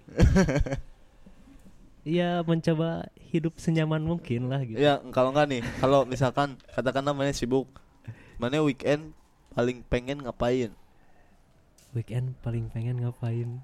ya 2.04 2.42
mencoba 2.44 3.10
hidup 3.28 3.58
senyaman 3.58 4.02
mungkin 4.02 4.50
lah 4.50 4.62
gitu 4.62 4.78
ya, 4.78 5.02
kalau 5.10 5.30
enggak 5.30 5.48
nih, 5.50 5.62
kalau 5.78 6.04
misalkan 6.04 6.58
katakanlah 6.70 7.12
mana 7.12 7.30
sibuk, 7.32 7.68
mana 8.40 8.64
weekend 8.64 9.12
paling 9.52 9.84
pengen 9.86 10.24
ngapain? 10.24 10.72
weekend 11.90 12.38
paling 12.40 12.70
pengen 12.70 13.02
ngapain? 13.02 13.60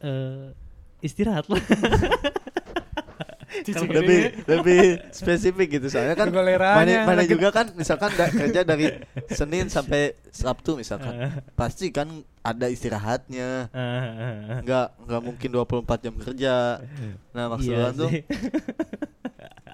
Eh 0.00 0.50
istirahat 1.00 1.46
lah. 1.46 1.60
Kalau 3.48 3.90
lebih 3.90 4.20
lebih 4.44 4.80
spesifik 5.10 5.80
gitu. 5.80 5.88
Soalnya 5.88 6.14
kan 6.14 6.28
mana, 6.30 7.04
mana 7.04 7.22
juga 7.24 7.48
kan 7.48 7.66
misalkan 7.74 8.12
da- 8.12 8.30
kerja 8.30 8.60
dari 8.62 8.92
Senin 9.28 9.66
sampai 9.66 10.14
Sabtu 10.28 10.76
misalkan. 10.76 11.32
Pasti 11.56 11.88
kan 11.88 12.06
ada 12.40 12.68
istirahatnya. 12.68 13.72
Ah, 13.72 14.60
nggak 14.62 14.86
nggak 15.00 15.20
mungkin 15.24 15.48
24 15.50 16.04
jam 16.04 16.14
kerja. 16.16 16.54
Nah 17.32 17.44
maksudnya 17.50 17.88
iya 17.88 17.96
tuh. 17.96 18.10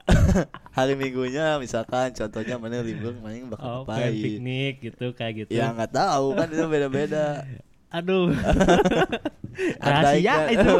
hari 0.76 0.94
minggunya 1.00 1.56
misalkan 1.56 2.12
contohnya 2.12 2.60
mana 2.60 2.84
libur 2.84 3.16
main 3.24 3.48
oh 3.48 3.50
bakal 3.56 3.88
pengen 3.88 4.12
ngapain. 4.12 4.20
piknik 4.20 4.74
gitu 4.84 5.06
kayak 5.16 5.32
gitu. 5.44 5.50
Ya 5.56 5.72
nggak 5.72 5.92
tahu 5.96 6.36
kan 6.36 6.48
itu 6.52 6.64
beda-beda. 6.68 7.26
Aduh. 7.96 8.28
Andai 9.84 10.20
rahasia 10.20 10.34
kan- 10.34 10.50
itu. 10.50 10.74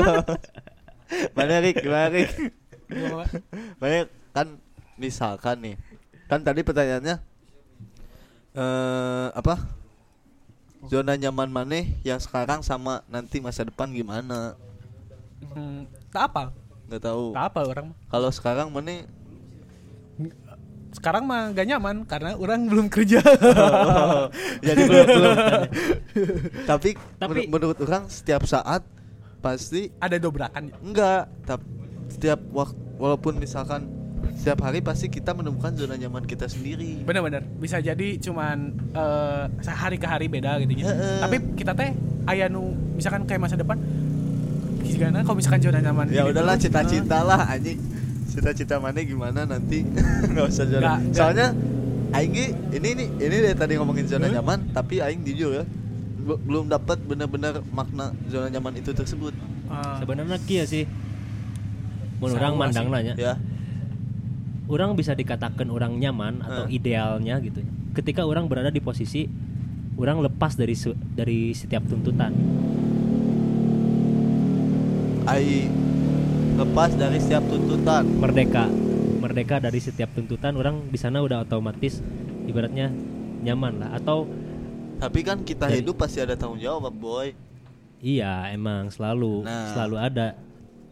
Mana 1.32 1.54
Rik? 1.62 1.76
Gimana 1.80 2.08
Rik? 2.10 2.30
Banyak 3.78 4.06
kan 4.34 4.46
misalkan 4.98 5.56
nih 5.62 5.76
kan 6.26 6.42
tadi 6.42 6.60
pertanyaannya 6.66 7.16
eh 8.54 9.28
apa? 9.32 9.56
Zona 10.84 11.16
nyaman 11.16 11.48
mana 11.48 11.80
yang 12.04 12.20
sekarang 12.20 12.60
sama 12.60 13.00
nanti 13.08 13.40
masa 13.40 13.64
depan 13.64 13.88
gimana? 13.88 14.52
Hmm, 15.48 15.88
tak 16.12 16.28
apa, 16.28 16.52
nggak 16.86 17.02
tahu 17.02 17.32
apa 17.32 17.60
orang 17.62 17.86
kalau 18.06 18.28
sekarang 18.28 18.68
mana 18.68 19.04
Sekarang 20.94 21.26
mah 21.26 21.50
gak 21.50 21.66
nyaman 21.66 22.06
karena 22.06 22.38
orang 22.38 22.70
belum 22.70 22.86
kerja. 22.86 23.18
jadi 24.62 24.80
belum 24.86 25.06
belum 25.10 25.34
tapi, 26.64 26.94
Tapi- 27.18 27.50
menurut, 27.50 27.74
menurut 27.74 27.78
orang 27.82 28.06
setiap 28.06 28.46
saat 28.46 28.86
pasti 29.42 29.90
Ada 29.98 30.22
dobrakan. 30.22 30.70
enggak 30.78 31.26
tapi 31.42 31.66
setiap 32.06 32.38
waktu 32.48 32.78
walaupun 32.94 33.36
misalkan 33.36 33.90
setiap 34.34 34.62
hari 34.62 34.80
pasti 34.80 35.10
kita 35.10 35.34
menemukan 35.34 35.74
zona 35.74 35.98
nyaman 35.98 36.22
kita 36.22 36.46
sendiri 36.46 37.02
Bener-bener 37.02 37.42
bisa 37.58 37.82
jadi 37.82 38.14
cuman 38.16 38.56
eh 38.94 39.44
hari 39.66 39.98
ke 39.98 40.06
hari 40.06 40.30
beda 40.30 40.62
gitu 40.62 40.78
ya. 40.78 40.86
Heeh. 40.86 41.18
Tapi 41.18 41.36
kita 41.58 41.74
teh 41.74 41.90
aya 42.24 42.46
nu 42.46 42.70
misalkan 42.94 43.26
kayak 43.26 43.42
masa 43.42 43.58
depan 43.58 43.82
gimana? 44.86 45.18
Kalau 45.20 45.36
misalkan 45.36 45.60
zona 45.60 45.78
nyaman 45.80 46.04
ya 46.08 46.22
udahlah 46.24 46.54
cita-cita 46.54 47.18
lah 47.20 47.40
anjing. 47.46 47.80
Cita-cita 48.26 48.76
mana 48.76 49.00
gimana 49.00 49.40
nanti? 49.42 49.86
Nggak 50.30 50.46
usah 50.46 50.64
zona 50.66 50.98
nggak. 50.98 50.98
soalnya 51.12 51.46
aing 52.12 52.30
ge- 52.30 52.54
ini 52.72 52.88
nih 52.94 53.08
ini 53.18 53.36
dari 53.42 53.54
tadi 53.54 53.72
ngomongin 53.74 54.04
zona 54.04 54.26
Hmm? 54.26 54.34
nyaman 54.36 54.58
tapi 54.70 54.98
aing 54.98 55.22
jujur 55.22 55.50
ya 55.52 55.64
be- 56.20 56.40
belum 56.40 56.66
dapat 56.66 56.98
benar-benar 57.00 57.62
makna 57.68 58.10
zona 58.26 58.46
nyaman 58.48 58.74
itu 58.74 58.90
tersebut. 58.90 59.34
Eh, 59.64 59.94
sebenarnya 59.98 60.38
kia 60.40 60.64
sih. 60.64 60.84
Sama 62.16 62.30
orang 62.32 62.54
mandang 62.56 62.88
nanya. 62.88 63.14
Ya. 63.14 63.34
Orang 64.64 64.94
bisa 64.94 65.12
dikatakan 65.12 65.68
orang 65.68 65.94
nyaman 65.94 66.40
atau 66.40 66.64
Eh. 66.64 66.74
idealnya 66.74 67.36
gitu. 67.38 67.60
Ketika 67.92 68.24
orang 68.24 68.46
berada 68.46 68.68
di 68.68 68.80
posisi 68.80 69.28
orang 69.94 70.18
lepas 70.20 70.54
dari 70.54 70.72
dari 71.12 71.52
setiap 71.52 71.84
tuntutan 71.84 72.32
ai 75.24 75.68
lepas 76.54 76.92
dari 76.94 77.18
setiap 77.18 77.44
tuntutan. 77.48 78.04
Merdeka. 78.20 78.68
Merdeka 79.18 79.56
dari 79.58 79.80
setiap 79.80 80.12
tuntutan 80.12 80.52
orang 80.54 80.84
di 80.86 80.98
sana 81.00 81.24
udah 81.24 81.42
otomatis 81.42 82.04
ibaratnya 82.44 82.92
nyaman 83.40 83.80
lah. 83.80 83.90
Atau 83.96 84.28
tapi 84.94 85.26
kan 85.26 85.42
kita 85.42 85.66
Dari- 85.66 85.80
hidup 85.82 85.98
pasti 85.98 86.20
ada 86.20 86.36
tanggung 86.36 86.60
jawab 86.60 86.92
boy. 86.92 87.32
Iya 87.98 88.52
emang 88.52 88.92
selalu 88.92 89.42
Nah. 89.42 89.72
selalu 89.72 89.96
ada 89.96 90.26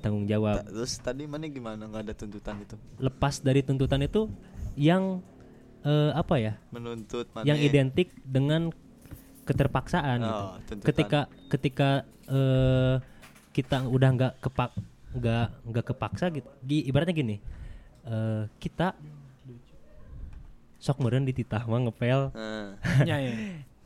tanggung 0.01 0.25
jawab. 0.25 0.65
Terus 0.65 0.97
tadi 0.99 1.29
mana 1.29 1.47
gimana? 1.47 1.85
Nggak 1.85 2.03
ada 2.09 2.15
tuntutan 2.17 2.57
itu? 2.59 2.75
Lepas 2.99 3.39
dari 3.39 3.61
tuntutan 3.61 4.01
itu 4.01 4.27
yang 4.75 5.21
eh, 5.85 6.11
apa 6.15 6.35
ya? 6.41 6.57
Menuntut 6.73 7.29
mana 7.31 7.45
yang 7.45 7.61
identik 7.61 8.17
dengan 8.25 8.73
keterpaksaan 9.45 10.19
gitu. 10.23 10.41
Oh, 10.41 10.55
tuntutan. 10.65 10.87
ketika 10.89 11.21
ketika 11.53 11.89
eh, 12.27 12.97
kita 13.53 13.85
udah 13.85 14.11
nggak 14.11 14.33
kepak 14.41 14.71
nggak 15.13 15.47
nggak 15.69 15.85
kepaksa 15.87 16.27
gitu. 16.29 16.49
Gi- 16.63 16.85
ibaratnya 16.85 17.13
gini 17.13 17.37
eh, 18.03 18.43
kita 18.57 18.97
sok 20.77 20.99
meren 20.99 21.23
dititah 21.23 21.63
mah 21.63 21.81
ngepel. 21.81 22.33
Nah, 22.33 22.75
Ya, 23.07 23.23
ya. 23.23 23.33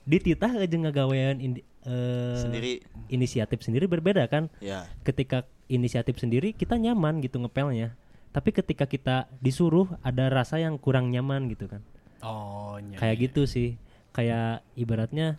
dititah 0.06 0.48
aja 0.54 0.76
ngagawean 0.78 1.36
indi- 1.38 1.66
eh, 1.84 2.38
sendiri. 2.38 2.72
inisiatif 3.08 3.60
sendiri 3.60 3.84
berbeda 3.84 4.24
kan? 4.26 4.48
Ya 4.58 4.88
ketika 5.02 5.44
inisiatif 5.66 6.16
sendiri 6.16 6.54
kita 6.54 6.78
nyaman 6.78 7.20
gitu 7.20 7.36
ngepelnya. 7.36 7.92
Tapi 8.32 8.52
ketika 8.52 8.84
kita 8.84 9.16
disuruh 9.40 9.88
ada 10.00 10.28
rasa 10.28 10.56
yang 10.56 10.76
kurang 10.76 11.08
nyaman 11.08 11.48
gitu 11.48 11.68
kan. 11.68 11.80
Oh, 12.20 12.76
ya. 12.78 12.96
kayak 12.96 13.28
gitu 13.28 13.44
sih. 13.44 13.76
Kayak 14.12 14.64
ibaratnya 14.72 15.36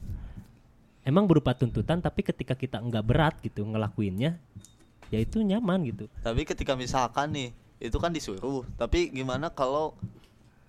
emang 1.07 1.23
berupa 1.23 1.55
tuntutan 1.55 2.03
tapi 2.03 2.19
ketika 2.19 2.51
kita 2.51 2.83
nggak 2.83 3.05
berat 3.07 3.33
gitu 3.39 3.63
ngelakuinnya 3.63 4.35
ya 5.07 5.19
itu 5.23 5.39
nyaman 5.39 5.87
gitu. 5.87 6.11
Tapi 6.19 6.43
ketika 6.43 6.75
misalkan 6.75 7.31
nih 7.31 7.49
itu 7.79 7.95
kan 7.95 8.11
disuruh 8.11 8.67
tapi 8.75 9.07
gimana 9.07 9.47
kalau 9.47 9.95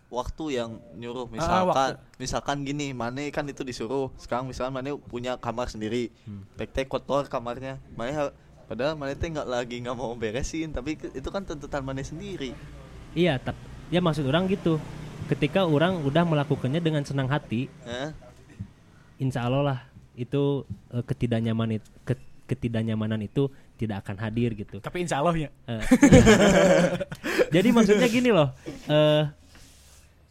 waktu 0.08 0.62
yang 0.62 0.78
nyuruh? 0.94 1.26
Misalkan 1.28 1.98
misalkan 2.16 2.56
gini 2.62 2.94
Mane 2.94 3.34
kan 3.34 3.44
itu 3.50 3.66
disuruh. 3.66 4.14
Sekarang 4.14 4.46
misalkan 4.46 4.78
Mane 4.78 4.94
punya 4.94 5.34
kamar 5.36 5.66
sendiri 5.68 6.14
tek 6.54 6.86
kotor 6.86 7.26
kamarnya. 7.26 7.82
Mane 7.98 8.14
ha- 8.14 8.34
padahal 8.70 8.94
Mane 8.94 9.18
teh 9.18 9.26
nggak 9.26 9.48
lagi 9.50 9.82
nggak 9.82 9.96
mau 9.98 10.14
beresin 10.14 10.70
tapi 10.70 10.94
itu 10.96 11.28
kan 11.34 11.42
tuntutan 11.42 11.82
Mane 11.82 12.06
sendiri. 12.06 12.54
Iya 13.12 13.42
tap- 13.42 13.58
ya 13.90 13.98
maksud 13.98 14.22
orang 14.22 14.46
gitu. 14.46 14.78
Ketika 15.26 15.66
orang 15.66 16.00
udah 16.06 16.24
melakukannya 16.24 16.80
dengan 16.80 17.04
senang 17.04 17.28
hati 17.28 17.68
Hah? 17.84 18.16
insya 19.20 19.44
Allah 19.44 19.60
lah 19.60 19.78
itu 20.18 20.66
eh, 20.90 21.00
ketidaknyaman 21.00 21.78
it- 21.78 21.90
ke- 22.02 22.26
ketidaknyamanan 22.44 23.22
itu 23.22 23.46
tidak 23.76 24.02
akan 24.02 24.16
hadir 24.18 24.52
gitu 24.52 24.80
Tapi 24.80 25.04
insya 25.04 25.20
Allah 25.20 25.36
ya. 25.36 25.50
Eh, 25.64 25.82
Jadi 27.54 27.68
maksudnya 27.70 28.08
gini 28.08 28.28
loh, 28.28 28.50
eh 28.86 29.24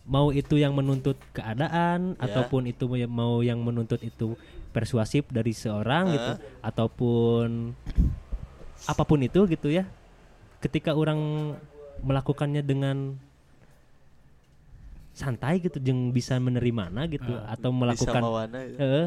mau 0.07 0.31
itu 0.31 0.55
yang 0.55 0.71
menuntut 0.71 1.15
keadaan 1.31 2.15
Ya. 2.15 2.25
ataupun 2.25 2.63
itu 2.65 2.87
mau 3.07 3.39
yang 3.39 3.59
menuntut 3.59 3.99
itu 3.99 4.35
persuasif 4.71 5.27
dari 5.27 5.51
seorang 5.51 6.11
gitu 6.11 6.31
ataupun 6.61 7.75
apa 8.83 9.03
pun 9.03 9.19
itu 9.19 9.45
gitu 9.45 9.67
ya. 9.69 9.83
Ketika 10.57 10.91
orang 10.91 11.53
melakukannya 12.01 12.61
dengan 12.61 13.15
santai 15.11 15.57
gitu 15.59 15.81
jeng 15.81 16.13
bisa 16.13 16.37
menerimana 16.37 17.09
gitu 17.09 17.33
atau 17.43 17.69
bisa 17.69 17.79
melakukan 17.81 18.21
mawana 18.21 18.59
ya. 18.63 18.77
eh 18.77 19.05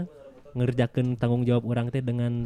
ngerjakan 0.52 1.14
tanggung 1.14 1.42
jawab 1.42 1.64
orang 1.64 1.88
teh 1.88 2.00
dengan 2.00 2.44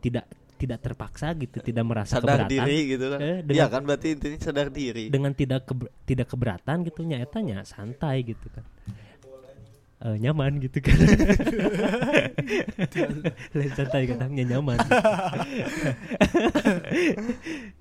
tidak 0.00 0.24
tidak 0.54 0.80
terpaksa 0.80 1.34
gitu, 1.34 1.60
tidak 1.60 1.84
merasa 1.84 2.16
sadar 2.16 2.46
keberatan. 2.46 2.64
diri 2.64 2.78
gitu 2.88 3.04
kan? 3.10 3.18
Eh, 3.20 3.26
iya 3.26 3.42
dengan- 3.42 3.70
kan 3.70 3.82
berarti 3.84 4.06
intinya 4.14 4.38
sadar 4.40 4.68
diri. 4.70 5.04
dengan 5.10 5.32
tidak 5.32 5.60
keber- 5.66 5.92
tidak 6.04 6.26
keberatan 6.30 6.76
gitu 6.86 7.00
nyatanya 7.02 7.62
santai 7.62 8.22
gitu 8.22 8.46
kan. 8.48 8.64
Eh, 10.04 10.16
nyaman 10.20 10.60
gitu 10.60 10.78
kan. 10.78 10.94
Lain 13.56 13.72
santai 13.72 14.02
katanya 14.06 14.42
nyaman. 14.56 14.78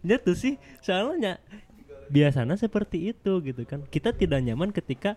Ya 0.03 0.17
tuh 0.19 0.35
sih 0.35 0.59
soalnya 0.79 1.39
biasanya 2.09 2.55
seperti 2.55 3.11
itu 3.11 3.31
gitu 3.41 3.63
kan. 3.63 3.83
Kita 3.87 4.11
tidak 4.11 4.39
nyaman 4.39 4.71
ketika 4.71 5.15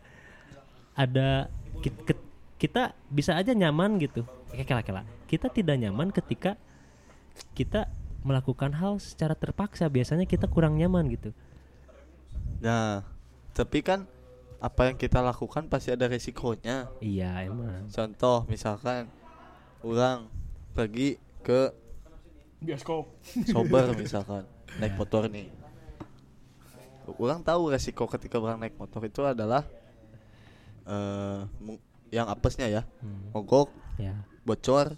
ada 0.95 1.51
ke- 1.83 2.26
kita 2.57 2.97
bisa 3.13 3.37
aja 3.37 3.53
nyaman 3.53 4.01
gitu. 4.01 4.25
Kayak 4.53 4.67
kela-kela 4.69 5.03
kita 5.27 5.51
tidak 5.51 5.77
nyaman 5.77 6.09
ketika 6.15 6.55
kita 7.53 7.91
melakukan 8.25 8.73
hal 8.75 8.97
secara 9.03 9.37
terpaksa. 9.37 9.87
Biasanya 9.93 10.25
kita 10.25 10.49
kurang 10.49 10.81
nyaman 10.81 11.07
gitu. 11.13 11.31
Nah 12.65 13.05
tapi 13.53 13.81
kan 13.85 14.09
apa 14.57 14.89
yang 14.89 14.97
kita 14.97 15.21
lakukan 15.21 15.69
pasti 15.69 15.93
ada 15.93 16.09
resikonya 16.09 16.89
iya 17.05 17.45
emang. 17.45 17.93
Contoh 17.93 18.49
misalkan 18.49 19.09
orang 19.85 20.33
pergi 20.73 21.21
ke 21.45 21.73
Bioskop. 22.57 23.05
sober 23.53 23.93
misalkan 24.01 24.49
naik 24.81 24.97
motor 24.97 25.29
nih. 25.29 25.53
Orang 27.21 27.45
tahu 27.47 27.71
resiko 27.71 28.09
ketika 28.11 28.41
orang 28.41 28.59
naik 28.65 28.75
motor 28.81 29.05
itu 29.05 29.23
adalah 29.23 29.63
eh 30.89 31.41
mu- 31.61 31.83
yang 32.17 32.33
apesnya 32.33 32.65
ya. 32.73 32.83
Hmm. 33.05 33.29
mogok 33.37 33.69
ya. 34.01 34.17
bocor 34.49 34.97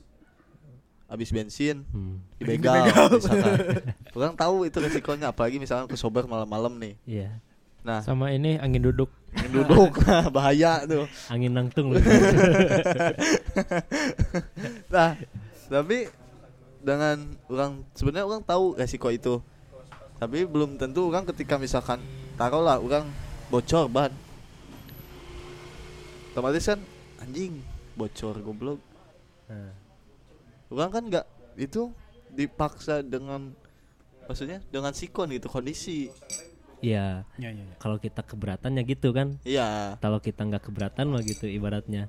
habis 1.08 1.32
bensin 1.34 1.82
hmm. 1.88 2.38
dibegal 2.38 3.10
misalkan. 3.16 3.54
Orang 4.16 4.34
tahu 4.38 4.68
itu 4.68 4.78
resikonya 4.78 5.32
apalagi 5.34 5.58
misalkan 5.58 5.90
ke 5.90 5.96
sober 5.98 6.28
malam-malam 6.30 6.78
nih. 6.78 6.94
Iya. 7.08 7.30
Nah. 7.82 8.04
Sama 8.04 8.30
ini 8.30 8.60
angin 8.60 8.84
duduk. 8.84 9.10
yang 9.32 9.64
duduk 9.64 9.98
bahaya 10.36 10.84
tuh. 10.84 11.08
Angin 11.32 11.56
nangtung. 11.56 11.96
Lu. 11.96 11.98
nah 14.94 15.16
tapi 15.68 16.08
dengan 16.84 17.24
orang 17.48 17.84
sebenarnya 17.96 18.26
orang 18.28 18.42
tahu 18.44 18.76
resiko 18.76 19.08
itu. 19.08 19.40
Tapi 20.20 20.44
belum 20.44 20.76
tentu 20.76 21.08
orang 21.08 21.24
ketika 21.32 21.56
misalkan 21.56 22.04
taruhlah 22.36 22.76
orang 22.84 23.08
bocor 23.48 23.88
ban. 23.88 24.12
Otomatis 26.36 26.68
kan 26.68 26.80
anjing 27.18 27.60
bocor 27.94 28.38
goblok 28.38 28.80
Nah, 29.48 29.72
orang 30.68 30.90
kan 30.90 31.02
nggak 31.06 31.26
itu 31.56 31.88
dipaksa 32.28 33.00
dengan 33.00 33.56
maksudnya 34.24 34.60
dengan 34.68 34.92
sikon 34.92 35.32
gitu 35.32 35.48
kondisi 35.48 36.12
Iya, 36.78 37.26
Ya, 37.34 37.50
ya, 37.50 37.58
ya. 37.58 37.74
kalau 37.76 37.98
kita 37.98 38.22
keberatan 38.22 38.78
ya 38.78 38.86
gitu 38.86 39.10
kan. 39.10 39.34
iya 39.42 39.98
Kalau 39.98 40.20
kita 40.20 40.46
nggak 40.46 40.62
keberatan 40.62 41.10
mah 41.10 41.18
gitu 41.20 41.50
ibaratnya. 41.50 42.06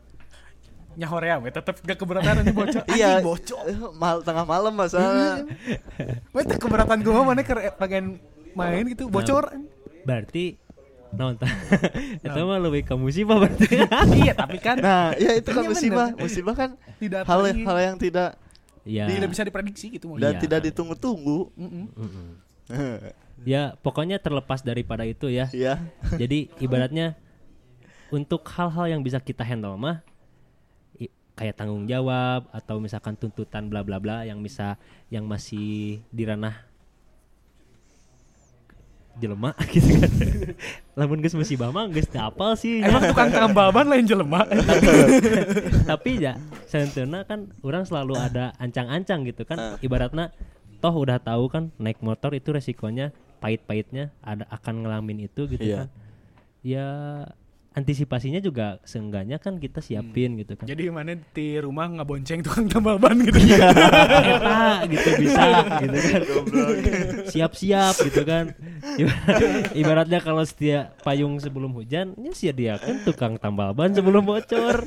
Nyahorea 0.93 1.39
we 1.39 1.49
tetep 1.49 1.79
gak 1.79 1.97
keberatan 1.97 2.37
nanti 2.37 2.51
bocor. 2.51 2.83
iya 2.91 3.17
bocor. 3.19 3.65
eh, 3.65 3.73
mal 3.95 4.19
tengah 4.19 4.43
malam 4.43 4.75
masalah 4.75 5.41
We 6.29 6.43
teh 6.43 6.59
keberatan 6.59 7.01
gua 7.01 7.23
mana 7.23 7.41
ke 7.41 7.55
pengen 7.79 8.19
main 8.51 8.85
gitu 8.85 9.07
bocor. 9.07 9.49
Berarti 10.03 10.59
naon 11.11 11.35
tah? 11.35 11.49
Eta 12.19 12.39
mah 12.47 12.59
lebih 12.59 12.83
ke 12.83 12.93
musibah 12.93 13.37
berarti. 13.37 13.81
iya, 14.19 14.33
tapi 14.33 14.57
kan 14.57 14.77
nah 14.77 15.11
iya 15.13 15.35
itu 15.35 15.49
kan 15.49 15.63
musibah 15.63 16.13
musibah 16.13 16.53
kan 16.53 16.69
tidak 16.97 17.23
hal 17.23 17.39
lagi- 17.41 17.63
hal 17.63 17.77
yang 17.79 17.95
tidak 17.95 18.37
ya. 18.81 19.05
tidak 19.05 19.27
bisa 19.27 19.41
diprediksi 19.41 19.89
gitu 19.91 20.13
dan 20.15 20.33
Iya. 20.33 20.41
tidak 20.41 20.59
ditunggu-tunggu 20.65 21.49
Mm-mm. 21.53 21.85
Mm-mm. 21.91 22.27
Ya, 23.41 23.71
pokoknya 23.77 24.19
terlepas 24.19 24.59
daripada 24.59 25.01
itu 25.01 25.25
ya. 25.25 25.47
Iya. 25.49 25.79
Jadi 26.13 26.51
ibaratnya 26.59 27.15
untuk 28.09 28.43
hal-hal 28.43 28.89
yang 28.89 29.01
bisa 29.01 29.15
kita 29.17 29.41
handle 29.41 29.73
mah 29.73 30.03
i- 30.93 31.07
kayak 31.33 31.55
tanggung 31.55 31.87
jawab 31.87 32.51
atau 32.51 32.77
misalkan 32.77 33.15
tuntutan 33.15 33.65
bla 33.65 33.79
bla 33.79 33.95
bla 33.95 34.21
yang 34.21 34.43
bisa 34.43 34.75
yang 35.07 35.23
masih 35.23 36.03
di 36.05 36.23
ranah 36.23 36.67
jelema 39.19 39.51
gitu 39.73 39.99
kan. 39.99 40.11
Lamun 40.95 41.19
geus 41.19 41.35
musibah 41.35 41.69
mah 41.69 41.85
geus 41.87 42.07
teu 42.07 42.19
apal 42.19 42.55
sih. 42.55 42.79
Emang 42.79 43.03
tukang 43.05 43.29
tambal 43.29 43.69
ban 43.69 43.85
lain 43.85 44.03
jelema. 44.03 44.47
Tapi 45.89 46.11
ya 46.19 46.39
sebenarnya 46.65 47.23
kan 47.23 47.39
orang 47.59 47.83
selalu 47.83 48.15
ada 48.15 48.55
ancang-ancang 48.57 49.27
gitu 49.27 49.43
kan. 49.43 49.77
Ibaratnya 49.79 50.31
toh 50.79 50.95
udah 50.95 51.19
tahu 51.19 51.51
kan 51.51 51.69
naik 51.75 51.99
motor 51.99 52.31
itu 52.31 52.49
resikonya 52.49 53.11
pahit-pahitnya 53.39 54.15
ada 54.19 54.47
akan 54.49 54.83
ngalamin 54.83 55.27
itu 55.27 55.47
gitu 55.47 55.59
Iya. 55.61 55.77
kan. 55.77 55.87
Ya 56.59 56.87
antisipasinya 57.71 58.37
juga 58.37 58.81
seenggaknya 58.81 59.37
kan 59.37 59.55
kita 59.55 59.79
siapin 59.79 60.35
gitu 60.35 60.53
kan. 60.53 60.65
Jadi 60.65 60.89
mana 60.89 61.13
di 61.15 61.55
rumah 61.55 61.85
nggak 61.87 62.03
bonceng 62.03 62.39
tukang 62.41 62.65
tambal 62.65 62.97
ban 62.97 63.15
gitu. 63.15 63.37
Eta 63.37 64.83
gitu 64.85 65.09
bisa 65.17 65.45
gitu 65.81 65.97
kan. 65.97 66.21
Siap-siap 67.25 67.95
gitu 68.03 68.21
kan. 68.23 68.45
Ibarat- 68.95 69.71
Ibaratnya 69.71 70.19
kalau 70.19 70.41
setia 70.41 70.91
payung 70.99 71.37
sebelum 71.37 71.71
hujan, 71.71 72.17
ya 72.17 72.31
sediakan 72.31 73.03
tukang 73.03 73.37
tambal 73.37 73.71
ban 73.71 73.93
sebelum 73.93 74.25
bocor. 74.25 74.83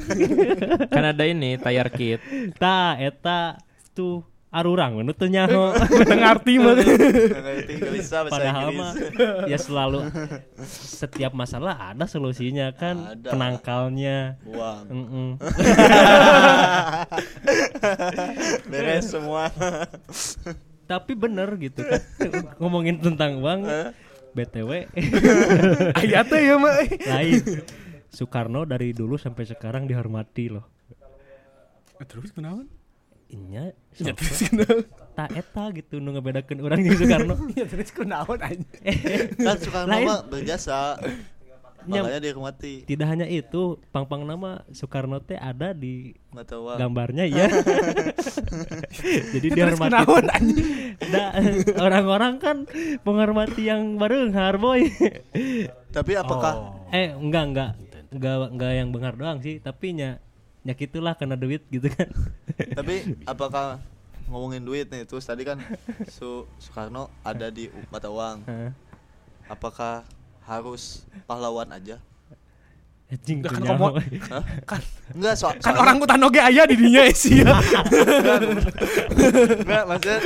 kan 0.88 1.04
ada 1.06 1.22
ini 1.22 1.56
tayar 1.56 1.88
kit. 1.88 2.18
Ta 2.56 2.96
eta 2.96 3.56
tuh 3.92 4.24
arurang 4.52 5.00
menurut 5.00 5.16
teu 5.16 5.32
nyaho. 5.32 5.72
ngerti 6.20 6.60
mah 6.60 6.76
Padahal 8.28 8.68
mah 8.76 8.92
ya 9.48 9.56
selalu 9.56 10.12
setiap 10.76 11.32
masalah 11.32 11.96
ada 11.96 12.04
solusinya 12.04 12.68
kan 12.76 13.16
Ada. 13.16 13.32
penangkalnya. 13.32 14.36
Uang. 14.44 14.84
Mm-mm. 14.92 15.28
Beres 18.70 19.08
semua. 19.08 19.48
Tapi 20.84 21.16
bener 21.16 21.48
gitu 21.56 21.88
kan 21.88 22.04
ngomongin 22.60 23.00
tentang 23.00 23.40
uang 23.40 23.64
BTW 24.32 24.88
aya 26.00 26.20
teh 26.24 26.40
ya 26.44 26.56
mah 26.60 26.76
lain. 26.88 27.40
Soekarno 28.12 28.68
dari 28.68 28.92
dulu 28.92 29.16
sampai 29.16 29.48
sekarang 29.48 29.88
dihormati 29.88 30.52
loh. 30.52 30.68
terus 32.02 32.34
kenapa 32.34 32.66
Inya 33.32 33.72
ya 33.92 34.12
terus 34.12 34.44
tak 35.12 35.28
eta 35.32 35.64
gitu 35.72 36.00
nu 36.00 36.12
ngebedakeun 36.12 36.60
urang 36.60 36.80
jeung 36.80 36.96
Soekarno. 36.96 37.34
ya 37.58 37.64
terus 37.64 37.88
kenapa 37.88 38.36
aja 38.38 38.60
Kan 39.46 39.56
Soekarno 39.56 39.96
mah 39.98 40.20
berjasa. 40.24 41.00
Nya- 41.82 42.06
Makanya 42.06 42.22
dihormati. 42.22 42.86
Tidak 42.86 43.02
hanya 43.02 43.26
itu, 43.26 43.74
pang-pang 43.90 44.22
nama 44.22 44.62
Soekarno 44.70 45.18
teh 45.18 45.34
ada 45.34 45.74
di 45.74 46.14
gambarnya 46.78 47.26
ya. 47.26 47.50
Jadi 49.34 49.46
anjing 49.50 50.94
Da, 51.10 51.34
orang-orang 51.76 52.38
kan 52.38 52.56
menghormati 53.02 53.66
yang 53.66 53.98
bareunghar 53.98 54.56
boy. 54.56 54.86
Tapi 55.90 56.12
apakah 56.14 56.54
Oh. 56.54 56.94
eh 56.94 57.10
enggak 57.10 57.44
enggak 57.50 57.70
enggak 58.12 58.34
enggak 58.52 58.72
yang 58.72 58.88
bengar 58.92 59.14
doang 59.16 59.38
sih, 59.40 59.58
tapi 59.58 59.96
nya 59.96 60.22
nya 60.62 60.78
gitulah 60.78 61.18
kena 61.18 61.34
duit 61.34 61.66
gitu 61.70 61.90
kan. 61.90 62.06
tapi 62.78 63.18
apakah 63.26 63.82
ngomongin 64.30 64.62
duit 64.62 64.86
nih 64.86 65.02
terus 65.02 65.26
tadi 65.26 65.42
kan 65.42 65.58
Su 66.06 66.46
Soekarno 66.62 67.10
ada 67.26 67.50
di 67.50 67.66
mata 67.90 68.06
uang. 68.08 68.46
Apakah 69.50 70.06
harus 70.46 71.02
pahlawan 71.26 71.70
aja? 71.74 71.98
Anjing 73.12 73.44
kan 73.44 73.60
komo- 73.60 73.92
Hah? 74.26 74.40
Enggak, 75.12 75.34
so 75.36 75.52
kan 75.54 75.76
orang 75.76 76.00
utan 76.00 76.16
oge 76.18 76.40
aya 76.40 76.64
di 76.64 76.74
dinya 76.74 77.04
sih 77.12 77.44
ya 77.44 77.52
Enggak, 79.54 79.84
maksudnya 79.86 80.18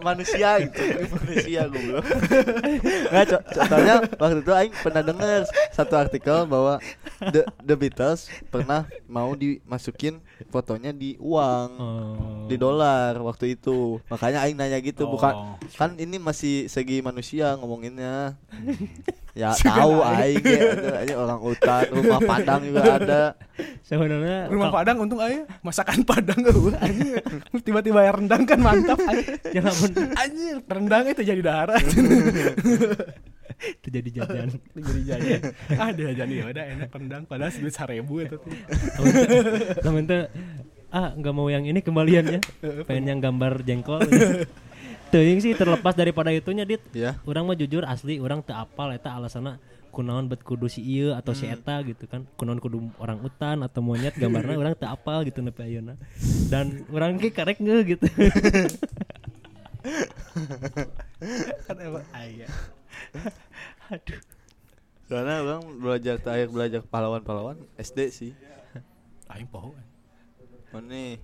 manusia 0.00 0.50
gitu. 0.62 0.78
Manusia 1.10 1.62
goblok. 1.66 2.04
Enggak, 3.10 3.24
co- 3.28 3.44
contohnya 3.52 3.94
waktu 4.14 4.38
itu 4.40 4.52
aing 4.52 4.74
pernah 4.76 5.02
dengar 5.02 5.42
satu 5.70 5.94
artikel 5.96 6.46
bahwa 6.46 6.78
The, 7.20 7.42
The 7.58 7.74
Beatles 7.74 8.20
pernah 8.46 8.80
mau 9.04 9.34
dimasukin 9.34 10.22
fotonya 10.48 10.90
di 10.92 11.16
uang. 11.20 11.68
Oh. 11.80 12.46
Di 12.48 12.56
dolar 12.56 13.16
waktu 13.20 13.56
itu. 13.56 14.00
Makanya 14.08 14.44
aing 14.44 14.56
nanya 14.56 14.78
gitu, 14.80 15.08
bukan 15.08 15.32
Oh. 15.34 15.56
kan 15.76 15.96
ini 15.96 16.20
masih 16.20 16.66
segi 16.68 17.00
manusia 17.00 17.56
ngomonginnya. 17.56 18.36
Ya 19.34 19.50
tahu 19.50 19.98
aing 19.98 20.46
ya, 21.10 21.18
orang 21.18 21.42
hutan, 21.42 21.90
rumah 21.90 22.22
padang 22.22 22.70
juga 22.70 23.02
ada. 23.02 23.22
Sebenarnya 23.82 24.46
rumah 24.46 24.70
padang 24.70 25.02
untung 25.02 25.18
aya 25.18 25.42
masakan 25.58 26.06
padang 26.06 26.38
tiba-tiba 27.66 28.06
ya 28.06 28.14
rendang 28.14 28.46
kan 28.46 28.62
mantap 28.62 28.94
anjing 29.02 29.34
ya 29.58 29.62
anjing 30.14 30.62
rendang 30.70 31.04
itu 31.10 31.22
jadi 31.26 31.42
daharat 31.42 31.82
itu 33.64 33.88
jadi 33.88 34.08
jajan. 34.22 34.48
jadi 34.88 35.02
jajan. 35.14 35.40
Ah 35.78 35.90
dia 35.92 36.10
jadi 36.12 36.34
ya 36.34 36.44
udah 36.50 36.64
enak 36.76 36.88
rendang. 36.92 37.22
Padahal 37.24 37.52
duit 37.52 37.74
seribu 37.74 38.14
itu 38.20 38.36
tuh. 38.36 38.52
Temen 39.84 40.04
tuh 40.04 40.24
ah 40.94 41.10
nggak 41.10 41.34
mau 41.34 41.50
yang 41.50 41.66
ini 41.66 41.82
kembaliannya, 41.82 42.38
pengen 42.88 43.04
yang 43.10 43.20
gambar 43.20 43.66
jengkol. 43.66 43.98
Teuing 45.10 45.42
sih 45.42 45.54
terlepas 45.54 45.94
daripada 45.94 46.30
itunya 46.30 46.62
dit. 46.62 46.82
Ya. 46.94 47.18
Orang 47.26 47.50
mah 47.50 47.58
jujur 47.58 47.82
asli 47.86 48.18
orang 48.22 48.42
teu 48.42 48.54
apal 48.54 48.94
eta 48.94 49.14
alasanna 49.14 49.62
kunaon 49.94 50.26
bet 50.26 50.42
kudu 50.42 50.66
si 50.66 50.82
ieu 50.82 51.14
atau 51.14 51.34
si 51.34 51.46
eta 51.46 51.82
gitu 51.86 52.06
kan. 52.06 52.26
Kunaon 52.38 52.58
kudu 52.58 52.78
orang 52.98 53.22
utan 53.22 53.62
atau 53.62 53.82
monyet 53.82 54.14
gambarna 54.18 54.58
orang 54.58 54.74
teu 54.74 54.90
apal 54.90 55.22
gitu 55.26 55.42
nepi 55.42 55.66
ayeuna. 55.66 55.94
Dan 56.50 56.86
orang 56.90 57.18
ge 57.18 57.30
karek 57.30 57.62
ngeuh 57.62 57.82
gitu. 57.94 58.06
Kan 61.66 61.76
emang 61.78 62.06
aya 62.14 62.48
aduh 63.88 64.20
Soalnya 65.04 65.36
orang 65.38 65.62
belajar 65.76 66.16
terakhir 66.16 66.48
belajar 66.48 66.80
pahlawan-pahlawan 66.82 67.60
SD 67.76 67.98
sih. 68.08 68.32
aing 69.26 69.44
poho 69.46 69.76
Mana 70.70 71.20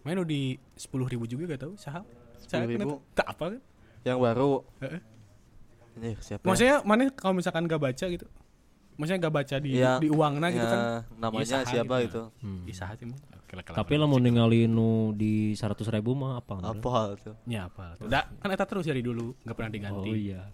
main 0.00 0.16
udah 0.16 0.26
di 0.26 0.42
sepuluh 0.74 1.06
ribu 1.06 1.24
juga 1.24 1.46
gak 1.46 1.62
tahu 1.62 1.74
saham 1.76 2.02
10.000? 2.42 2.82
tak 3.12 3.28
apa 3.28 3.44
kan 3.50 3.60
yang 4.02 4.18
baru? 4.18 4.66
Heeh. 4.80 5.00
Ini 5.94 6.10
siapa? 6.18 6.40
ya? 6.40 6.46
maksudnya 6.46 6.76
mana 6.82 7.02
kalau 7.10 7.34
misalkan 7.36 7.64
gak 7.64 7.78
baca 7.78 8.04
gitu 8.04 8.26
maksudnya 8.94 9.20
gak 9.22 9.34
baca 9.34 9.56
di 9.56 9.70
Ya, 9.72 9.96
di 9.96 10.08
uangna 10.08 10.48
gitu 10.48 10.58
ya, 10.58 10.72
kan 10.72 10.80
namanya 11.14 11.44
Iya, 11.44 11.52
saha 11.54 11.64
siapa 11.68 11.94
gitu. 12.02 12.22
itu? 12.40 12.64
di 12.64 12.72
saat 12.72 12.96
itu 12.96 13.14
tapi 13.52 13.94
lah 13.94 14.08
mau 14.08 14.16
ningali 14.16 14.64
nu 14.64 15.12
di 15.12 15.52
100 15.52 15.76
ribu 15.92 16.16
mah 16.16 16.40
apa 16.40 16.64
Apa 16.66 16.88
hal 16.90 17.08
itu? 17.14 17.32
ya 17.44 17.68
apa 17.68 17.94
tuh 17.94 18.08
Da, 18.08 18.24
kan 18.34 18.48
eta 18.48 18.64
terus 18.64 18.82
dari 18.82 19.00
dulu 19.00 19.36
gak 19.38 19.52
pernah 19.52 19.68
diganti 19.70 20.08
oh 20.08 20.16
iya 20.16 20.48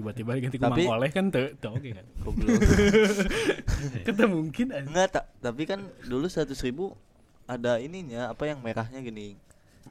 tiba-tiba 0.00 0.30
diganti 0.34 0.56
ku 0.56 0.64
Tapi- 0.64 0.84
Mang 0.84 0.96
Oleh 0.96 1.10
kan 1.10 1.24
tuh 1.28 1.46
oke 1.52 1.88
kan 1.90 2.06
Goblok. 2.18 2.48
kita 4.06 4.24
mungkin. 4.24 4.66
Enggak, 4.72 5.06
tak. 5.12 5.24
Tapi 5.38 5.62
kan 5.64 5.80
dulu 6.02 6.26
seratus 6.26 6.60
ribu 6.60 6.96
ada 7.44 7.76
ininya 7.76 8.30
apa 8.30 8.44
yang 8.44 8.58
merahnya 8.58 8.98
gini. 8.98 9.36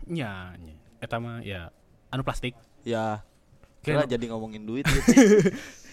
nya 0.06 0.54
nya 0.56 0.74
eta 0.98 1.18
mah 1.18 1.40
ya 1.40 1.70
anu 2.10 2.22
plastik 2.22 2.58
Ya. 2.82 3.22
Kira- 3.80 4.04
jadi 4.04 4.26
ngomongin 4.28 4.64
duit 4.64 4.84
gitu. 4.90 5.12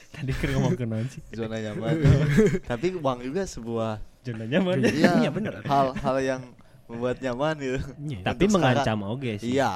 tadi 0.08 0.32
kira 0.32 0.56
ngomong 0.56 0.74
ke 0.74 0.84
naon 0.84 1.06
sih 1.06 1.20
zona 1.30 1.56
nyaman. 1.56 1.94
Tapi 2.70 2.86
uang 2.94 3.18
juga 3.22 3.44
sebuah 3.44 4.00
zona 4.22 4.44
nyaman 4.44 4.80
iya, 4.82 5.12
Iya, 5.20 5.30
bener. 5.30 5.60
Hal-hal 5.62 6.16
yang 6.18 6.42
membuat 6.86 7.18
nyaman 7.18 7.54
gitu. 7.56 7.78
Nya. 8.00 8.18
tapi 8.24 8.42
Untuk 8.44 8.56
mengancam 8.56 8.98
oge 9.04 9.32
sih 9.36 9.54
Iya. 9.54 9.70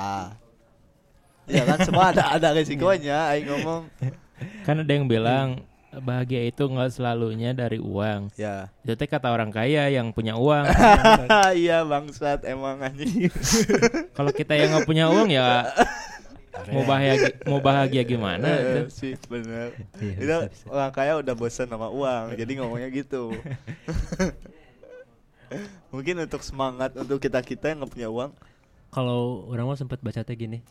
Iya 1.47 1.63
kan 1.67 1.79
semua 1.83 2.05
ada 2.11 2.31
ada 2.31 2.49
resikonya 2.51 3.31
aing 3.31 3.47
ngomong. 3.47 3.83
Kan 4.65 4.83
ada 4.83 4.93
yang 4.93 5.07
bilang 5.11 5.65
bahagia 5.91 6.47
itu 6.47 6.63
nggak 6.71 6.95
selalunya 6.95 7.51
dari 7.51 7.83
uang. 7.83 8.31
Ya. 8.39 8.71
Itu 8.87 8.95
teh 8.95 9.11
kata 9.11 9.35
orang 9.35 9.51
kaya 9.51 9.91
yang 9.91 10.15
punya 10.15 10.39
uang. 10.39 10.65
iya 11.59 11.83
bangsat 11.83 12.47
emang 12.47 12.79
anjing. 12.81 13.27
Kalau 14.17 14.31
kita 14.31 14.55
yang 14.55 14.77
nggak 14.77 14.87
punya 14.87 15.11
uang 15.11 15.29
ya 15.31 15.67
mau 16.69 16.85
bahagia 16.85 17.31
mau 17.49 17.61
bahagia 17.63 18.03
gimana? 18.05 18.45
Eh, 18.45 18.61
itu. 18.61 18.83
sih 18.93 19.13
bener. 19.31 19.73
Iya, 19.97 20.15
Itu 20.21 20.37
orang 20.69 20.93
kaya 20.93 21.17
udah 21.17 21.33
bosan 21.33 21.71
sama 21.71 21.89
uang, 21.89 22.37
jadi 22.37 22.53
ngomongnya 22.61 22.93
gitu. 22.93 23.33
Mungkin 25.95 26.21
untuk 26.23 26.45
semangat 26.45 26.95
untuk 26.95 27.19
kita 27.19 27.41
kita 27.41 27.73
yang 27.73 27.83
nggak 27.83 27.93
punya 27.97 28.09
uang, 28.13 28.31
kalau 28.91 29.47
orang 29.51 29.71
mah 29.71 29.79
sempat 29.79 30.03
baca 30.03 30.23
teh 30.27 30.35
gini 30.35 30.63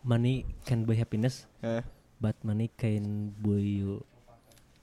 money 0.00 0.48
can 0.64 0.88
buy 0.88 0.96
happiness 0.96 1.44
eh, 1.60 1.84
but 2.20 2.36
money 2.40 2.68
can 2.70 3.32
buy 3.36 3.58
you 3.58 4.04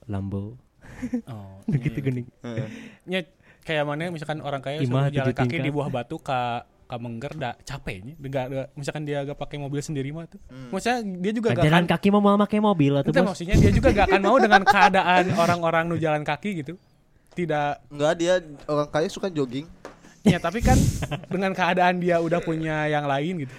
lambo. 0.04 0.58
Oh 1.30 1.60
gitu 1.68 2.00
gini 2.00 2.24
eh. 2.42 2.68
nya 3.04 3.20
kayak 3.62 3.84
mana 3.84 4.08
misalkan 4.08 4.40
orang 4.40 4.64
kaya 4.64 4.80
suruh 4.82 5.12
jalan 5.12 5.36
kaki 5.36 5.60
tingkat. 5.60 5.66
di 5.68 5.70
buah 5.70 5.92
batu 5.92 6.16
ka 6.16 6.64
ka 6.88 6.96
mengger 6.96 7.36
da 7.36 7.52
capeknya 7.62 8.16
Gak, 8.18 8.46
gak- 8.48 8.70
misalkan 8.74 9.04
dia 9.04 9.20
gak 9.22 9.36
pakai 9.36 9.60
mobil 9.60 9.84
sendiri 9.84 10.16
mah 10.16 10.24
tuh. 10.26 10.40
Hmm. 10.48 10.72
maksudnya 10.72 11.04
dia 11.04 11.32
juga 11.36 11.52
gak 11.52 11.68
jalan 11.68 11.84
akan 11.84 11.86
kaki 11.92 12.08
mau 12.10 12.24
mau 12.24 12.40
pakai 12.40 12.60
mobil 12.64 12.94
atau 12.96 13.12
maksudnya 13.12 13.60
dia 13.60 13.72
juga 13.76 13.92
gak 13.92 14.08
akan 14.08 14.22
mau 14.24 14.38
dengan 14.40 14.64
keadaan 14.64 15.24
orang-orang 15.36 15.84
nu 15.86 16.00
jalan 16.00 16.24
kaki 16.24 16.64
gitu. 16.64 16.80
Tidak. 17.36 17.92
Enggak 17.92 18.14
dia 18.18 18.34
orang 18.66 18.88
kaya 18.88 19.12
suka 19.12 19.28
jogging. 19.28 19.68
ya 20.24 20.40
tapi 20.40 20.60
kan 20.60 20.76
dengan 21.28 21.52
keadaan 21.52 22.00
dia 22.00 22.20
udah 22.20 22.40
punya 22.40 22.88
yang 22.88 23.08
lain 23.08 23.44
gitu 23.44 23.54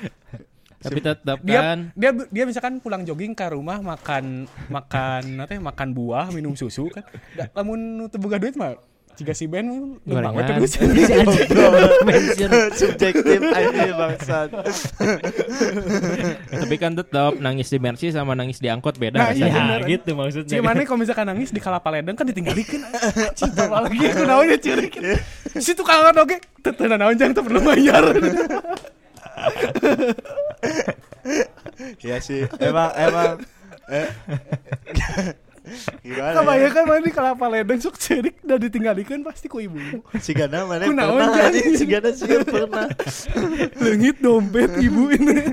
Tapi 0.78 0.98
tetap 1.02 1.38
dia 1.42 1.74
kan? 1.74 1.90
dia 1.98 2.10
dia 2.30 2.44
misalkan 2.46 2.78
pulang 2.78 3.02
jogging 3.02 3.34
ke 3.34 3.46
rumah 3.50 3.82
makan 3.82 4.46
makan 4.76 5.22
apa 5.42 5.58
ya, 5.58 5.60
makan 5.62 5.88
buah 5.90 6.30
minum 6.30 6.54
susu 6.54 6.86
kan. 6.90 7.02
Teu 7.34 8.18
boga 8.22 8.38
duit 8.38 8.54
mah. 8.54 8.78
Jika 9.18 9.34
si 9.34 9.50
Ben 9.50 9.66
lembang 10.06 10.30
we 10.30 10.46
Gorengan. 10.46 10.62
terus 10.62 10.78
Subjektif 12.78 13.42
aja 13.50 13.90
bangsat. 13.98 14.48
tapi 16.54 16.74
kan 16.78 16.94
tetap 16.94 17.34
nangis 17.42 17.66
di 17.66 17.82
Mercy 17.82 18.14
sama 18.14 18.38
nangis 18.38 18.62
di 18.62 18.70
angkot 18.70 18.94
beda. 18.94 19.18
Nah, 19.18 19.34
iya. 19.34 19.50
rasanya. 19.50 19.50
ya 19.50 19.58
bener. 19.58 19.80
gitu 19.90 20.10
maksudnya. 20.14 20.54
Cik 20.54 20.62
mana 20.62 20.86
kalau 20.86 21.02
misalkan 21.02 21.26
nangis 21.34 21.50
di 21.50 21.58
kalapa 21.58 21.90
ledeng 21.90 22.14
kan 22.14 22.30
ditinggalikeun 22.30 22.82
cinta 23.34 23.66
lagi 23.66 24.06
aku 24.06 24.22
naonnya 24.22 24.56
ceurik 24.62 24.94
si 25.58 25.74
tukang 25.74 26.14
oge 26.14 26.38
teu 26.62 26.86
naon 26.86 27.18
jang 27.18 27.34
teu 27.34 27.42
perlu 27.42 27.58
bayar 27.66 28.14
Iya 32.02 32.18
sih, 32.18 32.42
emang 32.58 32.90
emang 32.96 33.32
eh, 33.92 34.08
Gimana? 36.00 36.34
Kebayangkan 36.40 36.84
mana 36.88 37.00
di 37.04 37.12
kelapa 37.12 37.44
ledeng 37.48 37.80
sok 37.80 37.96
cerik 38.00 38.36
dan 38.40 38.58
ditinggalikeun 38.60 39.20
pasti 39.20 39.46
ku 39.52 39.60
ibu. 39.60 39.76
Si 40.16 40.32
Gana 40.32 40.64
mana 40.64 40.88
pernah 40.88 41.28
Jan? 41.28 41.52
anjing 41.52 41.76
si 41.76 41.84
Gana 41.84 42.10
sih 42.12 42.28
pernah. 42.44 42.88
Leungit 43.82 44.16
dompet 44.20 44.70
ibu 44.80 45.12
ini. 45.12 45.52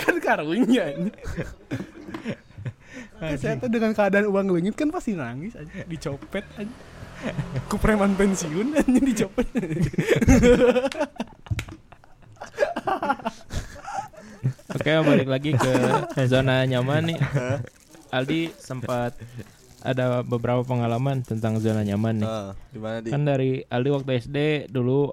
kan 0.00 0.14
karunya 0.20 0.92
ini. 0.94 1.10
Kan 3.18 3.34
saya 3.40 3.54
tuh 3.58 3.70
dengan 3.72 3.92
keadaan 3.96 4.28
uang 4.28 4.46
leungit 4.52 4.76
kan 4.76 4.92
pasti 4.92 5.16
nangis 5.16 5.56
aja 5.56 5.88
dicopet 5.88 6.44
aja. 6.60 6.74
Ku 7.66 7.80
preman 7.80 8.14
pensiun 8.14 8.76
aja 8.76 9.00
dicopet. 9.00 9.48
Oke, 14.88 15.04
balik 15.04 15.28
lagi 15.28 15.52
ke 15.52 15.72
zona 16.24 16.64
nyaman 16.64 17.12
nih. 17.12 17.20
Aldi 18.08 18.56
sempat 18.56 19.12
ada 19.84 20.24
beberapa 20.24 20.64
pengalaman 20.64 21.20
tentang 21.20 21.60
zona 21.60 21.84
nyaman 21.84 22.24
nih. 22.24 22.24
Ah, 22.24 22.56
gimana 22.72 22.96
di? 23.04 23.12
Kan 23.12 23.20
dari 23.22 23.60
Aldi 23.62 23.90
waktu 23.92 24.10
SD 24.16 24.38
dulu 24.66 25.12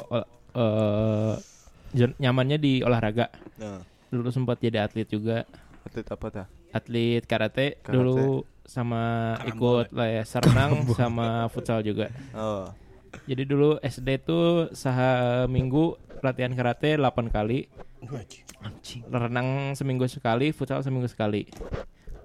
zon- 1.91 2.15
nyamannya 2.15 2.55
di 2.55 2.79
olahraga. 2.79 3.27
Nah, 3.59 3.83
Dulu 4.07 4.31
sempat 4.31 4.63
jadi 4.63 4.79
atlet 4.79 5.11
juga. 5.11 5.43
atlet 5.83 6.07
apa 6.07 6.25
dah? 6.31 6.47
Atlet 6.71 7.27
karate, 7.27 7.75
Karate. 7.75 7.91
dulu 7.91 8.47
sama 8.63 9.35
ikut 9.43 9.91
lah 9.91 10.07
ya 10.07 10.23
renang 10.23 10.87
sama 10.95 11.51
futsal 11.51 11.83
juga. 11.83 12.07
Oh, 12.31 12.71
Jadi 13.27 13.43
dulu 13.43 13.75
SD 13.81 14.23
tuh 14.23 14.71
saha 14.71 15.43
minggu 15.47 15.99
latihan 16.23 16.55
karate 16.55 16.95
8 16.95 17.27
kali, 17.27 17.67
renang 19.09 19.73
seminggu 19.73 20.05
sekali, 20.05 20.49
futsal 20.51 20.81
seminggu 20.81 21.09
sekali. 21.09 21.45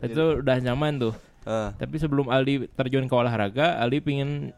Itu 0.01 0.41
udah 0.41 0.57
nyaman 0.61 0.97
tuh. 0.97 1.14
ah, 1.45 1.72
Tapi 1.76 1.97
sebelum 2.01 2.28
Aldi 2.28 2.72
terjun 2.72 3.05
ke 3.05 3.14
olahraga, 3.14 3.81
Aldi 3.81 3.99
pingin 4.01 4.53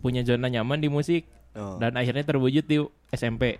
punya 0.00 0.22
zona 0.24 0.48
nyaman 0.48 0.80
di 0.80 0.88
musik 0.88 1.26
oh. 1.54 1.76
dan 1.78 1.94
akhirnya 1.94 2.24
terwujud 2.26 2.64
di 2.66 2.82
SMP. 3.10 3.58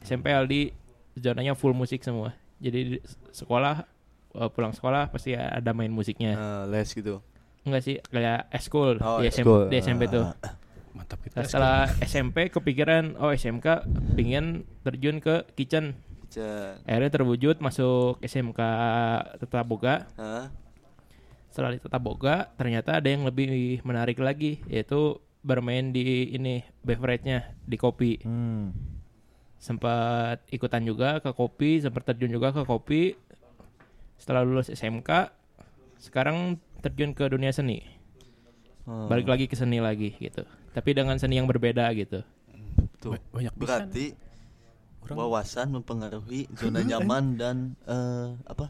SMP 0.00 0.32
Aldi 0.32 0.72
zonanya 1.16 1.56
full 1.56 1.76
musik 1.76 2.00
semua. 2.04 2.32
Jadi 2.60 2.78
di 2.84 2.98
sekolah 3.32 3.84
eh, 4.36 4.50
pulang 4.52 4.72
sekolah 4.76 5.08
pasti 5.08 5.32
ada 5.36 5.72
main 5.72 5.92
musiknya. 5.92 6.36
Ah, 6.36 6.62
les 6.68 6.88
gitu. 6.92 7.24
Enggak 7.64 7.82
sih 7.84 7.96
kayak 8.08 8.48
eskul 8.52 8.96
Oh, 9.00 9.20
di, 9.20 9.28
SMP, 9.28 9.44
eskul. 9.44 9.62
di 9.68 9.76
SMP 9.80 10.02
tuh. 10.08 10.24
Ah, 10.24 10.56
Mantap 10.90 11.22
Nah, 11.22 11.44
setelah 11.46 11.78
SMP 12.02 12.50
kepikiran 12.50 13.14
oh 13.22 13.30
SMK 13.30 13.86
pingin 14.18 14.66
terjun 14.82 15.22
ke 15.22 15.46
kitchen. 15.54 15.94
Jan. 16.30 16.78
Akhirnya 16.86 17.10
terwujud 17.10 17.56
masuk 17.58 18.22
SMK 18.22 18.60
Tata 19.42 19.60
Boga. 19.66 20.06
Hah? 20.14 20.54
Setelah 21.50 21.74
di 21.74 21.82
Tata 21.82 21.98
Boga 21.98 22.54
ternyata 22.54 23.02
ada 23.02 23.10
yang 23.10 23.26
lebih 23.26 23.82
menarik 23.82 24.22
lagi 24.22 24.62
yaitu 24.70 25.18
bermain 25.42 25.90
di 25.90 26.30
ini 26.30 26.62
beverage-nya 26.86 27.50
di 27.66 27.76
kopi. 27.76 28.22
Hmm. 28.22 28.70
Sempat 29.60 30.46
ikutan 30.48 30.86
juga 30.86 31.20
ke 31.20 31.34
kopi, 31.34 31.82
sempat 31.82 32.06
terjun 32.06 32.32
juga 32.32 32.54
ke 32.54 32.62
kopi. 32.62 33.18
Setelah 34.16 34.46
lulus 34.46 34.70
SMK 34.70 35.34
sekarang 36.00 36.56
terjun 36.80 37.12
ke 37.12 37.26
dunia 37.28 37.50
seni. 37.52 37.82
Oh. 38.88 39.10
Balik 39.10 39.28
lagi 39.28 39.44
ke 39.50 39.58
seni 39.58 39.82
lagi 39.82 40.16
gitu. 40.16 40.46
Tapi 40.72 40.94
dengan 40.94 41.18
seni 41.18 41.36
yang 41.36 41.50
berbeda 41.50 41.90
gitu. 41.98 42.22
Tuh. 43.02 43.18
Banyak 43.34 43.52
pisan. 43.58 43.90
Berarti 43.90 44.29
Orang- 45.02 45.16
wawasan 45.18 45.70
mempengaruhi 45.70 46.46
zona 46.58 46.80
nyaman 46.80 47.24
dan 47.34 47.56
eh, 47.82 48.36
apa? 48.44 48.68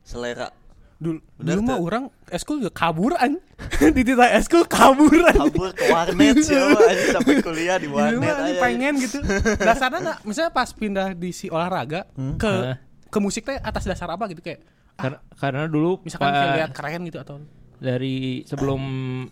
Selera. 0.00 0.50
Dulu, 0.96 1.20
Bener 1.36 1.60
dulu 1.60 1.62
mah 1.62 1.76
orang 1.78 2.04
eskul 2.26 2.56
juga 2.56 2.72
kaburan. 2.72 3.36
di 3.96 4.02
tita 4.02 4.32
eskul 4.32 4.64
kaburan. 4.64 5.36
Kabur 5.36 5.68
ke 5.70 5.84
warnet 5.86 6.40
siapa 6.46 6.80
aja 6.82 7.20
sampai 7.20 7.36
kuliah 7.38 7.76
di 7.76 7.84
Dulu 7.84 7.98
warnet 7.98 8.16
mah 8.22 8.36
ini 8.38 8.50
aja. 8.50 8.62
pengen 8.62 8.94
gitu. 8.96 9.18
Dasarnya 9.56 10.00
nah, 10.00 10.16
misalnya 10.22 10.48
pas 10.50 10.70
pindah 10.70 11.12
di 11.12 11.30
si 11.30 11.46
olahraga 11.46 12.08
ke 12.36 12.48
Hah? 12.48 12.76
ke 13.06 13.18
musik 13.18 13.44
teh 13.44 13.56
atas 13.56 13.84
dasar 13.84 14.08
apa 14.08 14.24
gitu 14.26 14.40
kayak 14.40 14.64
Karena, 14.96 15.20
karena 15.36 15.62
dulu 15.66 16.00
misalkan 16.00 16.32
kayak 16.32 16.56
lihat 16.56 16.72
keren 16.72 17.04
gitu 17.04 17.20
atau 17.20 17.36
dari 17.76 18.40
sebelum 18.42 18.80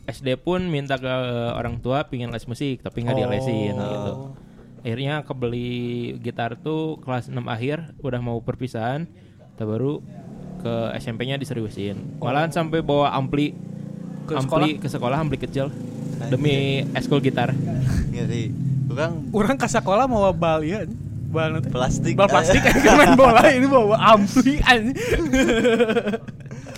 SD 0.05 0.37
pun 0.37 0.61
minta 0.63 0.95
ke 0.95 1.09
orang 1.51 1.81
tua 1.81 2.05
pingin 2.05 2.29
les 2.29 2.45
musik 2.45 2.85
tapi 2.85 3.01
nggak 3.01 3.17
dilesin 3.19 3.73
Oh. 3.73 3.89
gitu. 3.89 4.13
Akhirnya 4.85 5.25
kebeli 5.25 6.13
gitar 6.21 6.61
tuh 6.61 7.01
kelas 7.01 7.33
6 7.33 7.41
akhir 7.49 7.97
udah 8.05 8.21
mau 8.21 8.37
perpisahan, 8.45 9.09
kita 9.57 9.65
baru 9.65 10.05
ke 10.61 10.75
SMP-nya 11.01 11.41
diseriusin. 11.41 12.21
Malahan 12.21 12.53
sampai 12.53 12.85
bawa 12.85 13.17
ampli 13.17 13.57
Ke 14.29 14.37
ampli 14.37 14.77
ke 14.77 14.85
sekolah 14.85 15.17
ampli 15.17 15.41
kecil 15.41 15.73
demi 16.29 16.85
eskul 16.93 17.25
gitar. 17.25 17.57
Ngeri. 18.13 18.53
Orang 18.93 19.33
orang 19.33 19.57
ke 19.57 19.69
sekolah 19.73 20.05
mau 20.05 20.29
bal 20.37 20.61
ya 20.61 20.85
bal 21.35 21.59
nanti 21.59 21.73
plastik. 21.73 22.15
bal 22.15 22.29
plastik 22.31 22.63
kan 22.69 22.95
main 22.95 23.17
bola 23.19 23.43
ini 23.51 23.67
bawa 23.67 23.97
ampli 23.99 24.63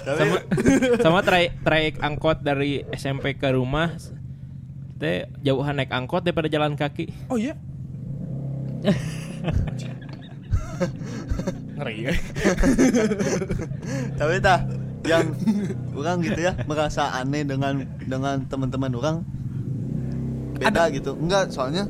Sama 0.06 0.36
sama 1.02 1.20
traik 1.26 1.58
traik 1.60 1.94
angkot 2.00 2.40
dari 2.40 2.86
SMP 2.94 3.34
ke 3.34 3.50
rumah 3.52 3.92
teh 4.96 5.28
jauhan 5.44 5.76
naik 5.76 5.92
angkot 5.92 6.24
daripada 6.24 6.48
jalan 6.48 6.72
kaki. 6.72 7.10
oh 7.28 7.36
iya 7.36 7.58
ngeri 11.76 11.96
ya. 12.08 12.12
Tapi 14.16 14.34
tah 14.40 14.60
yang 15.06 15.30
orang 15.94 16.18
gitu 16.24 16.40
ya 16.42 16.52
merasa 16.66 17.14
aneh 17.14 17.46
dengan 17.46 17.86
dengan 18.04 18.42
teman-teman 18.46 18.92
orang 18.98 19.16
beda 20.58 20.90
gitu. 20.90 21.14
Enggak 21.16 21.54
soalnya 21.54 21.86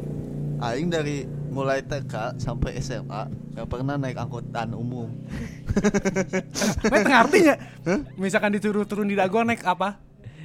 aing 0.60 0.92
dari 0.92 1.24
mulai 1.52 1.80
TK 1.80 2.36
sampai 2.36 2.76
SMA 2.84 3.32
nggak 3.56 3.68
pernah 3.72 3.96
naik 3.96 4.20
angkutan 4.20 4.76
umum. 4.76 5.08
Tapi 6.84 6.96
tengah 7.00 7.20
artinya 7.24 7.54
misalkan 8.20 8.52
disuruh 8.52 8.84
turun 8.84 9.08
di 9.08 9.16
dago 9.16 9.40
naik 9.40 9.64
apa 9.64 9.96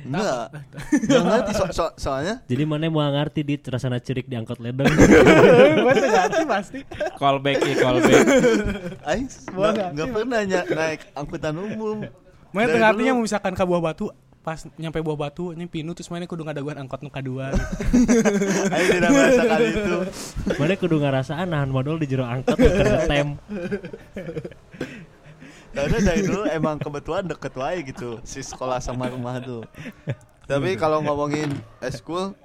enggak 0.04 0.46
enggak 0.92 1.22
ngerti 1.24 1.52
so- 1.54 1.72
so- 1.72 1.96
soalnya 1.96 2.42
Jadi 2.46 2.64
mana 2.64 2.88
mau 2.88 3.04
ngerti 3.04 3.42
di 3.42 3.56
rasana 3.62 3.98
cerik 3.98 4.26
di 4.26 4.36
angkot 4.36 4.58
ledeng. 4.58 4.88
gue 4.88 5.94
tengah 5.94 6.22
arti 6.26 6.44
pasti 6.46 6.80
Callback 7.16 7.58
ya 7.60 7.76
callback. 7.78 8.24
aing 9.06 9.28
Gua 9.52 9.68
nggak 9.72 9.90
nggak 9.94 10.08
nggak 10.08 10.08
pernah 10.12 10.40
naik 10.74 11.00
angkutan 11.14 11.56
umum 11.56 11.98
Mana 12.52 12.68
tengah 12.68 12.90
artinya 12.92 13.14
misalkan 13.16 13.54
ke 13.54 13.64
buah 13.64 13.80
batu 13.82 14.12
pas 14.42 14.58
nyampe 14.74 14.98
buah 15.00 15.14
batu 15.16 15.54
ini 15.54 15.70
pinu 15.70 15.94
terus 15.94 16.10
mana 16.10 16.26
kudu 16.26 16.42
ngadaguan 16.42 16.74
angkot 16.82 17.06
nu 17.06 17.14
kadua 17.14 17.54
gitu. 17.54 17.62
aing 18.74 18.90
tidak 18.98 19.10
merasa 19.14 19.44
kali 19.46 19.68
itu 19.70 19.96
mana 20.58 20.74
kudu 20.74 20.96
ngarasaan 20.98 21.46
nahan 21.46 21.70
modal 21.70 22.02
di 22.02 22.10
jero 22.10 22.26
angkot 22.26 22.58
tem. 23.06 23.38
karena 25.72 25.98
dari 26.04 26.22
dulu 26.28 26.44
emang 26.48 26.76
kebetulan 26.78 27.24
deket 27.28 27.54
wae 27.56 27.80
gitu 27.88 28.20
si 28.28 28.44
sekolah 28.44 28.84
sama 28.84 29.08
rumah 29.08 29.40
tuh. 29.40 29.64
Tapi 30.46 30.76
kalau 30.76 31.00
ngomongin 31.00 31.48
eskul 31.80 32.36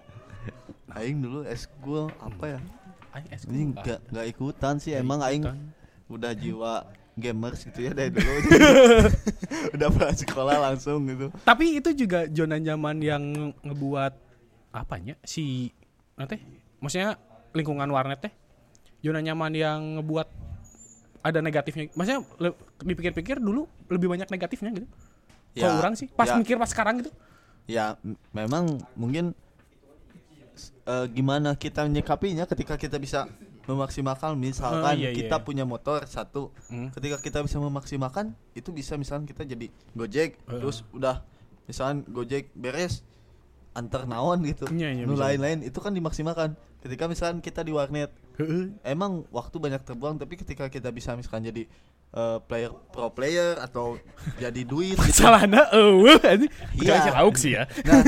aing 0.95 1.19
dulu 1.21 1.43
eskul 1.45 2.09
apa 2.23 2.57
ya? 2.57 2.61
Aing 3.13 3.29
eskul 3.35 3.53
ini 3.53 3.65
apa? 3.75 3.83
nggak 3.83 3.99
nggak 4.15 4.27
ikutan 4.31 4.75
sih 4.79 4.95
emang 4.95 5.21
aing 5.27 5.43
udah 6.07 6.33
jiwa 6.33 6.87
gamers 7.17 7.65
gitu 7.67 7.91
ya 7.91 7.93
dari 7.97 8.13
dulu. 8.13 8.39
Udah 9.75 9.89
pulang 9.89 10.13
sekolah 10.13 10.57
langsung 10.61 11.09
gitu. 11.09 11.33
Tapi 11.43 11.81
itu 11.81 11.91
juga 11.97 12.29
zona 12.29 12.61
nyaman 12.61 13.01
yang 13.01 13.25
ngebuat 13.65 14.13
apanya? 14.71 15.17
Si 15.25 15.73
nanti 16.15 16.37
maksudnya 16.79 17.17
lingkungan 17.57 17.89
warnet 17.89 18.21
teh? 18.21 18.33
Zona 19.01 19.25
nyaman 19.25 19.53
yang 19.57 19.81
ngebuat 19.97 20.29
ada 21.27 21.39
negatifnya. 21.41 21.91
Maksudnya 21.93 22.21
dipikir-pikir 22.81 23.37
dulu 23.39 23.67
lebih 23.87 24.07
banyak 24.09 24.29
negatifnya 24.29 24.71
gitu. 24.73 24.87
Kalau 25.53 25.73
Ya, 25.73 25.81
orang 25.81 25.95
sih 25.95 26.07
pas 26.09 26.29
ya. 26.29 26.37
mikir 26.37 26.55
pas 26.55 26.69
sekarang 26.69 27.01
gitu. 27.01 27.11
ya 27.67 27.99
memang 28.31 28.79
mungkin 28.95 29.35
eh, 30.87 31.07
gimana 31.11 31.55
kita 31.55 31.83
menyikapinya 31.85 32.47
ketika 32.47 32.79
kita 32.79 32.97
bisa 32.97 33.27
memaksimalkan 33.67 34.39
misalkan 34.39 34.87
Oh, 34.87 34.95
iya, 34.95 35.11
iya, 35.11 35.17
kita 35.17 35.37
iya. 35.37 35.45
punya 35.45 35.65
motor 35.67 36.07
satu 36.07 36.55
Hmm. 36.71 36.95
ketika 36.95 37.19
kita 37.19 37.43
bisa 37.43 37.59
memaksimalkan 37.59 38.31
itu 38.55 38.71
bisa 38.71 38.95
misalkan 38.95 39.27
kita 39.27 39.43
jadi 39.43 39.67
gojek 39.93 40.39
Heeh. 40.39 40.61
terus 40.63 40.87
udah 40.93 41.27
misalkan 41.67 42.07
gojek 42.07 42.55
beres 42.55 43.03
antar 43.75 44.07
naon 44.07 44.47
gitu 44.47 44.71
Iya, 44.71 44.95
iya, 44.95 45.05
lain-lain 45.05 45.67
itu 45.67 45.79
kan 45.83 45.91
dimaksimalkan 45.91 46.55
ketika 46.79 47.11
misalkan 47.11 47.43
kita 47.43 47.61
di 47.61 47.75
warnet 47.75 48.15
emang 48.85 49.25
waktu 49.33 49.57
banyak 49.57 49.83
terbuang 49.83 50.21
tapi 50.21 50.37
ketika 50.37 50.69
kita 50.69 50.93
bisa 50.93 51.17
misalkan 51.17 51.49
jadi 51.49 51.63
eh, 52.13 52.39
player 52.45 52.73
pro 52.93 53.09
player 53.13 53.57
atau 53.61 53.97
jadi 54.37 54.61
duit 54.65 54.97
gitu 54.97 55.25
Salahnya 55.27 55.69
eueuh 55.73 56.21
anjing. 56.21 56.53
Iya. 56.81 57.13
Lauk 57.17 57.37
sih 57.41 57.57
ya. 57.57 57.65
Nah, 57.85 58.03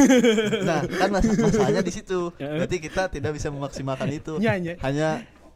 nah 0.65 0.81
kan 0.85 1.09
mas 1.13 1.25
masalahnya 1.25 1.83
di 1.83 1.93
situ. 1.93 2.33
Berarti 2.39 2.77
kita 2.81 3.09
tidak 3.09 3.37
bisa 3.37 3.49
memaksimalkan 3.49 4.09
itu. 4.13 4.37
Iya, 4.41 4.55
iya. 4.61 4.75
Hanya 4.85 5.09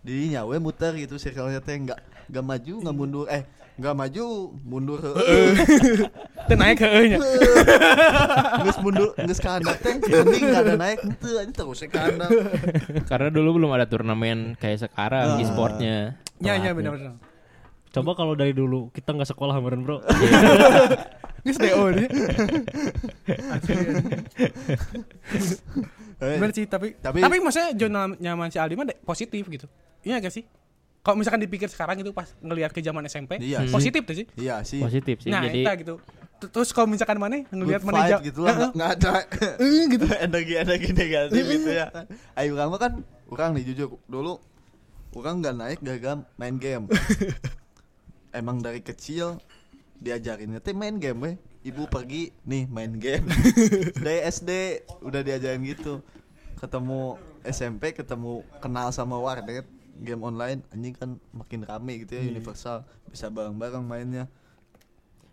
dirinya 0.02 0.42
we 0.48 0.58
muter 0.58 0.96
gitu 0.98 1.14
circle-nya 1.14 1.62
teh 1.62 1.78
enggak 1.78 2.00
enggak 2.26 2.44
maju, 2.44 2.74
enggak 2.82 2.96
mundur. 2.96 3.26
Eh, 3.30 3.44
nggak 3.72 3.94
maju 3.94 4.24
mundur 4.62 5.00
heeh 5.06 5.48
Teu 6.42 6.56
naik 6.56 6.78
heeh 6.78 7.04
nya. 7.06 7.18
geus 8.62 8.78
mundur 8.78 9.16
geus 9.16 9.38
ka 9.38 9.56
handap 9.56 9.78
teh 9.78 9.96
mending 9.96 10.44
nggak 10.44 10.62
ada 10.62 10.74
naik 10.74 10.98
henteu 11.00 11.34
anjing 11.36 11.54
terus 11.54 11.80
ke 11.82 11.94
handap 11.94 12.28
Karena 13.04 13.28
dulu 13.28 13.56
belum 13.56 13.70
ada 13.70 13.84
turnamen 13.84 14.54
kayak 14.56 14.84
sekarang 14.84 15.36
Ah. 15.36 15.40
e-sportnya. 15.40 15.96
Ya 16.38 16.54
ya 16.54 16.72
benar 16.72 16.92
benar. 16.92 17.14
Coba 17.90 18.12
kalau 18.12 18.32
dari 18.32 18.52
dulu 18.52 18.88
kita 18.90 19.12
nggak 19.12 19.28
sekolah 19.28 19.54
kemarin 19.54 19.80
bro. 19.80 19.98
Geus 21.42 21.58
DO. 21.58 21.84
Eh, 26.22 26.38
Bener 26.38 26.52
sih 26.52 26.64
tapi 26.64 26.94
Tapi- 26.94 27.18
tapi 27.18 27.36
maksudnya 27.38 27.74
zona 27.74 28.06
nyaman 28.12 28.46
si 28.46 28.56
Aldi 28.56 28.74
mah 28.74 28.86
positif 29.02 29.42
gitu. 29.44 29.66
Iya 30.02 30.18
gak 30.18 30.30
sih? 30.30 30.46
Kalau 31.02 31.18
misalkan 31.18 31.42
dipikir 31.42 31.66
sekarang 31.66 31.98
itu 31.98 32.10
pas 32.10 32.30
ngelihat 32.38 32.70
ke 32.70 32.78
zaman 32.78 33.02
SMP, 33.04 33.36
Iya 33.36 33.66
sih. 33.66 33.74
positif 33.74 34.02
tuh 34.02 34.14
sih. 34.14 34.26
iya 34.36 34.62
sih. 34.62 34.78
Positif 34.78 35.18
sih. 35.18 35.28
Nah, 35.28 35.42
Jadi 35.42 35.66
gitu. 35.82 35.98
Terus 36.44 36.70
kalau 36.70 36.86
misalkan 36.86 37.18
mana 37.18 37.42
ngelihat 37.44 37.82
mana 37.82 37.98
vibe 38.00 38.10
ja- 38.12 38.22
gitu 38.22 38.40
lah 38.40 38.70
nggak- 38.70 38.90
ada 38.96 39.12
gitu. 39.92 40.06
energi 40.26 40.54
energi 40.56 40.90
negatif 40.92 41.42
itu 41.44 41.70
ya. 41.72 41.86
Kan 41.88 42.06
ayo 42.34 42.54
kamu 42.54 42.76
kan 42.78 42.92
orang 43.28 43.50
nih 43.52 43.64
jujur. 43.64 43.98
Dulu 44.04 44.38
orang 45.12 45.34
nggak 45.38 45.54
naik 45.56 45.78
gara 45.80 46.12
main 46.36 46.54
game. 46.56 46.86
Emang 48.32 48.58
dari 48.58 48.78
kecil 48.80 49.42
diajarinnya 49.96 50.58
teh 50.58 50.72
main 50.72 50.96
game 50.96 51.18
weh. 51.20 51.34
Ibu 51.62 51.86
pergi 51.86 52.30
nih 52.42 52.66
main 52.66 52.94
game. 52.94 53.26
Dari 53.96 54.22
SD 54.24 54.50
udah 54.98 55.20
diajarin 55.20 55.62
gitu. 55.62 56.02
Ketemu 56.58 57.18
SMP 57.42 57.90
ketemu 57.92 58.42
kenal 58.58 58.90
sama 58.90 59.14
warnet 59.14 59.66
game 60.02 60.22
online 60.22 60.60
anjing 60.74 60.94
kan 60.94 61.10
makin 61.32 61.62
rame 61.64 62.02
gitu 62.02 62.18
ya 62.18 62.22
universal 62.28 62.84
bisa 63.08 63.30
bareng-bareng 63.30 63.84
mainnya 63.86 64.26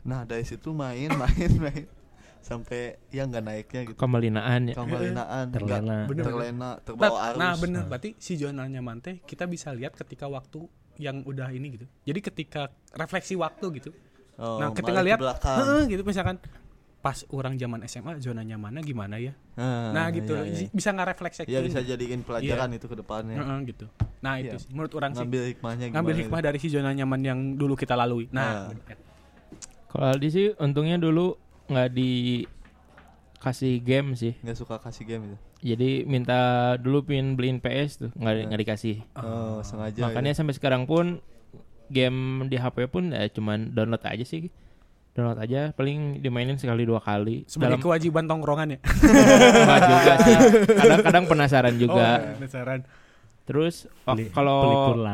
nah 0.06 0.24
dari 0.24 0.46
situ 0.48 0.72
main 0.72 1.12
main 1.22 1.52
main 1.60 1.86
sampai 2.40 2.96
ya 3.12 3.28
nggak 3.28 3.44
naiknya 3.44 3.82
gitu 3.92 3.98
kemelinaan 4.00 4.72
ya. 4.72 4.76
kemalinaan 4.80 5.46
Terlena. 5.52 5.98
Bener, 6.08 6.24
terlena 6.24 6.56
Nah, 6.56 6.74
terbawa 6.80 7.20
arus 7.30 7.40
nah 7.40 7.54
bener 7.60 7.84
berarti 7.84 8.16
si 8.16 8.40
zona 8.40 8.64
nyaman 8.64 9.04
teh 9.04 9.20
kita 9.28 9.44
bisa 9.44 9.76
lihat 9.76 9.92
ketika 10.00 10.32
waktu 10.32 10.64
yang 11.00 11.24
udah 11.24 11.48
ini 11.56 11.80
gitu. 11.80 11.86
Jadi 12.04 12.20
ketika 12.20 12.62
refleksi 12.92 13.40
waktu 13.40 13.66
gitu. 13.80 13.92
Oh, 14.36 14.60
nah, 14.60 14.72
ketika 14.76 15.00
ke 15.00 15.08
lihat 15.08 15.20
belakang. 15.20 15.88
gitu 15.88 16.04
misalkan 16.04 16.36
pas 17.00 17.24
orang 17.32 17.56
zaman 17.56 17.80
SMA 17.88 18.20
zona 18.20 18.44
nyamannya 18.44 18.84
gimana 18.84 19.16
ya? 19.16 19.32
nah, 19.56 19.96
Nah, 19.96 20.08
gitu. 20.12 20.36
iya, 20.36 20.68
iya. 20.68 20.68
Bisa 20.70 20.92
nggak 20.92 21.08
refleksi 21.16 21.42
ya 21.48 21.64
bisa 21.64 21.80
jadiin 21.80 22.28
pelajaran 22.28 22.76
itu 22.76 22.86
ke 22.86 22.96
depannya 23.00 23.40
gitu. 23.64 23.88
Nah, 24.20 24.36
itu 24.36 24.52
Iya. 24.52 24.60
sih 24.60 24.70
menurut 24.76 24.92
orang 24.94 25.12
sih 25.16 25.24
ngambil 25.24 25.44
hikmahnya 25.56 25.86
ngambil 25.90 26.12
gimana 26.12 26.22
hikmah 26.28 26.42
dari 26.44 26.58
si 26.60 26.68
zona 26.68 26.92
nyaman 26.92 27.22
yang 27.24 27.40
dulu 27.56 27.80
kita 27.80 27.96
lalui. 27.96 28.28
Nah, 28.32 28.76
Kalau 29.90 30.06
Aldi 30.12 30.28
sih 30.30 30.46
untungnya 30.60 31.00
dulu 31.00 31.34
nggak 31.66 31.90
dikasih 31.92 33.80
game 33.80 34.14
sih. 34.14 34.36
nggak 34.44 34.58
suka 34.58 34.76
kasih 34.78 35.08
game 35.08 35.24
itu 35.26 35.38
Jadi 35.60 36.08
minta 36.08 36.40
dulu 36.76 37.04
pin 37.04 37.36
beliin 37.36 37.60
PS 37.60 38.00
tuh 38.00 38.12
nggak 38.16 38.34
nggak 38.48 38.62
dikasih. 38.64 38.96
oh, 39.18 39.60
sengaja 39.60 40.00
Makanya 40.04 40.32
sampai 40.32 40.56
sekarang 40.56 40.84
pun 40.84 41.20
game 41.90 42.46
di 42.48 42.56
HP 42.56 42.88
pun 42.88 43.12
ya 43.12 43.26
cuman 43.28 43.72
download 43.72 44.04
aja 44.04 44.24
sih. 44.24 44.52
Download 45.18 45.40
aja 45.42 45.74
paling 45.74 46.22
dimainin 46.22 46.56
sekali 46.56 46.86
dua 46.86 47.02
kali. 47.02 47.44
sebagai 47.50 47.76
Dalam 47.76 47.82
kewajiban 47.82 48.24
tongkrongan 48.30 48.78
ya. 48.78 48.80
Enggak 49.66 49.82
juga 49.90 50.14
sih. 50.22 50.36
Kadang-kadang 50.78 51.24
penasaran 51.28 51.76
juga. 51.76 52.08
Oh, 52.24 52.36
penasaran. 52.40 52.80
Terus 53.50 53.90
oh, 54.06 54.16
kalau 54.32 54.60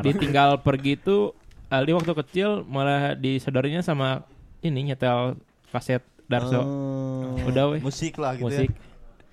ditinggal 0.04 0.60
pergi 0.60 1.00
tuh 1.00 1.32
Aldi 1.72 1.91
waktu 1.96 2.14
kecil 2.14 2.68
malah 2.68 3.16
disodorinya 3.18 3.82
sama 3.82 4.28
ini 4.62 4.91
nyetel 4.91 5.39
kaset 5.72 6.04
Darso. 6.28 6.62
Oh, 6.62 7.48
Udah, 7.50 7.74
weh. 7.74 7.82
musik 7.82 8.20
lah 8.20 8.36
gitu 8.36 8.52
musik. 8.52 8.70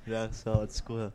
ya 0.06 0.26
Darso 0.28 0.62
old 0.62 0.72
school 0.72 1.10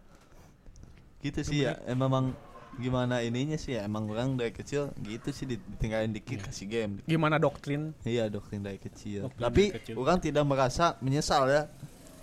gitu 1.18 1.42
sih 1.42 1.66
ya 1.66 1.82
emang 1.90 2.32
gimana 2.78 3.20
ininya 3.20 3.58
sih 3.58 3.74
ya? 3.74 3.84
Emang 3.84 4.06
orang 4.08 4.38
dari 4.38 4.54
kecil 4.54 4.94
gitu 5.02 5.30
sih 5.30 5.46
ditinggalin 5.46 6.14
dikit 6.14 6.46
kasih 6.46 6.66
game. 6.66 6.94
Gimana 7.04 7.38
doktrin? 7.38 7.92
iya 8.02 8.30
doktrin 8.30 8.62
dari 8.62 8.78
kecil. 8.78 9.28
Doktrin 9.28 9.44
tapi 9.44 9.64
dari 9.70 9.78
kecil. 9.82 9.96
orang 9.98 10.18
tidak 10.18 10.44
merasa 10.46 10.94
menyesal 11.02 11.50
ya. 11.50 11.66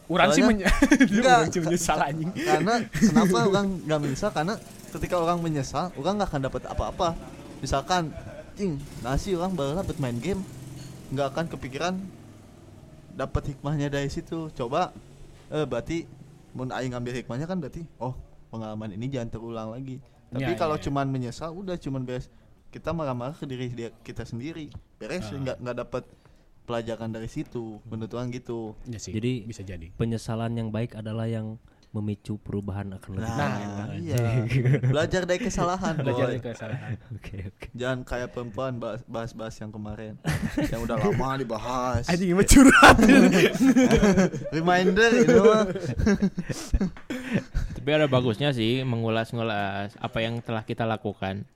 Orang 0.04 0.30
sih 0.30 0.44
menye- 0.44 0.68
Enggak. 1.12 1.50
Menyesal 1.58 1.98
anjing. 1.98 2.30
karena 2.32 2.74
kenapa 2.88 3.36
orang 3.50 3.66
nggak 3.82 4.00
menyesal? 4.00 4.30
Karena 4.30 4.54
ketika 4.90 5.16
orang 5.18 5.38
menyesal 5.40 5.90
orang 5.94 6.14
nggak 6.18 6.30
akan 6.30 6.42
dapat 6.46 6.62
apa-apa. 6.66 7.08
Misalkan 7.58 8.14
cing 8.54 8.78
nasi 9.02 9.34
orang 9.34 9.52
baru 9.52 9.82
dapat 9.82 9.98
main 9.98 10.18
game 10.22 10.40
nggak 11.10 11.26
akan 11.34 11.44
kepikiran 11.50 11.94
dapat 13.12 13.54
hikmahnya 13.54 13.90
dari 13.90 14.06
situ. 14.06 14.50
Coba 14.52 14.94
eh 15.50 15.66
berarti 15.66 16.06
mau 16.54 16.64
aing 16.64 16.94
ngambil 16.94 17.12
hikmahnya 17.18 17.46
kan 17.46 17.58
berarti 17.58 17.82
oh 17.98 18.14
pengalaman 18.48 18.94
ini 18.94 19.10
jangan 19.10 19.26
terulang 19.26 19.74
lagi 19.74 19.98
tapi 20.34 20.44
Ya, 20.44 20.58
kalau 20.58 20.74
ya, 20.74 20.80
ya. 20.80 20.84
cuman 20.84 21.06
menyesal 21.06 21.50
udah 21.52 21.76
cuman 21.76 22.02
beres 22.02 22.26
kita 22.68 22.90
marah-marah 22.90 23.32
ke 23.32 23.46
diri 23.46 23.70
dia 23.70 23.94
kita 24.02 24.22
sendiri 24.22 24.66
beres 24.96 25.22
Ah. 25.24 25.38
nggak 25.38 25.56
nggak 25.56 25.76
dapat 25.78 26.02
pelajaran 26.62 27.06
dari 27.08 27.28
situ 27.28 27.78
menurut 27.84 28.10
orang 28.10 28.28
gitu 28.30 28.74
Ya 28.84 28.96
sih, 28.96 29.12
Jadi- 29.12 29.44
bisa 29.44 29.62
jadi. 29.62 29.92
Penyesalan 29.92 30.50
yang 30.52 30.68
baik 30.68 30.96
adalah 30.96 31.24
yang 31.24 31.60
memicu 31.94 32.34
perubahan 32.36 32.90
akan 32.90 33.10
lebih 33.14 33.22
nah, 33.30 33.54
baik. 33.86 33.98
iya 34.02 34.24
belajar 34.92 35.22
dari 35.22 35.38
kesalahan 35.38 35.94
Belajar 35.94 36.26
boy. 36.26 36.30
dari 36.34 36.42
kesalahan. 36.42 36.90
Oke 37.14 37.36
oke. 37.46 37.66
Jangan 37.72 37.98
kayak 38.02 38.28
perempuan 38.30 38.72
bahas- 38.76 39.06
bahas-bahas 39.06 39.54
yang 39.56 39.70
kemarin 39.70 40.18
Yang 40.58 40.80
udah 40.82 40.96
lama 40.98 41.28
dibahas 41.38 42.02
Anjing 42.04 42.34
mah 42.34 42.42
curhat. 42.42 42.96
Reminder 44.50 45.10
itu 45.14 45.38
mah 45.38 45.64
Tapi 47.74 47.90
ada 47.90 48.06
bagusnya 48.06 48.50
sih 48.50 48.82
mengulas-ngulas 48.82 49.94
apa 49.94 50.18
yang 50.18 50.40
telah 50.40 50.64
kita 50.64 50.82
lakukan. 50.82 51.46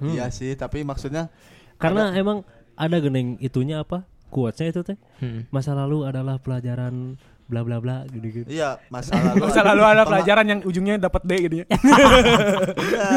Iya 0.00 0.30
sih 0.30 0.54
tapi 0.54 0.82
maksudnya 0.82 1.28
Karena 1.76 2.14
emang 2.14 2.42
ada 2.74 2.96
gening 2.98 3.36
itunya 3.38 3.84
apa? 3.84 4.08
Quotesnya 4.26 4.72
itu 4.72 4.80
teh. 4.82 4.98
Hmm. 5.20 5.46
Masa 5.50 5.76
lalu 5.76 6.02
adalah 6.02 6.42
pelajaran 6.42 7.14
bla 7.44 7.60
bla 7.60 7.76
bla 7.76 8.08
gitu 8.08 8.24
gitu. 8.24 8.48
Iya 8.48 8.80
masa 8.88 9.12
lalu 9.20 9.44
Masa 9.44 9.60
lalu 9.60 9.82
ada 9.84 10.02
pelajaran 10.08 10.46
yang 10.48 10.60
ujungnya 10.64 10.96
dapat 10.96 11.22
D 11.28 11.32
gitu 11.44 11.54
ya. 11.60 11.66
Iya. 11.68 13.08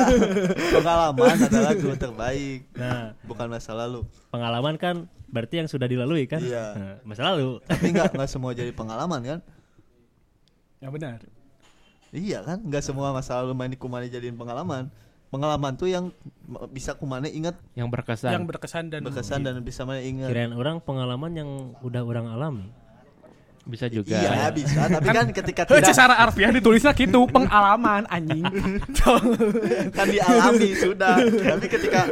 Pengalaman 0.76 1.38
adalah 1.48 1.74
guru 1.80 1.96
terbaik 2.10 2.68
Nah, 2.76 3.16
Bukan 3.24 3.48
masa 3.48 3.72
lalu 3.72 4.04
pengalaman 4.28 4.76
kan 4.76 4.96
berarti 5.28 5.64
yang 5.64 5.68
sudah 5.72 5.88
dilalui 5.88 6.28
kan? 6.28 6.44
Iya. 6.44 6.66
Nah, 6.76 6.96
masa 7.08 7.24
lalu. 7.32 7.64
Tapi 7.64 7.86
nggak 7.96 8.16
nggak 8.20 8.30
semua 8.36 8.52
jadi 8.52 8.72
pengalaman 8.76 9.22
kan 9.24 9.40
Ya 10.78 10.92
benar. 10.92 11.24
Iya 12.12 12.40
kan 12.44 12.60
nggak 12.64 12.84
semua 12.84 13.16
masa 13.16 13.40
lalu 13.40 13.56
main 13.56 13.72
di 13.72 13.80
kumane 13.80 14.08
jadiin 14.08 14.36
pengalaman 14.36 14.92
Pengalaman 15.28 15.76
tuh 15.76 15.92
yang 15.92 16.08
bisa 16.72 16.96
kumane 16.96 17.28
ingat 17.28 17.60
Yang 17.76 17.90
berkesan. 17.96 18.32
Yang 18.32 18.46
berkesan 18.48 18.84
dan 18.88 19.02
Berkesan 19.04 19.40
dan 19.44 19.60
bisa 19.60 19.84
mana 19.84 20.00
ingat 20.00 20.32
Kirain 20.32 20.56
orang 20.56 20.80
pengalaman 20.80 21.32
yang 21.36 21.50
udah 21.84 22.04
orang 22.04 22.32
alami. 22.32 22.68
Bisa 23.68 23.86
juga. 23.86 24.14
Iya 24.14 24.50
bisa 24.50 24.88
Tapi 24.88 25.08
kan 25.10 25.26
ketika 25.30 25.62
Heuh, 25.64 25.78
tidak 25.78 25.94
secara 26.00 26.14
harfiah 26.18 26.50
ditulisnya 26.50 26.92
gitu 26.92 27.28
pengalaman 27.28 28.04
anjing. 28.08 28.42
kan 29.94 30.06
dialami 30.06 30.70
sudah 30.74 31.16
tapi 31.22 31.66
ketika 31.68 32.10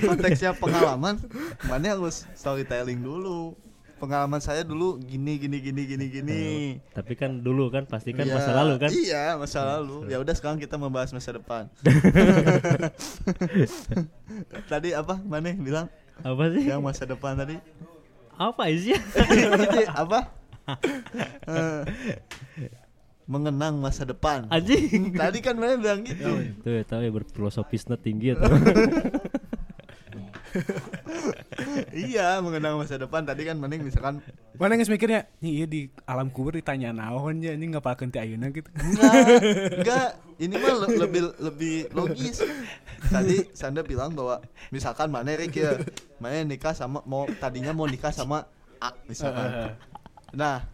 konteksnya 0.00 0.50
pengalaman 0.52 1.16
mana 1.64 1.90
harus 1.90 2.24
storytelling 2.32 2.98
dulu 2.98 3.52
pengalaman 3.96 4.38
saya 4.38 4.62
dulu 4.62 4.96
gini 4.96 5.36
gini 5.36 5.58
gini 5.58 5.80
gini 5.84 6.04
gini 6.08 6.40
Tapi 6.88 7.12
kan 7.12 7.36
dulu 7.36 7.66
kan 7.66 7.84
pasti 7.84 8.12
kan 8.12 8.24
Iya, 8.24 8.32
masa 8.32 8.50
lalu 8.54 8.72
kan? 8.78 8.88
iya 8.90 9.22
masa 9.34 9.58
lalu 9.68 10.06
ya 10.06 10.16
udah 10.16 10.32
sekarang 10.32 10.56
kita 10.56 10.76
membahas 10.76 11.10
masa 11.10 11.32
depan 11.32 11.66
tadi 14.70 14.92
apa 14.92 15.14
mana 15.18 15.52
bilang 15.52 15.86
Apa 16.20 16.48
sih? 16.48 16.64
yang 16.64 16.80
masa 16.80 17.04
depan 17.04 17.36
tadi 17.36 17.56
Apa 18.32 18.70
sih? 18.70 18.94
Apa 19.90 20.30
Mengenang 23.28 23.76
masa 23.76 24.08
depan 24.08 24.48
Anjing. 24.48 25.12
tadi 25.12 25.44
kan 25.44 25.60
mana 25.60 25.76
bilang 25.76 26.00
gitu 26.00 26.40
Tuh 26.64 26.72
ya 26.72 26.80
tahu 26.88 27.04
ya 27.04 27.12
berfilosofisnya 27.12 28.00
tinggi 28.00 28.32
atau 28.32 28.48
iya 31.92 32.40
mengenang 32.40 32.80
masa 32.80 32.96
depan 32.96 33.28
tadi 33.28 33.44
kan 33.44 33.60
mending 33.60 33.84
misalkan 33.84 34.24
Mana 34.58 34.74
yang 34.74 34.90
mikirnya, 34.90 35.30
nih 35.38 35.62
iya 35.62 35.66
di 35.70 35.86
alam 36.02 36.34
kubur 36.34 36.58
ditanya 36.58 36.90
naon 36.90 37.38
ya, 37.38 37.54
ini 37.54 37.70
nggak 37.70 37.78
pakai 37.78 38.10
ti 38.10 38.18
ayeuna 38.18 38.50
gitu. 38.50 38.66
Enggak, 38.74 39.14
enggak. 39.78 40.08
Ini 40.34 40.54
mah 40.58 40.74
le- 40.82 40.98
lebih 40.98 41.22
lebih 41.38 41.74
logis. 41.94 42.42
Tadi 43.06 43.54
Sanda 43.54 43.86
bilang 43.86 44.18
bahwa 44.18 44.42
misalkan 44.74 45.14
mana 45.14 45.38
Rick 45.38 45.62
ya, 45.62 45.78
mana 46.18 46.42
nikah 46.42 46.74
sama 46.74 47.06
mau 47.06 47.30
tadinya 47.38 47.70
mau 47.70 47.86
nikah 47.86 48.10
sama 48.10 48.50
A 48.82 48.90
misalkan. 49.06 49.78
Nah, 50.32 50.64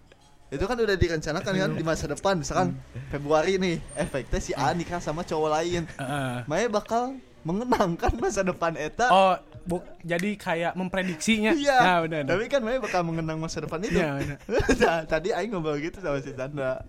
itu 0.51 0.65
kan 0.67 0.77
udah 0.79 0.97
direncanakan 0.99 1.53
kan 1.55 1.71
di 1.75 1.85
masa 1.87 2.07
depan 2.07 2.39
misalkan 2.39 2.79
Februari 3.11 3.59
nih 3.59 3.83
efeknya 3.99 4.39
si 4.39 4.53
A 4.55 4.71
nikah 4.71 5.03
sama 5.03 5.27
cowok 5.27 5.51
lain. 5.51 5.83
Heeh. 5.99 6.37
Mana 6.47 6.69
bakal 6.71 7.19
mengenangkan 7.45 8.13
masa 8.17 8.41
depan 8.41 8.73
eta 8.79 9.11
Oh, 9.13 9.35
Buk, 9.65 9.81
jadi 10.05 10.37
kayak 10.37 10.73
memprediksinya. 10.77 11.57
Iya. 11.57 11.79
Nah, 11.81 11.99
benar. 12.05 12.29
Tapi 12.29 12.45
kan 12.53 12.61
Maya 12.61 12.85
bakal 12.85 13.01
mengenang 13.01 13.41
masa 13.41 13.65
depan 13.65 13.81
itu. 13.81 13.97
Iya. 13.97 14.37
Nah, 14.85 15.09
Tadi 15.09 15.33
Aing 15.33 15.57
ngobrol 15.57 15.81
gitu 15.81 16.05
sama 16.05 16.21
si 16.21 16.37
Sandra. 16.37 16.85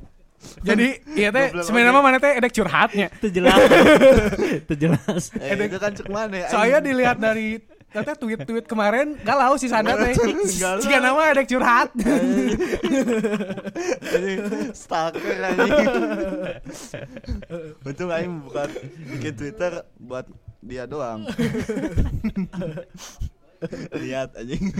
Jadi 0.59 0.99
iya 1.19 1.31
teh 1.31 1.55
sebenarnya 1.63 2.03
mana 2.03 2.19
teh 2.19 2.35
edek 2.35 2.51
curhatnya. 2.51 3.07
Itu 3.15 3.31
jelas. 3.31 3.55
itu 4.67 4.73
jelas. 4.75 5.23
Eh, 5.39 5.55
itu 5.55 5.77
kan 5.79 5.91
cek 5.95 6.11
mana? 6.11 6.51
Saya 6.51 6.83
dilihat 6.83 7.17
dari 7.17 7.63
Tete 7.95 8.11
tweet-tweet 8.19 8.67
kemarin 8.67 9.15
galau 9.23 9.55
si 9.55 9.71
Sanda 9.71 9.95
teh. 9.95 10.11
Jika 10.83 10.99
nama 10.99 11.31
edek 11.31 11.47
curhat. 11.47 11.95
Ini 14.11 14.31
stalker 14.75 15.39
anjing. 15.39 15.87
Untung 17.87 18.11
Aing 18.11 18.43
bukan 18.43 18.67
bikin 19.15 19.33
Twitter 19.39 19.79
buat 19.95 20.27
dia 20.59 20.83
doang. 20.83 21.23
Lihat 24.03 24.35
anjing. 24.35 24.75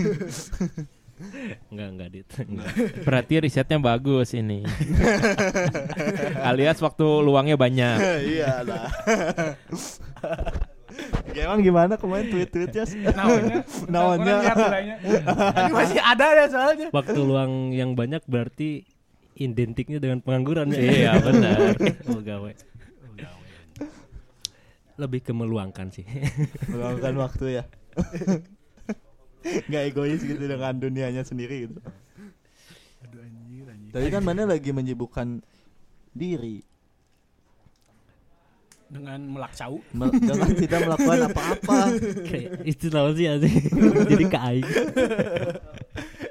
Enggak 1.72 1.88
enggak 1.96 2.08
dit. 2.12 2.28
Enggak. 2.44 2.68
Berarti 3.00 3.34
risetnya 3.40 3.80
bagus 3.80 4.36
ini. 4.36 4.60
Alias 6.52 6.84
waktu 6.84 7.06
luangnya 7.24 7.56
banyak. 7.56 7.96
Iya 8.28 8.60
lah. 8.60 8.92
Emang 11.36 11.60
gimana 11.60 11.94
kemarin 12.00 12.26
tweet-tweetnya? 12.32 12.84
Namanya. 13.12 13.56
Namanya. 13.92 14.32
Orang 14.32 14.40
lihat 14.40 14.56
nilainya. 14.56 14.96
Ini 15.52 15.72
masih 15.72 16.00
ada 16.00 16.26
ya 16.32 16.46
soalnya. 16.48 16.88
Waktu 16.90 17.20
luang 17.20 17.52
yang 17.76 17.92
banyak 17.92 18.24
berarti 18.24 18.88
identiknya 19.36 20.00
dengan 20.00 20.24
pengangguran 20.24 20.72
ya. 20.72 20.80
Iya, 20.80 21.12
benar. 21.20 21.58
Oh, 22.10 22.20
gawe. 22.24 22.52
Lebih 24.96 25.20
ke 25.28 25.32
meluangkan 25.36 25.92
sih. 25.92 26.08
Meluangkan 26.72 27.14
waktu 27.20 27.60
ya. 27.60 27.64
Gak 29.68 29.82
egois 29.92 30.24
gitu 30.24 30.40
dengan 30.40 30.72
dunianya 30.72 31.20
sendiri 31.20 31.68
gitu. 31.68 31.78
Aduh 33.04 33.20
anjir 33.20 33.68
anjir. 33.68 33.92
Tapi 33.92 34.06
kan 34.08 34.24
mana 34.24 34.48
lagi 34.48 34.72
menyibukkan 34.72 35.44
diri 36.16 36.64
Dengan 38.86 39.18
melakcau. 39.18 39.82
Mel- 39.90 40.14
dengan 40.14 40.50
tidak 40.54 40.80
melakukan 40.86 41.20
apa-apa. 41.30 41.78
Itu 42.62 42.86
tahu 42.86 43.18
sih 43.18 43.26
anjing. 43.26 43.56
Jadi 44.14 44.24
ke 44.30 44.38
aing. 44.38 44.68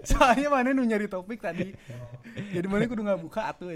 Soalnya 0.07 0.47
mana 0.47 0.71
nu 0.71 0.87
nyari 0.87 1.11
topik 1.11 1.43
tadi. 1.43 1.75
Jadi 2.55 2.67
mana 2.71 2.87
kudu 2.87 3.03
nggak 3.03 3.19
buka 3.19 3.51
atuh. 3.51 3.75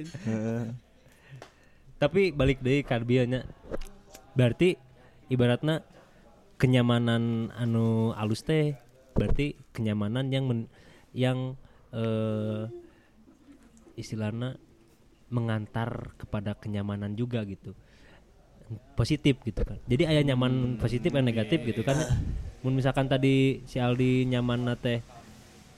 Tapi 1.99 2.31
balik 2.31 2.63
deh 2.63 2.79
karbianya. 2.87 3.43
Berarti 4.31 4.79
ibaratnya 5.27 5.83
kenyamanan 6.55 7.51
anu 7.55 8.15
alus 8.15 8.43
teh 8.43 8.75
berarti 9.15 9.55
kenyamanan 9.75 10.31
yang 10.31 10.47
men, 10.47 10.59
yang 11.11 11.59
eh 11.91 12.67
istilahnya 13.99 14.55
mengantar 15.27 16.15
kepada 16.15 16.55
kenyamanan 16.55 17.19
juga 17.19 17.43
gitu 17.43 17.75
positif 18.93 19.41
gitu 19.43 19.61
kan. 19.65 19.77
Jadi 19.89 20.03
ayah 20.05 20.23
nyaman 20.33 20.77
positif 20.77 21.09
dan 21.09 21.25
negatif 21.25 21.63
gitu 21.65 21.81
kan. 21.81 21.97
Mun 22.61 22.75
misalkan 22.75 23.07
tadi 23.07 23.63
si 23.65 23.79
Aldi 23.79 24.27
nyaman 24.27 24.75
teh 24.77 24.99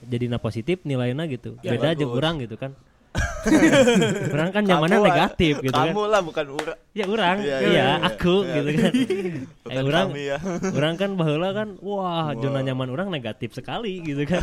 jadi 0.02 0.26
na 0.26 0.38
positif 0.42 0.82
nilainya 0.82 1.24
gitu. 1.30 1.56
Ya, 1.62 1.78
beda 1.78 1.94
aja 1.94 2.04
kurang 2.04 2.42
gitu 2.42 2.58
kan. 2.58 2.74
Orang 4.34 4.50
kan 4.54 4.62
nyamannya 4.64 4.98
Kamu, 5.02 5.08
negatif 5.12 5.54
gitu 5.60 5.74
kan. 5.74 5.92
Kamu 5.92 6.02
lah 6.08 6.20
bukan 6.24 6.46
ura. 6.48 6.74
ya 6.96 7.04
orang 7.08 7.36
Iya, 7.40 7.56
iya, 7.60 7.68
iya, 7.68 7.84
iya. 7.84 7.88
aku 8.08 8.34
gitu 8.46 8.70
kan. 8.78 8.92
Bukan 9.64 9.82
eh, 9.82 9.88
orang 9.88 10.06
ya. 10.16 10.38
orang 10.78 10.94
kan 10.96 11.10
bahula 11.16 11.48
kan 11.52 11.68
wah 11.80 12.32
zona 12.36 12.60
nyaman 12.64 12.88
orang 12.92 13.08
negatif 13.12 13.52
sekali 13.52 14.00
gitu 14.00 14.24
kan. 14.24 14.40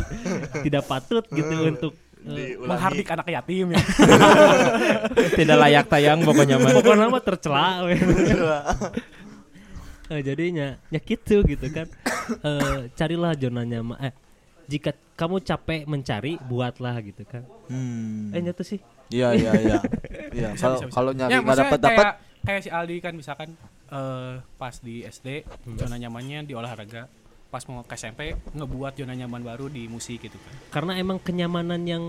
Tidak 0.62 0.84
patut 0.86 1.24
gitu 1.32 1.54
untuk 1.66 1.92
eh, 1.94 2.09
Diulangi. 2.22 2.60
Menghardik 2.62 3.08
anak 3.08 3.26
yatim 3.26 3.66
ya. 3.70 3.80
Tidak 5.38 5.56
layak 5.56 5.86
tayang 5.86 6.20
pokoknya 6.20 6.56
mah. 6.56 6.70
pokoknya 6.72 7.06
mah 7.06 7.22
tercela 7.22 7.66
we. 7.84 7.96
Eh, 10.10 10.26
jadinya 10.26 10.74
ya 10.90 10.98
gitu 10.98 11.46
gitu 11.46 11.66
kan 11.70 11.86
Eh, 12.36 12.90
carilah 12.92 13.30
zona 13.32 13.62
nyaman 13.62 13.94
eh 14.00 14.10
jika 14.66 14.90
kamu 15.14 15.38
capek 15.40 15.86
mencari 15.86 16.34
buatlah 16.40 16.98
gitu 16.98 17.22
kan 17.22 17.46
Hmm. 17.66 18.34
eh 18.34 18.42
nyatu 18.42 18.66
sih 18.66 18.82
Iya 19.08 19.30
iya 19.32 19.52
iya. 19.54 19.78
Iya, 20.34 20.48
kalau 20.56 20.82
kalau 20.90 21.10
nyari 21.10 21.30
Ya, 21.30 21.38
nggak 21.38 21.46
maksudnya 21.46 21.70
dapat 21.70 21.78
dapat 21.80 21.94
kayak 22.02 22.14
kayak 22.42 22.60
si 22.60 22.70
Aldi 22.70 22.96
kan 22.98 23.14
misalkan 23.14 23.48
eh 23.86 24.34
pas 24.56 24.74
di 24.76 25.02
SD 25.02 25.46
Hmm. 25.62 25.78
zona 25.78 25.94
nyamannya 25.94 26.42
di 26.42 26.58
olahraga 26.58 27.06
pas 27.50 27.62
mau 27.66 27.82
ke 27.82 27.94
SMP 27.94 28.20
ngebuat 28.48 28.94
zona 28.94 29.12
nyaman 29.12 29.42
baru 29.42 29.66
di 29.66 29.84
musik 29.84 30.22
gitu 30.22 30.38
kan 30.38 30.54
karena 30.70 30.92
emang 30.96 31.18
kenyamanan 31.18 31.82
yang 31.82 32.04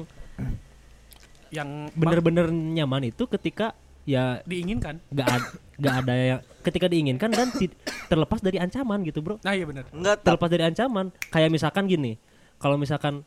yang 1.49 1.89
bener-bener 1.91 2.47
nyaman 2.47 3.03
itu 3.05 3.25
ketika 3.27 3.73
ya 4.01 4.39
diinginkan 4.43 4.97
gak 5.09 5.27
ada 5.27 5.47
gak 5.77 5.95
ada 5.99 6.13
yang 6.15 6.39
ketika 6.61 6.85
diinginkan 6.85 7.29
dan 7.29 7.49
ti- 7.51 7.73
terlepas 8.07 8.39
dari 8.39 8.57
ancaman 8.57 9.01
gitu 9.01 9.19
bro 9.19 9.37
nah 9.41 9.51
iya 9.51 9.65
benar 9.65 9.85
enggak 9.89 10.15
tapi 10.15 10.25
terlepas 10.25 10.49
dari 10.49 10.63
ancaman 10.63 11.05
kayak 11.27 11.49
misalkan 11.49 11.85
gini 11.85 12.15
kalau 12.55 12.77
misalkan 12.77 13.25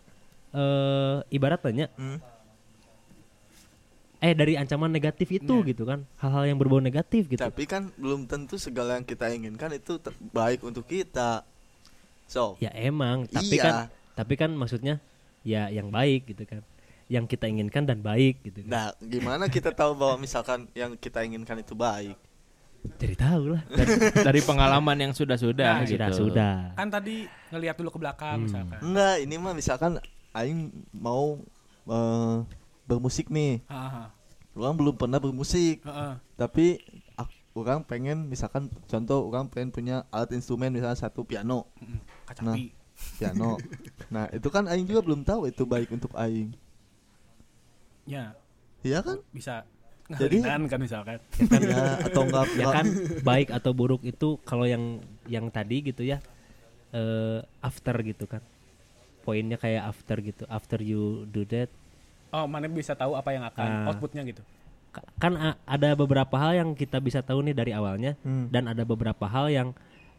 eh 0.50 1.18
ibarat 1.28 1.60
tanya 1.60 1.90
Hmm. 1.94 2.18
eh 4.18 4.32
dari 4.32 4.56
ancaman 4.56 4.88
negatif 4.88 5.28
itu 5.28 5.54
Iya. 5.60 5.68
gitu 5.68 5.82
kan 5.84 6.06
hal-hal 6.16 6.46
yang 6.46 6.56
berbau 6.56 6.80
negatif 6.80 7.28
gitu 7.28 7.38
tapi 7.38 7.66
kan 7.66 7.92
belum 7.94 8.24
tentu 8.24 8.56
segala 8.56 8.96
yang 8.96 9.04
kita 9.04 9.28
inginkan 9.28 9.68
itu 9.70 10.00
baik 10.30 10.64
untuk 10.64 10.86
kita. 10.86 11.44
So, 12.25 12.57
ya 12.59 12.72
emang 12.72 13.25
tapi 13.27 13.55
Iya. 13.55 13.62
kan 13.62 13.75
tapi 14.14 14.35
kan 14.35 14.51
maksudnya 14.51 14.99
ya 15.43 15.68
yang 15.68 15.89
baik 15.89 16.25
gitu 16.27 16.45
kan 16.45 16.62
yang 17.07 17.25
kita 17.25 17.45
inginkan 17.45 17.85
dan 17.85 18.01
baik 18.01 18.41
gitu 18.43 18.64
kan. 18.64 18.70
nah 18.70 18.87
gimana 18.99 19.45
kita 19.47 19.70
tahu 19.70 19.93
bahwa 19.93 20.16
misalkan 20.18 20.64
yang 20.72 20.95
kita 20.95 21.20
inginkan 21.20 21.59
itu 21.59 21.72
baik? 21.72 22.16
jadi 22.95 23.12
tahu 23.14 23.43
lah 23.51 23.62
Dari, 23.66 23.93
dari 24.22 24.41
pengalaman 24.41 24.97
yang 24.99 25.12
sudah-sudah 25.12 25.72
Nah, 25.75 25.83
gitu. 25.83 25.97
sudah 25.97 26.09
sudah 26.12 26.55
kan 26.75 26.89
tadi 26.91 27.25
ngelihat 27.49 27.77
dulu 27.77 27.91
ke 27.91 27.99
belakang 27.99 28.37
Hmm. 28.39 28.45
misalkan 28.47 28.79
Enggak, 28.83 29.14
ini 29.20 29.35
mah 29.37 29.53
misalkan 29.53 29.93
aing 30.33 30.61
mau 30.91 31.41
eh, 31.85 32.37
bermusik 32.83 33.29
nih. 33.29 33.61
Heeh. 33.62 34.07
Orang 34.55 34.77
belum 34.77 34.95
pernah 34.95 35.16
bermusik, 35.16 35.81
Heeh. 35.81 36.12
tapi 36.35 36.81
ak- 37.14 37.33
orang 37.53 37.83
pengen 37.83 38.25
misalkan 38.27 38.68
contoh 38.85 39.25
orang 39.25 39.47
pengen 39.47 39.68
punya 39.68 39.97
alat 40.09 40.33
instrumen 40.33 40.70
misalnya 40.70 40.97
satu 40.99 41.22
piano. 41.22 41.68
Kacapi. 42.25 42.72
piano. 43.18 43.59
nah, 44.07 44.31
itu 44.31 44.49
kan 44.49 44.64
aing 44.64 44.85
juga 44.85 45.03
belum 45.03 45.22
tahu 45.22 45.47
itu 45.47 45.62
baik 45.62 45.91
untuk 45.91 46.14
aing. 46.14 46.55
Ya, 48.05 48.37
Iya 48.81 49.01
kan? 49.01 49.16
bisa 49.31 49.64
Jadi- 50.07 50.39
ngeherinan 50.39 50.68
kan 50.68 50.79
misalkan. 50.79 51.18
ya 51.59 51.97
atau 52.03 52.22
enggak 52.22 52.49
ya 52.55 52.66
kan 52.70 52.87
baik 53.22 53.49
atau 53.51 53.72
buruk 53.72 54.05
itu 54.05 54.37
kalau 54.43 54.62
yang 54.62 55.01
yang 55.25 55.49
tadi 55.49 55.81
gitu 55.83 56.05
ya 56.05 56.20
eh 56.93 57.41
after 57.59 57.97
gitu 58.05 58.25
kan 58.25 58.45
poinnya 59.20 59.57
kayak 59.57 59.89
after 59.89 60.20
gitu 60.20 60.45
after 60.47 60.79
you 60.79 61.25
do 61.27 61.43
that 61.45 61.72
Oh, 62.29 62.45
mana 62.45 62.66
bisa 62.66 62.93
tahu 62.93 63.14
apa 63.14 63.31
yang 63.31 63.43
akan 63.43 63.64
Ah. 63.64 63.89
outputnya 63.89 64.20
gitu. 64.22 64.45
ka- 64.91 65.07
kan 65.18 65.33
ada 65.64 65.89
beberapa 65.95 66.37
hal 66.37 66.53
yang 66.55 66.70
kita 66.72 66.99
bisa 66.99 67.18
tahu 67.18 67.41
nih 67.41 67.57
dari 67.57 67.72
awalnya 67.72 68.14
Hmm. 68.20 68.47
dan 68.49 68.68
ada 68.68 68.85
beberapa 68.85 69.25
hal 69.25 69.49
yang 69.49 69.68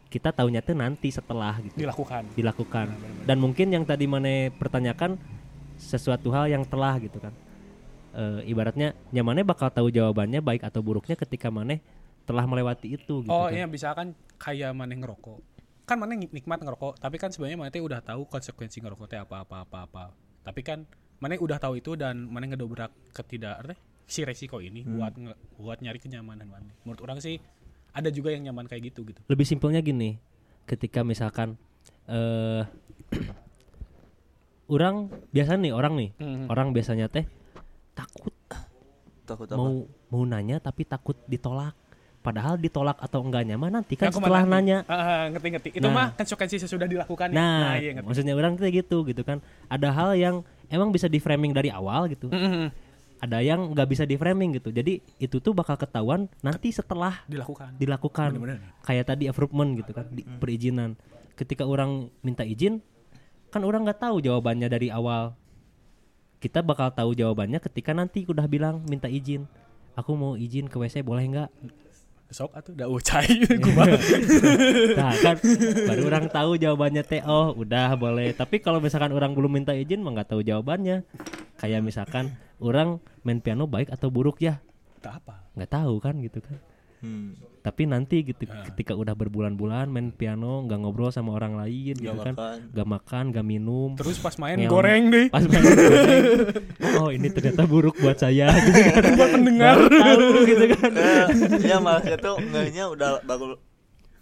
kita 0.06 0.30
tahunya 0.30 0.62
tuh 0.62 0.74
nanti 0.74 1.10
setelah 1.10 1.58
gitu 1.58 1.76
Dilakukan. 1.76 2.22
dilakukan 2.32 2.86
dan 3.26 3.36
mungkin 3.36 3.70
yang 3.70 3.82
tadi 3.82 4.06
mana 4.06 4.48
pertanyakan 4.50 5.18
sesuatu 5.76 6.30
hal 6.30 6.48
yang 6.48 6.62
telah 6.62 6.96
gitu 6.98 7.18
kan 7.18 7.34
Eh, 8.16 8.48
ibaratnya 8.48 8.96
nyamannya 9.12 9.44
bakal 9.44 9.68
tahu 9.68 9.92
jawabannya 9.92 10.40
baik 10.40 10.64
atau 10.64 10.80
buruknya 10.80 11.20
ketika 11.20 11.52
mana 11.52 11.76
telah 12.24 12.48
melewati 12.48 12.96
itu 12.96 13.20
gitu 13.20 13.28
oh, 13.28 13.44
kan. 13.44 13.52
iya 13.52 13.68
bisa 13.68 13.92
kan 13.92 14.16
kayak 14.40 14.72
mana 14.72 14.96
ngerokok. 14.96 15.36
Kan 15.84 16.00
mana 16.00 16.16
nik- 16.16 16.32
nikmat 16.32 16.64
ngerokok, 16.64 16.96
tapi 16.96 17.20
kan 17.20 17.28
sebenarnya 17.28 17.60
mana 17.60 17.68
udah 17.68 18.00
tahu 18.00 18.24
konsekuensi 18.24 18.80
ngerokok 18.80 19.04
teh 19.04 19.20
apa 19.20 19.44
apa 19.44 19.68
apa 19.68 19.78
apa. 19.84 20.04
Tapi 20.40 20.64
kan 20.64 20.88
mana 21.20 21.36
udah 21.36 21.60
tahu 21.60 21.76
itu 21.76 21.92
dan 21.92 22.24
mana 22.24 22.48
ngedobrak 22.48 22.88
ketidak 23.12 23.76
si 24.08 24.24
resiko 24.24 24.64
ini 24.64 24.80
buat 24.80 25.12
nge- 25.12 25.36
buat 25.60 25.84
nyari 25.84 26.00
kenyamanan 26.00 26.48
mana. 26.48 26.72
Menurut 26.88 27.04
orang 27.04 27.20
sih 27.20 27.36
ada 27.96 28.08
juga 28.08 28.28
yang 28.28 28.44
nyaman 28.44 28.64
kayak 28.64 28.92
gitu 28.92 29.00
gitu. 29.06 29.20
lebih 29.24 29.42
simpelnya 29.42 29.80
gini 29.80 30.20
ketika 30.64 31.00
misalkan 31.00 31.56
eh 32.06 32.62
orang 34.68 34.94
biasa 35.30 35.56
nih 35.56 35.72
orang 35.72 35.94
nih 35.94 36.10
Mhm. 36.16 36.46
orang 36.46 36.68
biasanya 36.70 37.06
teh 37.06 37.24
takut 37.94 38.34
takut 39.24 39.46
apa? 39.46 39.56
mau 39.56 39.74
mau 40.06 40.22
nanya 40.22 40.58
tapi 40.58 40.84
takut 40.84 41.16
ditolak 41.24 41.74
padahal 42.20 42.54
ditolak 42.56 42.98
atau 42.98 43.22
enggaknya 43.22 43.54
mah 43.54 43.70
nanti 43.72 43.94
kan 43.94 44.10
Yang 44.10 44.18
setelah 44.18 44.42
nanya 44.44 44.82
nih? 44.82 44.90
Ah, 44.90 44.98
ah, 44.98 45.22
ngerti 45.30 45.48
ngerti. 45.48 45.68
Itu 45.72 45.86
Nah. 45.86 45.94
mah 45.94 46.06
konsekuensi 46.12 46.56
sesudah 46.58 46.84
dilakukan 46.84 47.30
ya. 47.30 47.36
nah, 47.36 47.78
iya 47.78 47.94
ngerti. 47.94 48.02
maksudnya 48.04 48.34
orang 48.34 48.58
kayak 48.58 48.74
gitu 48.82 49.06
gitu 49.06 49.22
kan 49.22 49.38
ada 49.66 49.88
hal 49.88 50.10
yang 50.12 50.42
emang 50.66 50.90
bisa 50.90 51.06
di 51.06 51.16
framing 51.16 51.50
dari 51.50 51.70
awal 51.70 52.10
gitu 52.10 52.26
Mhm. 52.26 52.85
Ada 53.16 53.40
yang 53.40 53.72
nggak 53.72 53.88
bisa 53.88 54.04
di 54.04 54.20
framing 54.20 54.60
gitu. 54.60 54.68
Jadi 54.68 55.00
itu 55.16 55.36
tuh 55.40 55.56
bakal 55.56 55.80
ketahuan 55.80 56.28
nanti 56.44 56.68
setelah 56.68 57.24
Dilakukan. 57.24 57.80
dilakukan. 57.80 58.28
Bener-bener. 58.36 58.60
kayak 58.84 59.04
tadi 59.08 59.24
approval 59.26 59.72
gitu 59.80 59.90
kan 59.96 60.06
di, 60.12 60.22
perizinan. 60.24 60.94
Ketika 61.36 61.64
orang 61.64 62.12
minta 62.20 62.44
izin 62.44 62.80
kan 63.48 63.64
orang 63.64 63.88
nggak 63.88 64.00
tahu 64.04 64.20
jawabannya 64.20 64.68
dari 64.68 64.92
awal. 64.92 65.32
Kita 66.36 66.60
bakal 66.60 66.92
tahu 66.92 67.16
jawabannya 67.16 67.56
ketika 67.64 67.96
nanti 67.96 68.28
udah 68.28 68.44
bilang 68.44 68.84
minta 68.84 69.08
izin. 69.08 69.48
Aku 69.96 70.12
mau 70.12 70.36
izin 70.36 70.68
ke 70.68 70.76
WC 70.76 71.00
boleh 71.00 71.24
nggak? 71.24 71.50
Sok 72.28 72.52
atuh 72.52 72.74
da 72.76 72.84
ucai. 72.84 73.24
Kumaha 73.64 73.96
nah 74.98 75.14
kan 75.14 75.36
baru 75.88 76.02
orang 76.10 76.26
tahu 76.28 76.58
jawabannya 76.60 77.00
teh 77.06 77.24
oh 77.24 77.56
udah 77.56 77.96
boleh. 77.96 78.36
Tapi 78.36 78.60
kalau 78.60 78.82
misalkan 78.84 79.16
orang 79.16 79.32
belum 79.32 79.56
minta 79.56 79.72
izin 79.72 80.04
mah 80.04 80.20
nggak 80.20 80.36
tahu 80.36 80.44
jawabannya. 80.44 81.00
Kayak 81.56 81.80
misalkan 81.80 82.36
orang 82.58 82.96
main 83.20 83.38
piano 83.38 83.64
baik 83.64 83.88
atau 83.88 84.08
buruk 84.08 84.38
ya? 84.38 84.60
Tak 84.98 85.20
apa. 85.20 85.46
Nggak 85.52 85.70
tahu 85.72 85.94
kan 85.98 86.14
gitu 86.18 86.40
kan. 86.40 86.58
Hmm. 86.96 87.36
tapi 87.60 87.84
nanti 87.84 88.24
gitu 88.24 88.48
Ah. 88.48 88.64
ketika 88.64 88.96
udah 88.96 89.12
berbulan-bulan 89.12 89.84
main 89.86 90.08
piano 90.08 90.64
nggak 90.64 90.80
ngobrol 90.80 91.12
sama 91.12 91.34
orang 91.34 91.52
lain 91.54 91.92
gitu 91.92 92.08
Nggak 92.08 92.24
kan. 92.24 92.34
makan. 92.34 92.58
nggak 92.72 92.88
makan 92.88 93.24
nggak 93.30 93.46
minum. 93.46 93.90
Terus 93.94 94.16
pas 94.16 94.32
main 94.40 94.56
Ngeong. 94.56 94.72
goreng 94.72 95.02
deh. 95.12 95.26
Pas 95.28 95.44
main 95.44 95.60
goreng, 95.60 96.24
oh 96.98 97.08
ini 97.12 97.28
ternyata 97.28 97.68
buruk 97.68 98.00
buat 98.00 98.16
saya 98.16 98.48
gitu 98.64 98.80
kan. 98.80 99.02
Buat 99.12 99.30
pendengar. 99.30 99.76
tahu 99.76 100.26
gitu 100.46 100.64
kan. 100.72 100.90
Eh, 100.96 101.24
ya 101.70 101.76
malah 101.76 102.00
tuh 102.16 102.36
ngehnya 102.40 102.84
udah 102.88 103.20
baru 103.22 103.60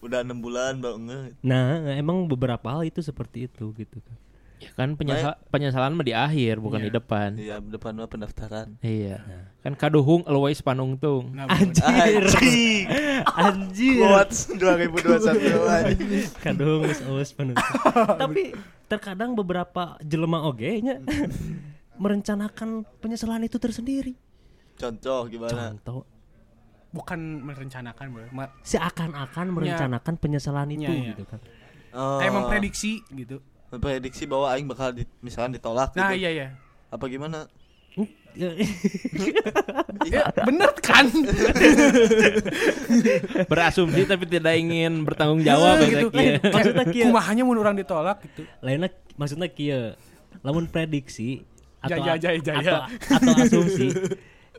udah 0.03 0.18
enam 0.20 0.39
bulan 0.43 0.74
baru 0.76 0.99
ngeh. 0.99 1.24
Nah 1.41 1.64
emang 1.95 2.26
beberapa 2.26 2.66
hal 2.68 2.82
itu 2.82 3.01
seperti 3.01 3.47
itu 3.47 3.70
gitu 3.72 4.03
kan 4.03 4.18
Ya 4.57 4.70
kan 4.72 4.94
penyesal 4.94 5.36
penyesalan 5.48 5.92
mah 5.92 6.02
di 6.02 6.12
akhir 6.12 6.57
bukan 6.57 6.78
Iya. 6.78 6.86
di 6.86 6.92
depan. 6.92 7.30
Iya 7.34 7.57
depan 7.61 7.92
mah 7.94 8.07
pendaftaran. 8.07 8.78
Iya. 8.80 9.20
Kan 9.61 9.74
kaduhung 9.74 10.24
always 10.24 10.59
panungtung. 10.59 11.32
Nah, 11.32 11.48
anjir 11.48 11.84
Anjing. 12.24 12.84
Anjir 13.26 13.98
Quotes 14.00 14.38
2021 14.50 15.68
anjing. 15.82 16.28
kadung 16.38 16.80
geus 16.82 17.00
aus 17.02 17.30
penuh 17.30 17.57
tapi 18.22 18.55
terkadang 18.86 19.32
beberapa 19.32 19.96
jelema 20.00 20.44
oge 20.44 20.80
nya 20.80 20.96
merencanakan 21.94 22.82
penyesalan 22.98 23.42
itu 23.42 23.57
tersendiri. 23.57 24.14
Contoh 24.74 25.26
gimana? 25.28 25.70
contoh. 25.72 26.02
Bukan 26.90 27.18
merencanakan 27.42 28.07
bro. 28.09 28.26
Ma- 28.30 28.55
seakan-akan 28.61 29.46
merencanakan 29.50 30.14
penyesalan 30.14 30.70
itu 30.70 30.86
Iya, 30.86 30.94
iya. 30.94 31.11
gitu 31.11 31.24
kan. 31.26 31.40
Oh, 31.90 32.18
kayak 32.18 32.32
memprediksi 32.32 33.02
gitu 33.09 33.38
memprediksi 33.74 34.30
bahwa 34.30 34.54
aing 34.54 34.70
bakal 34.70 34.94
di, 34.94 35.02
misalkan 35.18 35.58
ditolak 35.58 35.90
nah 35.98 36.14
gitu. 36.14 36.22
iya 36.22 36.30
iya 36.30 36.48
Apa 36.94 37.10
gimana? 37.10 37.50
ya, 40.10 40.26
bener 40.42 40.70
kan 40.82 41.06
Berasumsi 43.50 44.02
tapi 44.06 44.24
tidak 44.26 44.54
ingin 44.58 45.06
bertanggung 45.06 45.46
jawab 45.46 45.86
gitu 45.86 46.10
gitu. 46.10 46.42
maksudnya 46.50 46.84
kieu 46.90 47.04
kumahanya 47.10 47.42
mun 47.46 47.58
orang 47.62 47.78
ditolak 47.78 48.18
gitu 48.26 48.42
lainnya 48.58 48.90
maksudnya 49.14 49.46
kieu 49.46 49.94
lamun 50.42 50.66
prediksi 50.66 51.46
atau 51.78 52.02
Jaya, 52.02 52.18
jaya, 52.18 52.38
jaya. 52.42 52.90
atau 52.90 53.22
atau 53.22 53.32
asumsi 53.46 53.94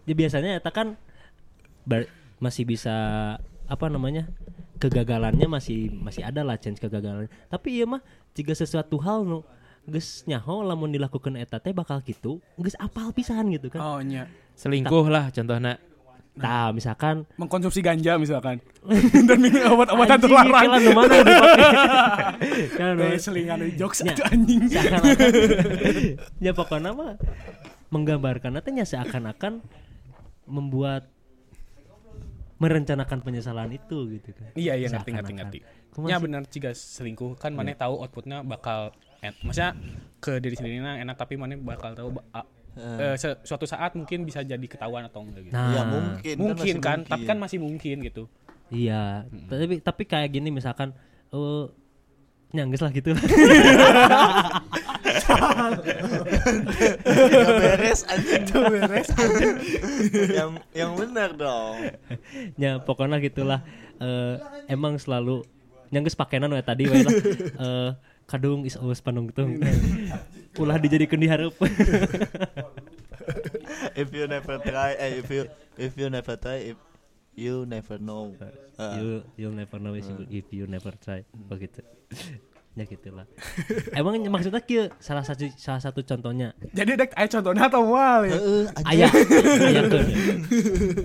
ya 0.07 0.13
biasanya 0.15 0.61
eta 0.61 0.71
kan 0.71 0.95
masih 2.39 2.63
bisa 2.63 2.95
apa 3.67 3.85
namanya 3.91 4.31
kegagalannya 4.85 5.49
masih 5.49 5.89
masih 5.89 6.21
ada 6.21 6.45
lah 6.45 6.61
chance 6.61 6.77
kegagalan. 6.77 7.25
Tapi 7.49 7.81
iya 7.81 7.85
mah 7.89 8.05
jika 8.37 8.53
sesuatu 8.53 9.01
hal 9.01 9.25
nu 9.25 9.41
geus 9.89 10.21
nyaho 10.29 10.61
lamun 10.61 10.93
dilakukan 10.93 11.37
eta 11.37 11.57
teh 11.57 11.73
bakal 11.73 12.01
gitu 12.05 12.37
geus 12.61 12.77
apal 12.77 13.09
pisan 13.09 13.49
gitu 13.49 13.73
kan. 13.73 13.81
Oh 13.81 13.99
nya 14.05 14.29
Selingkuh 14.53 15.09
lah 15.09 15.33
contohnya. 15.33 15.81
Tah 16.35 16.75
misalkan 16.75 17.23
mengkonsumsi 17.39 17.79
ganja 17.79 18.19
misalkan. 18.19 18.59
Dan 19.27 19.39
minum 19.39 19.79
obat-obatan 19.79 20.19
terlarang. 20.19 20.67
nu 20.83 20.91
mana 20.91 21.15
dipakai 21.23 22.67
kan 22.77 22.93
Eh, 22.99 23.15
selingan 23.19 23.63
jokes 23.79 24.03
itu 24.03 24.21
anjing. 24.21 24.67
Ya 26.45 26.51
pokoknya 26.51 26.91
mah 26.91 27.15
menggambarkan 27.87 28.59
nya 28.59 28.83
seakan-akan 28.83 29.63
membuat 30.45 31.07
merencanakan 32.55 33.19
penyesalan 33.19 33.67
itu 33.69 34.07
gitu 34.09 34.31
kan 34.31 34.51
Iya 34.53 34.73
iya 34.75 34.87
ngerti 34.87 35.11
ngerti 35.11 35.33
ngerti. 35.33 35.59
Ya 36.01 36.15
sih? 36.15 36.23
benar 36.23 36.41
jika 36.45 36.69
selingkuh 36.71 37.35
kan 37.35 37.51
mana 37.51 37.71
tahu 37.71 37.99
outputnya 37.99 38.41
bakal 38.41 38.91
en 39.19 39.31
maksudnya 39.41 39.75
ke 40.17 40.39
diri 40.39 40.53
sendiri 40.53 40.79
enak 40.79 41.15
tapi 41.15 41.35
mana 41.35 41.55
bakal 41.55 41.91
tahu 41.91 42.09
ba- 42.13 42.27
a- 42.33 42.47
eh, 42.75 43.15
se- 43.15 43.39
suatu 43.41 43.63
saat 43.63 43.91
mungkin 43.93 44.23
bisa 44.23 44.39
jadi 44.41 44.61
ketahuan 44.61 45.03
atau 45.03 45.21
enggak 45.21 45.43
gitu. 45.43 45.53
nah 45.53 45.71
ya 45.71 45.81
mungkin 45.83 46.35
mungkin 46.37 46.55
masih 46.57 46.73
kan, 46.77 46.97
mungkin. 46.97 47.11
tapi 47.11 47.23
kan 47.25 47.37
masih 47.37 47.57
mungkin 47.57 47.95
gitu. 48.01 48.23
iya 48.67 49.23
tapi 49.45 49.79
tapi 49.79 50.03
kayak 50.03 50.29
gini 50.31 50.49
misalkan 50.49 50.91
eh 51.29 51.63
nyangges 52.51 52.79
lah 52.79 52.91
gitu 52.91 53.11
Nggak 57.05 57.55
beres 57.61 58.01
anjing. 58.05 58.43
Beres 58.49 59.09
yang 60.31 60.51
yang 60.71 60.91
benar 60.93 61.33
dong. 61.33 61.75
Ya 62.59 62.77
pokoknya 62.81 63.17
gitulah. 63.21 63.61
Eh, 63.95 64.35
emang 64.67 64.99
selalu 64.99 65.47
nyangges 65.87 66.17
pakenan 66.19 66.51
we 66.51 66.59
tadi 66.59 66.83
we 66.89 66.99
lah 67.05 67.13
Eh, 67.55 67.89
kadung 68.27 68.65
is 68.67 68.75
always 68.75 68.99
panungtung 68.99 69.61
ulah 70.57 70.81
dijadikan 70.81 71.21
diharap 71.21 71.53
if 73.93 74.09
you 74.11 74.25
never 74.25 74.57
try 74.59 74.97
eh, 74.97 75.21
if 75.21 75.29
you 75.29 75.45
if 75.77 75.93
you 75.95 76.09
never 76.09 76.35
try 76.35 76.73
if 76.73 76.77
you 77.35 77.67
never 77.67 77.99
know. 77.99 78.31
Ah. 78.79 78.95
you 78.99 79.23
you'll 79.35 79.55
never 79.55 79.79
know 79.79 79.91
if 79.95 80.07
you, 80.07 80.23
if 80.31 80.47
you 80.51 80.65
never 80.67 80.91
try. 80.99 81.23
Begitu 81.31 81.83
ya 82.75 82.83
gitulah 82.83 83.23
emang 83.99 84.19
maksudnya 84.27 84.59
kieu 84.59 84.91
salah 84.99 85.23
satu 85.23 85.47
salah 85.55 85.79
satu 85.79 86.03
contohnya? 86.03 86.51
Jadi 86.75 86.99
dek 86.99 87.15
ayo 87.15 87.27
contohnya 87.39 87.71
atau 87.71 87.87
mal 87.87 88.27
ya. 88.27 88.35
Ayah 88.83 89.11
ayah 89.63 89.83
tuh 89.95 90.03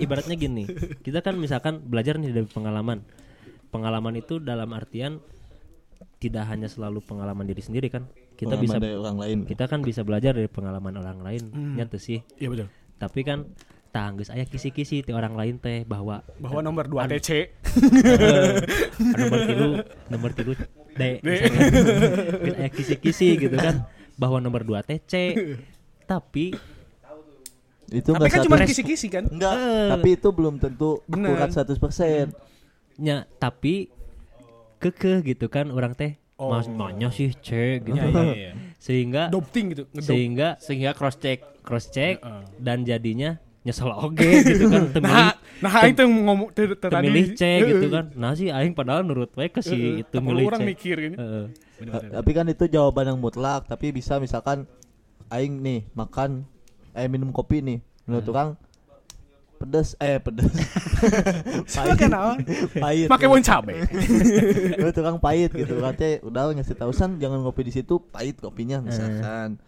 ibaratnya 0.02 0.34
gini 0.34 0.66
kita 1.00 1.22
kan 1.22 1.38
misalkan 1.38 1.78
belajar 1.86 2.18
nih 2.18 2.34
dari 2.34 2.48
pengalaman. 2.50 3.06
Pengalaman 3.70 4.18
itu 4.18 4.42
dalam 4.42 4.66
artian 4.74 5.22
tidak 6.18 6.50
hanya 6.50 6.66
selalu 6.66 6.98
pengalaman 7.06 7.46
diri 7.46 7.62
sendiri 7.62 7.86
kan. 7.86 8.10
Kita 8.34 8.58
Pengalaman 8.58 8.64
bisa 8.66 8.76
dari 8.82 8.96
orang 8.98 9.18
lain. 9.22 9.38
kita 9.46 9.64
kan 9.70 9.80
bisa 9.86 10.02
belajar 10.02 10.34
dari 10.34 10.50
pengalaman 10.50 10.98
orang 10.98 11.22
lain 11.22 11.42
nyata 11.78 12.02
sih. 12.02 12.18
Iya 12.36 12.50
betul. 12.50 12.68
tapi 12.98 13.20
kan 13.22 13.46
tanggus 13.90 14.30
ayah 14.30 14.46
kisi-kisi 14.46 15.02
ti 15.02 15.10
orang 15.10 15.34
lain 15.34 15.58
teh 15.58 15.82
bahwa 15.82 16.22
Bahwa 16.38 16.60
nomor 16.62 16.86
2 16.86 17.10
TC 17.10 17.30
eh, 17.34 17.46
nomor 19.18 19.40
tilu 19.50 19.68
nomor 20.06 20.30
tilu 20.30 20.52
D 21.00 21.04
misalnya. 21.18 21.60
Kan 22.44 22.54
ayah 22.58 22.70
kisi-kisi 22.70 23.28
gitu 23.38 23.56
kan 23.56 23.88
bahwa 24.14 24.36
nomor 24.38 24.60
2 24.62 24.76
teh 24.82 25.00
C 25.00 25.14
tapi 26.04 26.52
itu 27.90 28.06
Tapi 28.06 28.20
nggak 28.20 28.30
kan 28.30 28.44
cuma 28.44 28.56
kisi-kisi 28.62 29.08
kan. 29.08 29.24
enggak 29.26 29.50
Eh. 29.50 29.88
tapi 29.90 30.08
itu 30.14 30.28
belum 30.28 30.54
tentu 30.56 31.00
Bener. 31.04 31.34
akurat 31.34 31.50
100% 31.50 32.30
nya 32.98 33.16
tapi 33.34 33.88
kekeh 34.78 35.24
gitu 35.26 35.48
kan 35.48 35.68
orang 35.68 35.94
teh 35.94 36.14
Oh. 36.36 36.48
mas 36.48 36.64
maunya 36.66 37.08
sih 37.08 37.34
C 37.34 37.48
gitu 37.78 37.92
Iya 37.92 38.04
iya 38.08 38.32
iya. 38.32 38.52
sehingga 38.80 39.28
Doping 39.28 39.66
gitu, 39.70 39.84
ngedop. 39.86 40.06
sehingga 40.06 40.48
Sehingga 40.56 40.90
cross 40.92 41.16
check. 41.16 41.44
cross 41.60 41.86
check 41.86 42.16
Heeh. 42.18 42.44
dan 42.56 42.80
jadinya 42.82 43.36
nyesel 43.60 43.92
oge 43.92 44.24
gitu 44.42 44.66
kan 44.66 44.88
temilih 44.90 45.36
Nah, 45.60 45.68
nah 45.68 45.84
itu 45.84 46.00
ngomong 46.00 46.48
ter- 46.50 46.72
ter- 46.72 46.88
tadi. 46.88 47.04
temilih 47.04 47.24
C 47.34 47.42
gitu 47.62 47.86
kan 47.88 48.08
nah 48.14 48.32
sih 48.32 48.48
aing 48.48 48.72
padahal 48.72 49.02
nurut 49.02 49.28
wae 49.34 49.46
ke 49.46 49.60
si 49.60 50.00
itu 50.00 50.08
Tapi 50.10 50.24
milih 50.24 50.44
orang 50.46 50.60
C 50.60 50.66
mikir 50.66 50.96
ini. 50.98 51.14
Heeh. 51.14 51.44
Bener-bener. 51.78 52.10
tapi 52.14 52.30
kan 52.30 52.46
itu 52.46 52.64
jawaban 52.66 53.04
yang 53.06 53.18
mutlak 53.18 53.64
tapi 53.64 53.88
bisa 53.90 54.16
misalkan 54.16 54.64
aing 55.28 55.58
nih 55.58 55.84
makan 55.92 56.48
eh 56.92 57.06
minum 57.06 57.28
kopi 57.28 57.60
nih 57.60 57.78
menurut 58.02 58.20
Hmm. 58.22 58.32
orang 58.32 58.48
pedes 59.54 59.92
eh 59.98 60.16
pedes 60.16 60.48
kenal. 61.94 62.40
pahit 62.80 63.06
Pakai 63.06 63.26
bon 63.26 63.40
cabe. 63.40 63.84
menurut 64.72 64.96
orang 64.96 65.18
pahit 65.18 65.50
gitu 65.52 65.76
katanya 65.78 66.14
udah 66.22 66.42
ngasih 66.54 66.72
tahu 66.74 66.90
san 66.90 67.16
jangan 67.16 67.40
ngopi 67.40 67.62
di 67.62 67.72
situ 67.74 68.00
pahit 68.02 68.36
kopinya 68.36 68.80
misalkan 68.80 69.60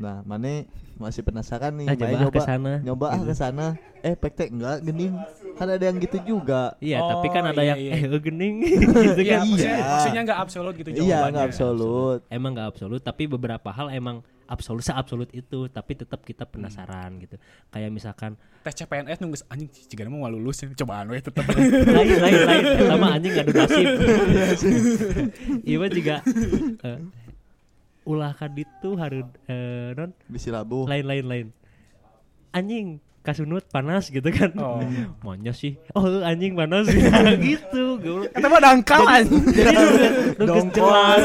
nah 0.00 0.24
mana 0.24 0.64
masih 0.96 1.20
penasaran 1.20 1.76
nih 1.76 1.86
Ah, 1.86 1.92
Mae 1.92 2.00
coba 2.00 2.16
nyoba 2.18 2.32
ke 2.32 2.40
sana. 2.42 2.72
nyoba 2.80 3.06
ah 3.06 3.20
ke 3.20 3.34
sana 3.34 3.66
eh 4.00 4.14
pektek 4.14 4.48
enggak 4.48 4.80
gening 4.80 5.12
kan 5.54 5.68
ada 5.68 5.84
yang 5.84 5.96
gitu 5.96 6.18
juga 6.26 6.72
Iya, 6.78 6.98
Oh, 6.98 7.08
tapi 7.10 7.26
kan 7.28 7.44
ada 7.46 7.60
iya, 7.60 7.72
yang 7.72 7.78
iya. 7.78 7.92
eh 7.94 8.08
oh, 8.10 8.18
gening 8.18 8.54
gitu 8.64 8.96
Iya, 9.18 9.36
kan. 9.36 9.44
maksudnya, 9.44 9.68
Iya. 9.70 9.86
maksudnya 9.86 10.22
nggak 10.24 10.40
absolut 10.40 10.74
gitu 10.74 10.88
iya 10.90 10.96
jawabannya. 10.98 11.30
nggak 11.30 11.46
absolut 11.46 12.18
Emang 12.26 12.50
nggak 12.52 12.68
absolut, 12.70 13.00
tapi 13.00 13.22
beberapa 13.26 13.68
hal 13.68 13.88
emang 13.90 14.16
absolut 14.46 14.82
absolut 14.82 15.30
itu, 15.30 15.68
tapi 15.68 15.94
tetap 15.94 16.20
kita 16.20 16.42
penasaran 16.42 17.22
gitu. 17.22 17.38
Kayak 17.70 17.90
misalkan 17.92 18.34
Tes 18.60 18.74
CPNS 18.74 19.20
nunggu 19.20 19.38
anjing 19.46 19.68
jika 19.70 20.02
mau 20.04 20.26
lulus 20.26 20.64
cobaan 20.74 21.06
we 21.06 21.22
tetep. 21.22 21.44
lain 21.96 22.08
lain 22.10 22.38
lain 22.42 22.62
pertama 22.76 23.06
anjing 23.14 23.32
ngadu 23.32 23.52
nasib. 23.54 23.86
Iya 25.62 25.86
juga 25.88 26.16
eh, 26.82 26.98
ulah 28.10 28.32
kaditu 28.32 28.94
harus 28.94 29.22
eh, 29.46 29.94
non 29.94 30.10
bisi 30.26 30.50
labu 30.50 30.84
lain 30.84 31.04
lain 31.04 31.24
lain. 31.24 31.46
Anjing 32.50 32.86
kasunut 33.20 33.68
panas 33.68 34.08
gitu 34.08 34.26
kan 34.28 34.48
Oh. 34.56 34.80
maunya 35.22 35.52
sih 35.52 35.76
oh 35.92 36.02
anjing 36.20 36.56
panas 36.56 36.88
gitu 37.46 37.96
goblok. 37.96 38.32
Kata 38.32 38.46
mah 38.46 38.60
dangkal 38.60 39.02
anjing. 39.04 39.44
jadi 39.46 39.76
nunggu, 40.40 40.72
jelas 40.76 41.20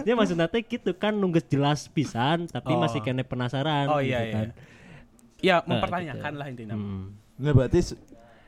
dia 0.00 0.14
maksudnya 0.14 0.46
teh 0.46 0.62
gitu 0.62 0.94
kan 0.94 1.12
nunggu 1.12 1.42
jelas 1.44 1.86
pisan 1.86 2.46
tapi 2.46 2.72
Oh. 2.72 2.78
masih 2.78 3.02
kena 3.02 3.20
penasaran 3.22 3.90
Oh 3.90 3.98
gitu 3.98 4.08
iya 4.08 4.20
kan. 4.30 4.46
iya. 4.48 4.70
Ya 5.42 5.56
Nah, 5.58 5.74
mempertanyakan 5.76 6.32
lah 6.32 6.46
intinya. 6.46 6.74
Hmm. 6.74 7.18
Nggak 7.34 7.54
berarti 7.54 7.78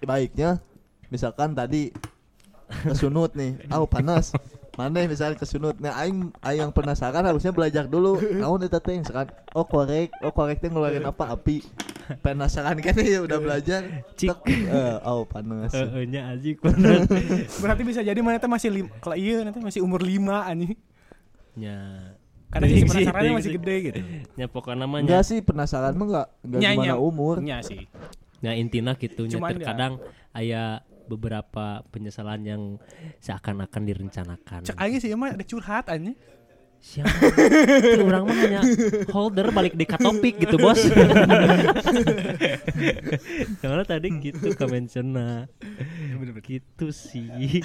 baiknya 0.01 0.62
misalkan 1.11 1.51
tadi 1.53 1.91
kesunut 2.87 3.35
nih, 3.35 3.59
oh 3.70 3.85
panas. 3.85 4.30
Mana 4.75 5.07
misalnya 5.07 5.39
kesunut, 5.39 5.79
nah 5.79 5.95
aing 5.97 6.35
aing 6.43 6.61
yang 6.61 6.72
penasaran 6.75 7.22
harusnya 7.22 7.55
belajar 7.55 7.87
dulu. 7.87 8.18
Naon 8.43 8.59
eta 8.61 8.83
teh 8.83 8.99
misalkan 8.99 9.31
oh 9.55 9.62
korek, 9.62 10.11
oh 10.20 10.35
korek 10.35 10.59
teh 10.59 10.66
ngeluarin 10.66 11.07
apa 11.07 11.31
api. 11.31 11.62
Penasaran 12.20 12.77
kan 12.83 12.93
ya 12.99 13.22
udah 13.22 13.39
belajar. 13.39 13.81
Cik. 14.12 14.35
Eh, 14.45 14.97
oh 15.07 15.25
panas. 15.25 15.72
Heeh, 15.72 16.05
nya 16.05 16.29
anjing 16.29 16.59
panas. 16.59 17.07
Berarti 17.62 17.83
bisa 17.83 18.03
jadi 18.03 18.18
mana 18.18 18.37
teh 18.37 18.51
masih 18.51 18.68
lim, 18.68 18.87
kalau 18.99 19.14
iya 19.14 19.41
nanti 19.41 19.62
masih 19.62 19.81
umur 19.81 20.03
5 20.03 20.20
anjing. 20.45 20.77
nya 21.55 21.79
Karena 22.51 22.66
sisi 22.66 22.77
sih, 22.77 22.87
penasarannya 22.87 23.25
ting 23.25 23.35
masih 23.35 23.51
sih. 23.51 23.57
gede 23.57 23.75
gitu. 23.81 23.99
nya 24.35 24.47
pokoknya 24.47 24.79
namanya 24.85 25.03
Enggak 25.07 25.22
sih 25.25 25.39
penasaran 25.41 25.95
mah 25.95 26.07
enggak 26.07 26.27
enggak 26.45 26.61
Nya, 26.61 26.70
gimana 26.70 26.87
nya. 26.87 26.95
umur. 26.99 27.37
Nya 27.41 27.59
sih. 27.62 27.83
Nah 28.43 28.53
intinya 28.53 28.93
gitu 28.95 29.22
nya 29.25 29.39
terkadang 29.41 29.93
aya 30.31 30.84
beberapa 31.07 31.84
penyesalan 31.92 32.42
yang 32.44 32.62
seakan-akan 33.20 33.82
direncanakan. 33.84 34.61
Cek 34.64 34.78
aja 34.78 34.96
sih 35.00 35.11
emang 35.12 35.36
ada 35.36 35.44
curhat 35.44 35.88
anjing. 35.88 36.16
Siapa? 36.84 37.09
Itu 37.96 38.05
orang 38.05 38.28
mah 38.28 38.36
hanya 38.44 38.61
holder 39.09 39.48
balik 39.57 39.72
di 39.72 39.88
topik 39.88 40.36
gitu 40.36 40.61
bos. 40.61 40.76
Karena 43.64 43.82
tadi 43.88 44.12
gitu 44.20 44.52
kemensiona. 44.52 45.48
Gitu 46.44 46.86
sih. 46.92 47.64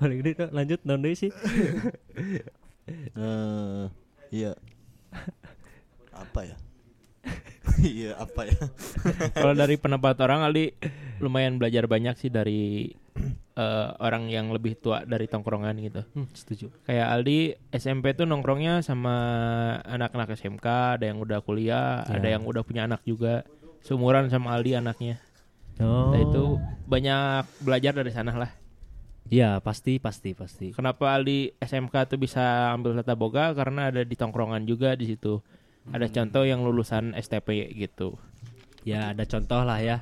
Balik 0.00 0.18
deh 0.24 0.32
Dok. 0.38 0.50
lanjut 0.56 0.80
non 0.88 1.04
sih. 1.12 1.28
Eh, 2.88 3.84
iya. 4.32 4.56
Apa 6.14 6.40
ya? 6.48 6.56
Iya, 7.80 8.16
apa 8.20 8.44
ya? 8.48 8.60
Kalau 9.36 9.54
dari 9.56 9.76
pendapat 9.76 10.16
orang 10.20 10.44
Ali 10.44 10.76
lumayan 11.20 11.56
belajar 11.56 11.88
banyak 11.88 12.14
sih 12.18 12.28
dari 12.28 12.92
eh, 13.60 13.88
orang 13.98 14.28
yang 14.28 14.50
lebih 14.52 14.76
tua 14.78 15.02
dari 15.04 15.24
tongkrongan 15.26 15.74
gitu. 15.80 16.02
Hmm, 16.14 16.28
setuju. 16.34 16.68
Kayak 16.84 17.06
Aldi 17.14 17.38
SMP 17.72 18.12
tuh 18.12 18.26
nongkrongnya 18.28 18.84
sama 18.84 19.14
anak-anak 19.86 20.34
SMK, 20.36 20.66
ada 21.00 21.04
yang 21.08 21.18
udah 21.22 21.40
kuliah, 21.40 22.04
Ya. 22.04 22.20
ada 22.20 22.28
yang 22.28 22.42
udah 22.44 22.62
punya 22.66 22.84
anak 22.84 23.00
juga. 23.06 23.46
Seumuran 23.84 24.28
sama 24.32 24.56
Aldi 24.56 24.76
anaknya. 24.80 25.20
Oh. 25.82 26.14
Nah, 26.14 26.20
itu 26.22 26.56
banyak 26.86 27.44
belajar 27.60 27.92
dari 27.92 28.12
sana 28.14 28.32
lah. 28.32 28.52
Iya, 29.32 29.58
pasti 29.64 29.96
pasti 29.96 30.36
pasti. 30.36 30.76
Kenapa 30.76 31.16
Aldi 31.16 31.56
SMK 31.56 32.12
tuh 32.12 32.18
bisa 32.20 32.70
ambil 32.76 32.92
tata 33.00 33.16
boga 33.16 33.56
karena 33.56 33.88
ada 33.88 34.04
di 34.04 34.14
tongkrongan 34.14 34.68
juga 34.68 34.92
di 34.94 35.08
situ. 35.08 35.40
Ada 35.92 36.08
contoh 36.08 36.48
yang 36.48 36.64
lulusan 36.64 37.12
STP 37.12 37.68
gitu. 37.76 38.16
Ya 38.84 39.12
ada 39.12 39.24
contoh 39.28 39.64
lah 39.64 39.80
ya. 39.80 40.00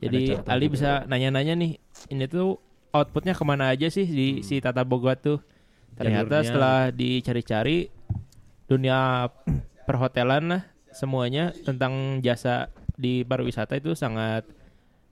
Jadi 0.00 0.40
Ali 0.48 0.68
gitu. 0.68 0.80
bisa 0.80 1.04
nanya-nanya 1.08 1.54
nih, 1.56 1.76
ini 2.08 2.24
tuh 2.24 2.56
outputnya 2.90 3.36
ke 3.36 3.44
mana 3.44 3.68
aja 3.72 3.88
sih 3.92 4.08
di 4.08 4.40
si 4.40 4.60
tata 4.60 4.84
boga 4.84 5.16
tuh? 5.16 5.40
Ternyata 5.96 6.40
Jalurnya. 6.40 6.48
setelah 6.48 6.78
dicari-cari 6.92 7.92
dunia 8.64 9.28
perhotelan 9.84 10.44
lah 10.48 10.62
semuanya 10.90 11.52
tentang 11.64 12.24
jasa 12.24 12.72
di 12.96 13.22
pariwisata 13.24 13.76
itu 13.76 13.92
sangat 13.92 14.48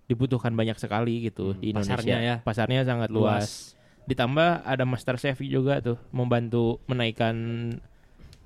dibutuhkan 0.08 0.56
banyak 0.56 0.80
sekali 0.80 1.28
gitu 1.28 1.52
di 1.52 1.76
Indonesia. 1.76 2.00
pasarnya 2.00 2.18
ya. 2.24 2.36
Pasarnya 2.40 2.80
sangat 2.88 3.12
luas. 3.12 3.76
Ditambah 4.08 4.64
ada 4.64 4.84
master 4.88 5.20
chef 5.20 5.36
juga 5.44 5.84
tuh 5.84 6.00
membantu 6.16 6.80
menaikkan 6.88 7.36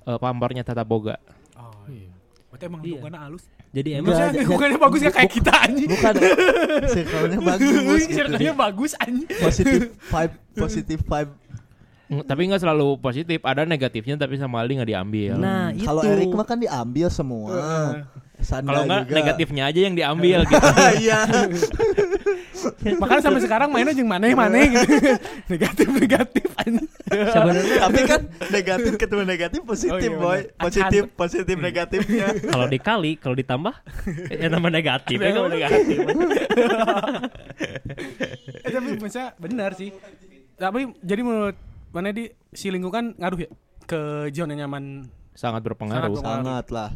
eh, 0.03 0.17
pamornya 0.17 0.63
tata 0.63 0.83
boga. 0.83 1.15
Oh 1.55 1.85
iya. 1.87 2.11
Berarti 2.49 2.63
emang 2.67 2.81
Iya. 2.81 2.87
lingkungannya 2.93 3.21
halus. 3.21 3.43
Jadi 3.73 3.89
emang 3.97 4.13
Maksudnya 4.13 4.33
lingkungannya 4.37 4.77
bagus 4.77 4.99
gak 5.01 5.15
kayak 5.17 5.31
kita 5.33 5.53
anjing. 5.57 5.89
Bukan 5.89 6.13
circle-nya 6.93 7.39
bagus 7.41 7.71
gitu. 7.73 8.13
Circle-nya 8.13 8.53
bagus 8.53 8.91
anjing. 8.99 9.29
Positif 9.33 9.79
vibe, 10.13 10.33
positif 10.53 10.99
vibe. 11.01 11.31
Mm, 12.03 12.21
Tapi 12.21 12.41
nggak 12.45 12.61
selalu 12.61 12.87
positif, 12.99 13.39
ada 13.41 13.63
negatifnya 13.63 14.13
tapi 14.13 14.37
sama 14.37 14.61
Ali 14.61 14.77
nggak 14.77 14.91
diambil. 14.91 15.33
Nah, 15.33 15.73
itu. 15.73 15.81
Kalau 15.81 16.03
Erik 16.03 16.29
mah 16.29 16.45
kan 16.45 16.59
diambil 16.59 17.07
semua. 17.09 17.49
Kalau 18.41 18.83
nggak 18.83 19.01
juga. 19.07 19.13
negatifnya 19.13 19.63
aja 19.69 19.79
yang 19.79 19.95
diambil 19.95 20.39
gitu. 20.49 20.67
Iya. 20.99 21.19
Makanya 23.01 23.21
sampai 23.21 23.41
sekarang 23.41 23.69
mainnya 23.69 23.93
jeung 23.93 24.07
maneh-maneh 24.07 24.73
gitu. 24.73 24.87
negatif 25.53 25.87
negatif 25.87 26.45
sebenarnya 27.13 27.77
Tapi 27.83 27.99
kan 28.03 28.21
negatif 28.49 28.91
ketemu 28.97 29.23
negatif 29.23 29.59
positif, 29.61 29.93
Oh 29.93 29.99
iya, 29.99 30.17
boy. 30.17 30.39
Positif, 30.57 31.01
positif 31.13 31.55
negatifnya. 31.55 32.27
kalau 32.47 32.65
dikali, 32.65 33.15
kalau 33.15 33.35
ditambah 33.35 33.73
ya 34.31 34.47
nama 34.49 34.67
negatif. 34.67 35.17
ya 35.17 35.29
Nama 35.29 35.43
kan? 35.43 35.51
negatif. 35.51 35.97
eh, 38.63 38.71
tapi 38.71 38.87
maksudnya 38.97 39.27
benar 39.37 39.71
sih. 39.73 39.89
Tapi 40.55 40.79
jadi 40.99 41.21
menurut 41.21 41.57
mana 41.91 42.09
di 42.09 42.25
si 42.49 42.69
lingkungan 42.69 43.13
ngaruh 43.15 43.39
ya 43.39 43.49
ke 43.83 44.01
zona 44.31 44.55
nyaman. 44.55 45.05
Sangat 45.33 45.61
berpengaruh. 45.61 46.15
Sangat 46.15 46.41
Sangat 46.41 46.65
lah. 46.69 46.89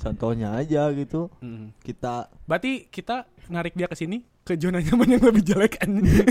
Contohnya 0.00 0.56
aja 0.56 0.88
gitu. 0.90 1.28
Hmm. 1.44 1.76
Kita 1.84 2.32
Berarti 2.48 2.88
kita 2.88 3.28
narik 3.52 3.76
dia 3.76 3.84
ke 3.84 3.94
sini 3.94 4.24
ke 4.40 4.56
zona 4.56 4.80
nyaman 4.80 5.20
yang 5.20 5.22
lebih 5.22 5.44
jelek 5.44 5.76
anjing. 5.84 6.24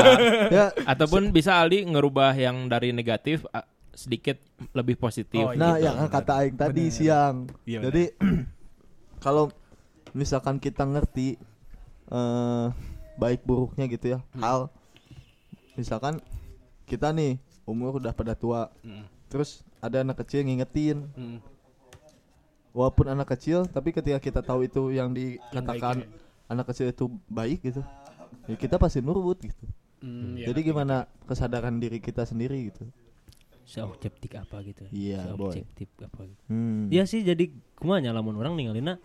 ya 0.56 0.70
Ataupun 0.86 1.34
bisa 1.34 1.58
Ali 1.58 1.82
ngerubah 1.82 2.32
yang 2.32 2.70
dari 2.70 2.94
negatif 2.94 3.42
sedikit 3.90 4.38
lebih 4.70 4.94
positif. 4.94 5.42
Oh, 5.42 5.50
iya. 5.50 5.58
Nah, 5.58 5.74
gitu. 5.74 5.84
yang 5.88 5.96
kata 6.06 6.32
aing 6.44 6.56
tadi 6.56 6.84
Bener. 6.86 6.94
siang. 6.94 7.36
Iya, 7.66 7.80
Jadi 7.90 8.04
kalau 9.24 9.50
misalkan 10.12 10.56
kita 10.56 10.86
ngerti 10.86 11.36
eh 12.06 12.66
baik 13.16 13.42
buruknya 13.42 13.88
gitu 13.88 14.14
ya, 14.14 14.18
Hmm. 14.30 14.42
hal 14.44 14.60
misalkan 15.74 16.20
kita 16.84 17.10
nih 17.10 17.40
umur 17.64 17.98
udah 17.98 18.12
pada 18.12 18.36
tua, 18.36 18.68
Hmm. 18.84 19.08
terus 19.26 19.64
ada 19.80 20.04
anak 20.04 20.20
kecil 20.22 20.44
ngingetin, 20.44 21.08
Hmm. 21.16 21.40
Walaupun 22.76 23.08
anak 23.08 23.32
kecil, 23.32 23.64
tapi 23.64 23.96
ketika 23.96 24.20
kita 24.20 24.40
tahu 24.44 24.68
itu 24.68 24.92
yang 24.92 25.16
dikatakan 25.16 26.04
baik 26.04 26.24
anak 26.46 26.66
kecil 26.70 26.86
itu 26.92 27.04
baik 27.26 27.64
gitu, 27.64 27.80
ya 28.46 28.54
kita 28.54 28.76
pasti 28.76 29.00
nurut 29.00 29.40
gitu. 29.40 29.64
Hmm, 30.04 30.36
iya, 30.36 30.52
Jadi 30.52 30.60
ngerti. 30.62 30.70
gimana 30.76 30.96
kesadaran 31.24 31.80
diri 31.80 31.98
kita 31.98 32.28
sendiri 32.28 32.68
gitu? 32.70 32.84
Seobjektif 33.66 34.30
apa 34.38 34.62
gitu. 34.62 34.86
Iya, 34.94 35.34
boy. 35.34 35.50
Seobjektif 35.56 35.88
apa 36.04 36.20
gitu. 36.28 36.42
Hmm. 36.52 36.86
Iya 36.92 37.08
sih 37.08 37.26
jadi 37.26 37.50
kumanya 37.74 38.14
lamun 38.14 38.38
orang 38.38 38.54
ninggalina 38.54 39.00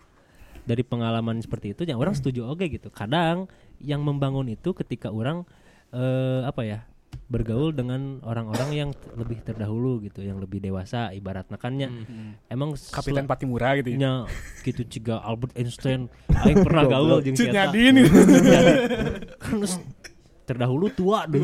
dari 0.62 0.86
pengalaman 0.86 1.42
seperti 1.42 1.74
itu 1.74 1.82
yang 1.82 1.98
orang 1.98 2.14
setuju 2.14 2.46
oke 2.46 2.62
gitu. 2.70 2.92
Kadang 2.94 3.50
yang 3.82 4.06
membangun 4.06 4.46
itu 4.46 4.70
ketika 4.70 5.10
orang 5.10 5.42
eh, 5.90 6.46
apa 6.46 6.62
ya 6.62 6.86
bergaul 7.26 7.72
dengan 7.72 8.20
orang-orang 8.20 8.70
yang 8.70 8.90
lebih 9.14 9.40
terdahulu 9.40 10.00
gitu, 10.00 10.20
yang 10.20 10.36
lebih 10.36 10.60
dewasa 10.60 11.08
ibaratnya 11.10 11.56
kan 11.56 11.72
nya 11.72 11.88
Hmm. 11.88 12.36
emang 12.46 12.76
Kapitan 12.76 13.24
Patimura 13.24 13.72
gitu 13.76 13.88
ya. 13.88 13.96
nya 13.96 14.12
gitu 14.60 14.84
juga 14.84 15.20
Albert 15.20 15.54
Einstein 15.54 16.12
aing 16.28 16.60
pernah 16.60 16.84
gaul 16.84 17.20
jeung. 17.20 17.32
Nyadin 17.34 17.94
gitu. 17.98 18.16
Kan 19.38 19.56
terdahulu 20.44 20.86
tua 20.88 21.24
deh. 21.24 21.40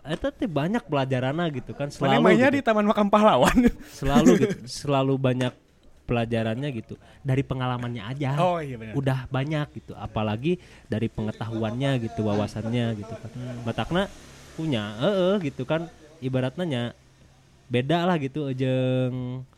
Eta 0.00 0.32
teh 0.32 0.48
banyak 0.48 0.82
pelajaranna 0.82 1.46
gitu 1.52 1.76
kan 1.76 1.92
Mana 1.92 2.16
selalu 2.16 2.22
mainnya 2.24 2.48
gitu 2.48 2.56
di 2.56 2.62
Taman 2.64 2.86
Makam 2.88 3.06
Pahlawan. 3.06 3.56
selalu 3.92 4.30
gitu, 4.40 4.56
selalu 4.82 5.14
banyak 5.14 5.52
pelajarannya 6.08 6.68
gitu 6.74 6.98
dari 7.22 7.46
pengalamannya 7.46 8.02
aja 8.02 8.34
Oh 8.42 8.58
iya 8.58 8.74
benar. 8.74 8.98
udah 8.98 9.18
banyak 9.30 9.78
gitu 9.78 9.94
apalagi 9.94 10.58
dari 10.90 11.06
pengetahuannya 11.06 12.02
gitu 12.02 12.26
wawasannya 12.26 12.98
gitu 12.98 13.14
kan 13.14 13.30
matakna 13.62 14.10
punya 14.60 14.84
eh 15.00 15.36
gitu 15.40 15.64
kan. 15.64 15.88
Ibaratnya 16.20 16.64
nya 16.68 16.82
beda 17.72 18.04
lah 18.04 18.20
gitu 18.20 18.52
jeung 18.52 19.48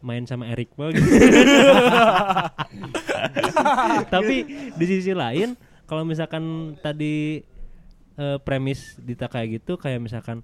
main 0.00 0.24
sama 0.24 0.48
Erik 0.50 0.72
mah 0.80 0.88
gitu. 0.90 1.04
tapi 4.14 4.36
di 4.74 4.84
sisi 4.88 5.12
lain 5.12 5.54
kalau 5.84 6.02
misalkan 6.08 6.74
tadi 6.80 7.44
eh, 8.16 8.38
premis 8.40 8.96
dita 8.98 9.28
kayak 9.28 9.62
gitu 9.62 9.76
kayak 9.76 10.00
misalkan 10.00 10.40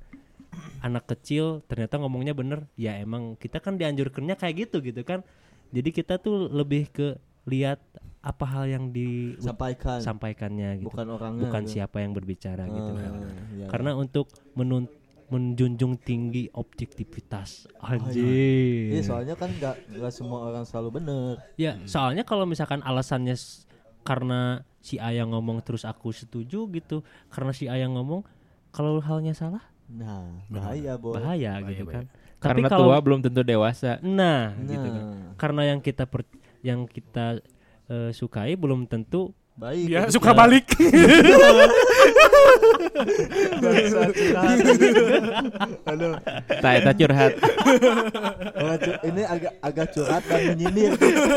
anak 0.85 1.09
kecil 1.11 1.65
ternyata 1.67 1.99
ngomongnya 1.99 2.37
bener 2.37 2.69
ya 2.79 2.99
emang 3.01 3.35
kita 3.41 3.59
kan 3.59 3.81
dianjurkannya 3.81 4.37
kayak 4.37 4.69
gitu 4.69 4.85
gitu 4.85 5.03
kan. 5.03 5.25
Jadi 5.69 5.91
kita 5.93 6.17
tuh 6.17 6.49
lebih 6.49 6.89
ke 6.89 7.21
lihat 7.45 7.81
apa 8.21 8.45
hal 8.45 8.65
yang 8.67 8.85
Sampaikan. 9.39 9.99
disampaikannya 9.99 10.71
gitu 10.79 10.91
Bukan 10.91 11.07
orangnya. 11.09 11.43
bukan 11.45 11.63
gitu. 11.63 11.73
siapa 11.73 12.03
yang 12.03 12.13
berbicara 12.13 12.67
gitu 12.67 12.93
kan 12.93 13.13
Ah, 13.15 13.31
iya. 13.53 13.67
karena 13.67 13.91
untuk 13.95 14.27
menun 14.53 14.91
menjunjung 15.29 16.01
tinggi 16.01 16.49
objektivitas 16.51 17.69
Iya, 17.69 17.85
anjir 17.87 19.03
soalnya 19.03 19.35
kan 19.35 19.53
nggak 19.53 19.77
nggak 19.95 20.11
semua 20.11 20.49
orang 20.49 20.65
selalu 20.65 20.99
bener. 20.99 21.37
ya 21.55 21.77
soalnya 21.85 22.23
kalau 22.23 22.43
misalkan 22.43 22.81
alasannya 22.81 23.37
karena 24.03 24.41
si 24.79 24.97
ayah 24.97 25.25
ngomong 25.25 25.61
terus 25.61 25.85
aku 25.85 26.11
setuju 26.11 26.65
gitu 26.71 27.05
karena 27.29 27.53
si 27.53 27.69
ayah 27.69 27.87
ngomong 27.87 28.25
kalau 28.71 28.99
halnya 28.99 29.33
salah 29.33 29.63
Nah, 29.89 30.45
bahaya, 30.49 30.97
Boy. 30.97 31.17
bahaya 31.17 31.65
gitu 31.65 31.85
kan 31.85 32.05
tapi 32.39 32.61
Karena 32.61 32.69
kalau 32.69 32.87
tua 32.87 33.01
belum 33.01 33.21
tentu 33.21 33.41
dewasa. 33.41 33.97
nah, 33.99 34.53
Nah, 34.53 34.65
gitu 34.65 34.85
kan 34.87 35.05
karena 35.35 35.63
yang 35.67 35.81
kita 35.81 36.05
per- 36.05 36.29
yang 36.61 36.85
kita 36.85 37.41
eh, 37.89 38.11
sukai 38.11 38.55
belum 38.55 38.85
tentu 38.85 39.33
baik. 39.55 39.91
Untuk 40.07 40.15
suka 40.15 40.31
dia. 40.31 40.39
balik. 40.39 40.67
Aduh, 45.85 46.15
Tak 46.63 46.73
eta 46.79 46.93
curhat. 46.95 47.33
cu- 48.79 49.01
ini 49.05 49.23
agak 49.25 49.53
agak 49.59 49.87
curhat 49.91 50.23
dan 50.25 50.41
menyindir. 50.49 50.93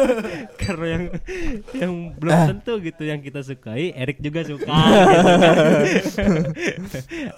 karena 0.61 0.85
yang 0.87 1.03
yang 1.73 1.91
belum 2.13 2.39
tentu 2.55 2.73
gitu 2.79 3.03
yang 3.03 3.19
kita 3.19 3.41
sukai 3.41 3.89
Erik 3.91 4.19
juga 4.19 4.45
suka 4.45 4.69
gitu 4.77 5.17
kan. 5.25 5.55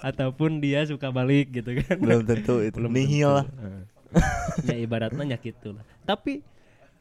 ataupun 0.08 0.60
dia 0.60 0.84
suka 0.84 1.08
balik 1.08 1.54
gitu 1.54 1.80
kan 1.80 1.96
Belum 1.96 2.20
tentu 2.22 2.60
itu. 2.60 2.76
Nihil 2.84 3.30
lah. 3.34 3.46
ya 4.62 4.76
ibaratnya 4.76 5.26
gitu 5.36 5.74
lah 5.74 5.82
tapi 6.04 6.38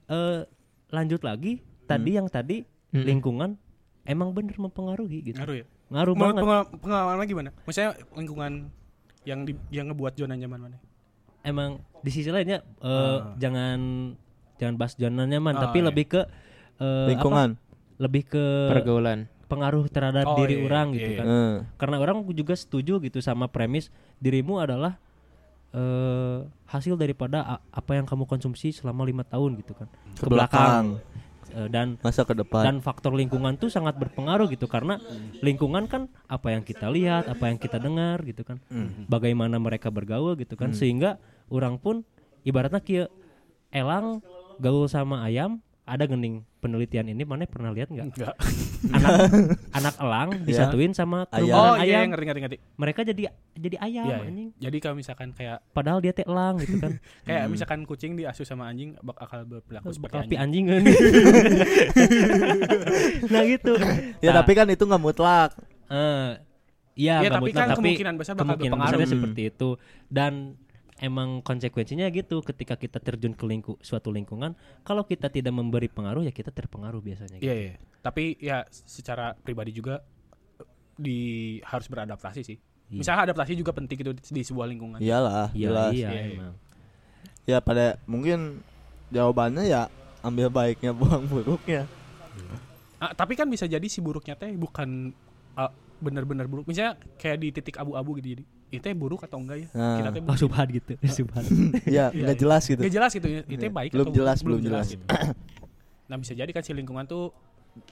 eh, 0.07 0.39
lanjut 0.89 1.21
lagi 1.21 1.61
tadi 1.83 2.11
yang 2.13 2.27
tadi 2.27 2.63
Mm-mm. 2.89 3.03
lingkungan 3.03 3.49
emang 4.03 4.31
bener 4.31 4.55
mempengaruhi 4.55 5.19
gitu 5.23 5.37
Ngaruh 5.37 5.57
ya. 5.57 5.65
ngaruh 5.89 6.13
Menurut 6.13 6.31
banget 6.31 6.43
pengal- 6.43 6.69
pengalaman 6.77 7.25
gimana? 7.25 7.49
Maksudnya 7.63 7.89
lingkungan 8.11 8.51
yang 9.23 9.39
di, 9.41 9.53
yang 9.69 9.87
ngebuat 9.87 10.13
zona 10.15 10.33
nyaman 10.33 10.59
mana? 10.61 10.77
emang 11.41 11.75
di 11.99 12.07
sisi 12.07 12.27
lainnya 12.27 12.63
eh, 12.79 12.87
Ah. 12.87 13.35
jangan 13.35 13.79
jangan 14.55 14.75
bahas 14.75 14.95
zona 14.95 15.23
nyaman 15.23 15.53
Ah, 15.53 15.61
tapi 15.61 15.79
iya. 15.79 15.87
lebih 15.87 16.05
ke 16.09 16.21
eh, 16.77 17.07
Lingkungan. 17.09 17.49
apa? 17.53 17.61
lebih 17.99 18.23
ke 18.25 18.43
Pergaulan. 18.69 19.27
pengaruh 19.45 19.85
terhadap 19.85 20.25
Oh, 20.25 20.35
diri 20.35 20.57
iya, 20.57 20.63
orang 20.63 20.87
iya, 20.89 20.97
gitu 20.97 21.09
iya. 21.09 21.19
kan 21.19 21.25
Eh, 21.25 21.53
karena 21.77 21.95
orang 21.97 22.17
juga 22.29 22.53
setuju 22.53 22.97
gitu 22.99 23.19
sama 23.19 23.45
premis 23.45 23.91
dirimu 24.17 24.57
adalah 24.57 24.97
eh 25.71 26.37
hasil 26.65 26.95
daripada 26.95 27.41
a- 27.41 27.63
apa 27.67 27.91
yang 27.93 28.05
kamu 28.05 28.23
konsumsi 28.23 28.69
selama 28.69 29.03
lima 29.03 29.23
tahun 29.23 29.57
gitu 29.57 29.73
kan 29.73 29.89
Ke 30.13 30.25
belakang. 30.25 31.01
Eh, 31.53 31.69
dan 31.69 32.01
masa 32.01 32.25
ke 32.25 32.33
depan. 32.33 32.65
dan 32.65 32.75
faktor 32.79 33.13
lingkungan 33.13 33.53
tuh 33.55 33.69
sangat 33.69 33.93
berpengaruh 33.93 34.49
gitu 34.49 34.65
karena 34.65 34.97
lingkungan 35.39 35.85
kan 35.85 36.09
apa 36.25 36.49
yang 36.49 36.61
kita 36.61 36.89
lihat 36.89 37.29
apa 37.29 37.45
yang 37.45 37.57
kita 37.57 37.77
dengar 37.77 38.21
gitu 38.21 38.41
kan 38.41 38.57
Hmm. 38.67 39.05
bagaimana 39.05 39.57
mereka 39.57 39.87
bergaul 39.87 40.33
gitu 40.33 40.57
kan 40.57 40.73
sehingga 40.73 41.21
orang 41.47 41.77
pun 41.77 42.01
ibaratnya 42.41 42.81
kia 42.81 43.05
elang 43.69 44.25
gaul 44.57 44.85
sama 44.87 45.21
ayam 45.21 45.61
ada 45.85 46.05
gening 46.05 46.41
penelitian 46.57 47.05
ini 47.05 47.21
mana 47.21 47.43
pernah 47.43 47.69
lihat 47.69 47.87
nggak 47.87 48.05
Enggak. 48.09 48.33
anak 48.95 49.09
anak 49.69 49.93
elang 49.97 50.29
disatuin 50.41 50.91
sama 50.91 51.23
Ayam. 51.29 51.51
Oh 51.51 51.73
ayam 51.73 51.77
iya, 51.77 51.97
iya, 51.97 52.05
ngerti 52.05 52.23
ngerti 52.25 52.41
ngerti. 52.41 52.57
mereka 52.73 52.99
jadi 53.03 53.21
jadi 53.53 53.75
ayam 53.81 54.01
Iya, 54.01 54.13
iya. 54.13 54.25
anjing 54.25 54.47
Jadi 54.57 54.77
kalau 54.79 54.95
misalkan 54.95 55.27
kayak 55.29 55.57
padahal 55.69 55.99
dia 55.99 56.09
teh 56.09 56.23
elang 56.23 56.57
gitu 56.57 56.73
kan 56.77 56.91
kayak 57.27 57.41
misalkan 57.47 57.79
kucing 57.83 58.11
diasuh 58.13 58.43
sama 58.43 58.65
anjing 58.65 58.93
bakal 58.97 59.43
berperilaku 59.43 59.91
seperti 59.91 60.13
tapi 60.17 60.33
anjing. 60.35 60.65
anjing 60.71 60.95
nah 63.27 63.41
gitu 63.43 63.71
Ya 64.19 64.25
Nah, 64.25 64.33
tapi 64.39 64.51
kan 64.53 64.65
itu 64.67 64.81
nggak 64.81 65.01
mutlak. 65.01 65.49
eh, 65.85 66.29
iya 66.95 67.19
Iya, 67.19 67.21
nggak 67.21 67.33
tapi 67.33 67.43
mutlak, 67.45 67.57
kan 67.57 67.67
tapi 67.69 67.77
kemungkinan 67.81 68.13
besar 68.15 68.33
bakal 68.33 68.41
kemungkinan 68.47 68.71
berpengaruh. 68.71 68.93
besarnya 68.93 69.05
Hmm. 69.05 69.15
seperti 69.19 69.41
itu 69.45 69.69
dan 70.07 70.33
emang 71.03 71.43
konsekuensinya 71.43 72.07
gitu 72.15 72.39
ketika 72.39 72.79
kita 72.79 73.03
terjun 73.03 73.35
ke 73.35 73.43
lingku 73.43 73.75
suatu 73.83 74.07
lingkungan 74.07 74.55
kalau 74.87 75.03
kita 75.03 75.27
tidak 75.27 75.51
memberi 75.51 75.91
pengaruh 75.91 76.23
ya 76.23 76.31
kita 76.31 76.55
terpengaruh 76.55 77.03
biasanya 77.03 77.43
gitu. 77.43 77.51
Iya, 77.51 77.55
iya. 77.59 77.75
Tapi 77.99 78.39
ya 78.39 78.63
secara 78.71 79.35
pribadi 79.35 79.75
juga 79.75 79.99
di 80.95 81.59
harus 81.67 81.91
beradaptasi 81.91 82.41
sih. 82.47 82.57
Iya. 82.87 82.99
Misalnya 83.03 83.21
adaptasi 83.31 83.59
juga 83.59 83.75
penting 83.75 83.97
gitu 83.99 84.11
di, 84.15 84.41
sebuah 84.47 84.67
lingkungan. 84.71 84.99
Iyalah, 85.03 85.51
Iya, 85.51 85.67
jelas. 85.67 85.91
iya, 85.91 86.07
Iya, 86.07 86.21
iya. 86.23 86.33
emang. 86.39 86.53
Ya 87.43 87.57
pada 87.59 87.99
mungkin 88.07 88.63
jawabannya 89.11 89.67
ya 89.67 89.91
ambil 90.23 90.47
baiknya 90.47 90.95
buang 90.99 91.27
buruknya. 91.27 91.83
Ah, 93.03 93.11
tapi 93.11 93.35
kan 93.35 93.51
bisa 93.51 93.67
jadi 93.67 93.83
si 93.91 93.99
buruknya 93.99 94.39
teh 94.39 94.55
bukan 94.55 95.11
ah, 95.59 95.67
benar-benar 95.99 96.47
buruk. 96.47 96.63
Misalnya 96.63 96.95
kayak 97.19 97.37
di 97.43 97.47
titik 97.51 97.75
abu-abu 97.75 98.15
gitu 98.23 98.39
jadi. 98.39 98.43
Itu 98.73 98.89
buruk 98.97 99.21
atau 99.29 99.37
enggak 99.37 99.57
ya? 99.61 99.67
Nah. 99.77 99.97
Kita 100.01 100.09
teh 100.09 100.21
Oh 100.25 100.37
subhan 100.37 100.67
gitu, 100.73 100.91
subhan. 101.17 101.43
Iya, 101.85 102.09
Iya, 102.09 102.23
nggak 102.25 102.37
iya. 102.37 102.41
jelas 102.41 102.63
gitu. 102.65 102.81
Nggak 102.81 102.93
jelas 102.97 103.11
gitu 103.13 103.27
ya. 103.29 103.41
Itu 103.45 103.65
Iya. 103.69 103.71
baik 103.71 103.91
Belum 103.93 104.07
atau 104.09 104.17
jelas, 104.17 104.37
belum 104.41 104.59
jelas. 104.65 104.85
gitu. 104.89 105.05
nah, 106.09 106.17
bisa 106.17 106.33
jadi 106.33 106.49
kan 106.51 106.61
si 106.65 106.73
lingkungan 106.73 107.05
tuh 107.05 107.29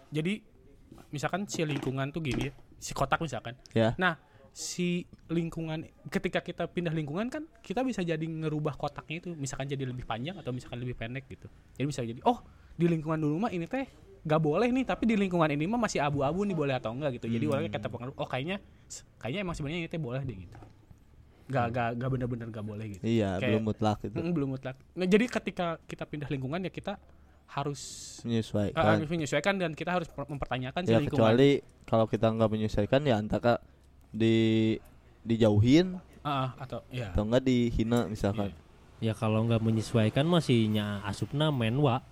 jadi 0.10 0.42
misalkan 1.10 1.46
si 1.46 1.62
lingkungan 1.64 2.10
tuh 2.10 2.22
gini 2.26 2.50
ya, 2.50 2.54
si 2.82 2.92
kotak 2.98 3.22
misalkan. 3.22 3.54
Ya. 3.72 3.94
Nah, 3.96 4.18
si 4.52 5.08
lingkungan 5.32 5.88
ketika 6.12 6.44
kita 6.44 6.68
pindah 6.68 6.92
lingkungan 6.92 7.32
kan 7.32 7.48
kita 7.64 7.88
bisa 7.88 8.04
jadi 8.04 8.20
ngerubah 8.20 8.76
kotaknya 8.76 9.24
itu 9.24 9.30
misalkan 9.32 9.64
jadi 9.64 9.88
lebih 9.88 10.04
panjang 10.04 10.36
atau 10.36 10.52
misalkan 10.52 10.84
lebih 10.84 10.98
pendek 11.00 11.24
gitu. 11.32 11.48
Jadi 11.80 11.86
bisa 11.88 12.02
jadi 12.04 12.20
oh, 12.28 12.44
di 12.76 12.90
lingkungan 12.92 13.16
dulu 13.16 13.48
mah 13.48 13.52
ini 13.54 13.64
teh 13.64 13.88
gak 14.22 14.38
boleh 14.40 14.70
nih 14.70 14.84
tapi 14.84 15.04
di 15.04 15.16
lingkungan 15.16 15.50
ini 15.50 15.66
mah 15.66 15.80
masih 15.80 15.98
abu-abu 15.98 16.44
nih 16.44 16.54
boleh 16.54 16.74
atau 16.74 16.92
enggak 16.92 17.18
gitu. 17.18 17.26
Jadi 17.28 17.42
Hmm. 17.42 17.54
orangnya 17.54 17.72
kata 17.74 17.88
pengaruh 17.88 18.14
oh 18.14 18.26
kayaknya 18.26 18.58
kayaknya 19.18 19.42
emang 19.42 19.56
sebenarnya 19.56 19.80
ini 19.80 19.90
teh 19.90 19.98
boleh 19.98 20.22
deh 20.22 20.38
gitu. 20.38 20.56
Gak 21.48 21.66
gak 21.70 21.90
gak 21.96 22.10
bener-bener 22.10 22.48
gak 22.48 22.64
boleh 22.64 22.86
gitu. 22.88 23.02
Iya, 23.02 23.36
Kayak- 23.36 23.50
belum 23.50 23.64
mutlak 23.66 23.98
itu. 24.02 24.16
Mm, 24.16 24.32
belum 24.32 24.50
mutlak. 24.52 24.76
Nah, 24.94 25.04
jadi 25.06 25.26
ketika 25.28 25.66
kita 25.84 26.04
pindah 26.06 26.30
lingkungan 26.30 26.62
ya 26.62 26.70
kita 26.70 26.96
harus 27.48 27.82
uh, 28.18 28.30
Menyesuaikan. 28.30 28.80
harus 28.80 29.10
menyesuaikan 29.10 29.56
dan 29.58 29.72
kita 29.74 29.92
harus 29.92 30.08
per- 30.08 30.24
mempertanyakan 30.26 30.82
si 30.82 30.88
ya 30.88 30.98
lingkungan. 30.98 31.20
kecuali 31.20 31.50
kalau 31.84 32.06
kita 32.08 32.28
nggak 32.30 32.48
menyesuaikan 32.50 33.02
ya 33.02 33.16
antara 33.18 33.60
di 34.08 34.78
dijauhin 35.22 36.00
Ah, 36.22 36.54
atau 36.56 36.86
ya. 36.88 37.12
atau 37.12 37.26
enggak 37.26 37.44
dihina 37.44 38.06
misalkan. 38.06 38.54
ya 39.00 39.12
kalau 39.12 39.44
nggak 39.44 39.60
menyesuaikan 39.60 40.24
masihnya 40.24 41.02
asupna 41.04 41.50
menwa 41.50 42.06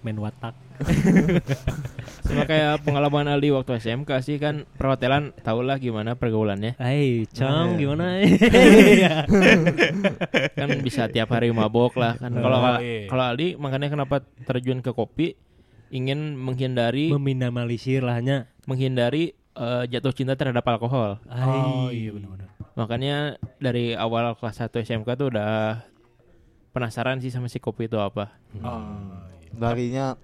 menwatak. 0.00 0.54
Sama 2.22 2.44
kayak 2.44 2.82
pengalaman 2.82 3.26
Aldi 3.26 3.50
waktu 3.50 3.78
SMK 3.78 4.10
sih 4.20 4.36
kan 4.36 4.68
perhotelan 4.74 5.32
tau 5.38 5.58
lah 5.60 5.76
gimana 5.76 6.14
pergaulannya. 6.14 6.76
Hai, 6.76 7.24
Cong 7.28 7.74
Eh. 7.74 7.78
gimana? 7.80 8.04
Kan 10.54 10.68
bisa 10.80 11.06
tiap 11.06 11.30
hari 11.30 11.50
mabok 11.50 11.96
lah 11.96 12.14
kan. 12.16 12.30
Kalau 12.30 12.58
Oh, 12.58 12.78
iya. 12.78 13.06
kalau 13.06 13.24
Aldi 13.24 13.56
makanya 13.56 13.88
kenapa 13.88 14.16
terjun 14.42 14.80
ke 14.80 14.90
kopi 14.90 15.34
ingin 15.88 16.36
menghindari 16.36 17.08
Meminimalisir 17.08 18.02
lahnya. 18.02 18.50
menghindari 18.64 19.32
eh, 19.54 19.84
jatuh 19.86 20.12
cinta 20.12 20.36
terhadap 20.36 20.62
alkohol. 20.62 21.16
Oh 21.26 21.88
iya 21.88 22.12
benar-benar. 22.12 22.52
Makanya 22.76 23.16
dari 23.58 23.90
awal 23.92 24.36
kelas 24.36 24.60
1 24.60 24.78
SMK 24.78 25.08
tuh 25.16 25.32
udah 25.32 25.82
penasaran 26.70 27.18
sih 27.18 27.32
sama 27.32 27.48
si 27.48 27.58
kopi 27.58 27.88
itu 27.88 27.96
apa. 27.96 28.36
Oh, 28.60 29.26
Darinya 29.50 30.16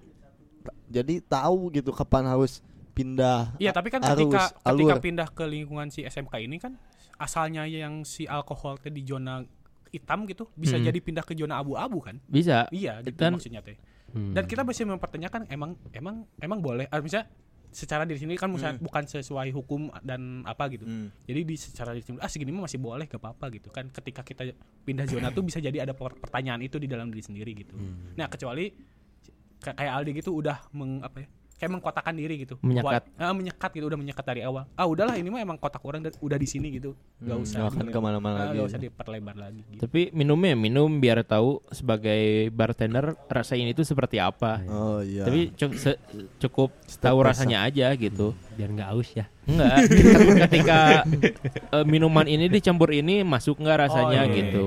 jadi 0.87 1.21
tahu 1.21 1.69
gitu 1.71 1.89
kapan 1.91 2.25
harus 2.27 2.61
pindah. 2.91 3.53
Iya, 3.57 3.69
tapi 3.69 3.89
kan 3.89 3.99
Arus, 4.01 4.15
ketika 4.15 4.41
ketika 4.55 4.93
alur. 4.93 4.97
pindah 4.99 5.27
ke 5.27 5.43
lingkungan 5.43 5.87
si 5.89 6.01
SMK 6.01 6.39
ini 6.39 6.57
kan 6.57 6.79
asalnya 7.15 7.63
yang 7.63 8.03
si 8.03 8.23
alkohol 8.23 8.79
di 8.81 9.03
zona 9.03 9.43
hitam 9.87 10.23
gitu 10.25 10.51
bisa 10.53 10.75
Hmm. 10.75 10.83
jadi 10.83 10.99
pindah 10.99 11.23
ke 11.23 11.33
zona 11.33 11.57
abu-abu 11.57 11.99
kan? 12.01 12.19
Bisa. 12.25 12.67
Iya, 12.69 12.99
gitu 13.01 13.15
Dan- 13.15 13.35
maksudnya 13.35 13.61
teh. 13.61 13.75
Hmm. 14.09 14.31
Dan 14.31 14.43
kita 14.43 14.63
masih 14.63 14.83
mempertanyakan 14.85 15.47
emang 15.49 15.75
emang 15.91 16.23
emang 16.37 16.59
boleh 16.59 16.87
ah, 16.87 16.99
misalnya 16.99 17.27
secara 17.69 18.03
di 18.03 18.15
sini 18.15 18.39
kan 18.39 18.47
misalnya 18.47 18.79
bukan 18.79 19.03
sesuai 19.03 19.51
hukum 19.51 19.91
dan 19.99 20.39
apa 20.43 20.71
gitu. 20.71 20.83
Hmm. 20.83 21.11
Jadi 21.25 21.41
di 21.43 21.55
secara 21.55 21.91
di 21.91 21.99
sini 21.99 22.15
ah 22.17 22.31
segini 22.31 22.47
mah 22.49 22.63
masih 22.63 22.79
boleh 22.79 23.03
gak 23.05 23.19
apa-apa 23.19 23.51
gitu 23.51 23.67
kan. 23.67 23.87
Ketika 23.89 24.23
kita 24.23 24.55
pindah 24.81 25.03
zona 25.05 25.27
tuh 25.29 25.43
bisa 25.43 25.59
jadi 25.59 25.83
ada 25.83 25.91
per- 25.91 26.15
pertanyaan 26.15 26.59
itu 26.61 26.75
di 26.77 26.87
dalam 26.87 27.11
diri 27.11 27.19
sendiri 27.21 27.51
gitu. 27.53 27.75
Nah, 28.15 28.27
kecuali 28.29 28.71
kayak 29.57 29.91
Aldi 29.93 30.11
gitu 30.15 30.31
udah 30.33 30.57
meng 30.71 30.99
apa 30.99 31.21
ya? 31.21 31.27
Kayak 31.55 31.71
mengkotakan 31.71 32.13
diri 32.13 32.35
gitu. 32.37 32.59
Menyekat. 32.59 33.07
Buat- 33.07 33.15
ah, 33.17 33.31
menyekat 33.31 33.71
gitu 33.71 33.87
udah 33.87 33.95
menyekat 33.95 34.25
dari 34.25 34.43
awal. 34.43 34.67
Ah, 34.75 34.83
udahlah 34.83 35.15
ini 35.15 35.31
mah 35.31 35.39
emang 35.39 35.55
kotak 35.55 35.79
orang 35.81 36.03
dan 36.03 36.11
udah 36.13 36.35
di 36.35 36.43
sini 36.43 36.67
gitu. 36.69 36.99
Gak 37.17 37.31
Hmm, 37.31 37.41
usah 37.41 37.57
nggak 37.57 37.71
akan 37.71 37.79
di- 37.81 37.93
ke 37.95 37.99
mana-mana 38.01 38.35
ah, 38.35 38.39
lagi. 38.43 38.51
nggak 38.51 38.67
usah 38.67 38.81
diperlebar 38.81 39.35
lagi 39.39 39.61
gitu. 39.65 39.79
Tapi 39.79 40.01
minumnya 40.11 40.51
minum 40.53 40.99
biar 40.99 41.23
tahu 41.23 41.63
sebagai 41.69 42.21
bartender 42.51 43.15
rasa 43.25 43.55
ini 43.55 43.71
tuh 43.71 43.87
seperti 43.87 44.19
apa. 44.19 44.67
Oh 44.67 44.99
iya. 44.99 45.23
Tapi 45.23 45.55
cu- 45.55 45.79
se- 45.79 45.95
cukup 46.37 46.75
Step 46.83 47.07
tahu 47.07 47.23
rasanya 47.23 47.63
aja 47.63 47.87
gitu. 47.95 48.35
biar 48.51 48.69
nggak 48.71 48.89
aus 48.89 49.09
ya. 49.13 49.25
Enggak, 49.45 49.75
ketika 50.43 51.07
eh, 51.71 51.85
minuman 51.85 52.27
ini 52.27 52.47
dicampur 52.47 52.91
ini 52.91 53.23
masuk 53.23 53.55
nggak 53.57 53.79
rasanya 53.81 54.21
Oh, 54.21 54.27
iya. 54.27 54.35
gitu. 54.35 54.65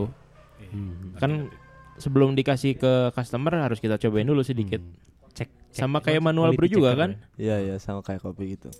Hmm. 0.73 1.13
Kan 1.17 1.53
sebelum 1.99 2.33
dikasih 2.33 2.75
ke 2.75 2.93
customer 3.13 3.53
harus 3.59 3.79
kita 3.79 3.99
cobain 3.99 4.25
dulu 4.25 4.41
sedikit. 4.41 4.81
Cek, 5.35 5.49
cek. 5.71 5.79
Sama 5.79 5.99
kayak 5.99 6.19
manual 6.19 6.55
brew 6.55 6.67
juga 6.67 6.95
kan? 6.95 7.11
ya. 7.37 7.55
Iya 7.55 7.57
iya 7.63 7.75
sama 7.79 8.01
kayak 8.01 8.23
kopi 8.23 8.55
gitu. 8.55 8.71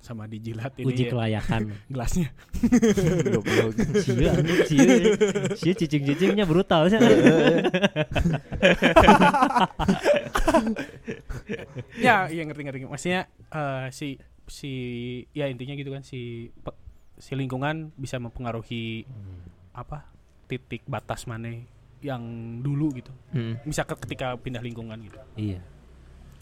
sama 0.00 0.24
dijilat 0.26 0.74
ini 0.74 0.90
uji 0.90 1.04
kelayakan 1.06 1.70
gelasnya. 1.92 2.32
Anjing, 2.56 4.34
cia 4.66 4.96
cia 5.54 5.72
cicing-cicingnya 5.76 6.48
brutal 6.48 6.88
sih 6.90 6.98
ya, 12.00 12.26
iya 12.28 12.42
ngerti 12.44 12.62
ngerti. 12.64 12.78
Maksudnya 12.86 13.20
eh, 13.50 13.86
si 13.94 14.18
si 14.50 14.72
ya 15.30 15.46
intinya 15.46 15.74
gitu 15.78 15.94
kan 15.94 16.02
si 16.02 16.50
pe- 16.50 16.74
si 17.20 17.38
lingkungan 17.38 17.94
bisa 17.94 18.18
mempengaruhi 18.18 19.06
apa 19.70 20.10
titik 20.50 20.82
batas 20.90 21.30
mana 21.30 21.54
yang 22.00 22.22
dulu 22.60 22.92
gitu. 22.96 23.12
Hmm. 23.30 23.60
Misalkan 23.62 23.96
ketika 24.00 24.36
pindah 24.36 24.60
lingkungan 24.60 24.96
gitu. 25.04 25.20
iya 25.36 25.60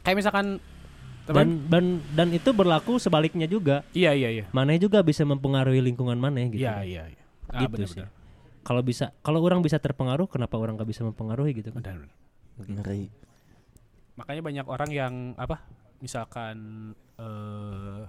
Kayak 0.02 0.16
misalkan 0.24 0.46
dan 1.28 1.68
dan 1.68 1.84
dan 2.16 2.28
itu 2.32 2.56
berlaku 2.56 2.96
sebaliknya 2.96 3.44
juga 3.44 3.84
iya 3.92 4.16
iya 4.16 4.32
iya. 4.32 4.44
maneh 4.48 4.80
juga 4.80 5.04
bisa 5.04 5.28
mempengaruhi 5.28 5.84
lingkungan 5.84 6.16
maneh 6.16 6.48
gitu 6.48 6.64
Iya 6.64 6.80
iya 6.80 7.04
iya. 7.12 7.22
Ah, 7.52 7.68
gitu 7.68 7.84
sih 7.84 8.00
benar-benar. 8.00 8.64
kalau 8.64 8.80
bisa 8.80 9.12
kalau 9.20 9.44
orang 9.44 9.60
bisa 9.60 9.76
terpengaruh 9.76 10.24
kenapa 10.24 10.56
orang 10.56 10.80
nggak 10.80 10.88
bisa 10.88 11.04
mempengaruhi 11.04 11.52
gitu 11.52 11.68
kan 11.76 11.84
Benar-benar. 11.84 12.16
Ngeri. 12.80 13.12
Makanya 14.16 14.42
banyak 14.42 14.66
orang 14.66 14.90
yang 14.90 15.14
apa? 15.36 15.62
Misalkan 16.00 16.56
eh 17.20 18.02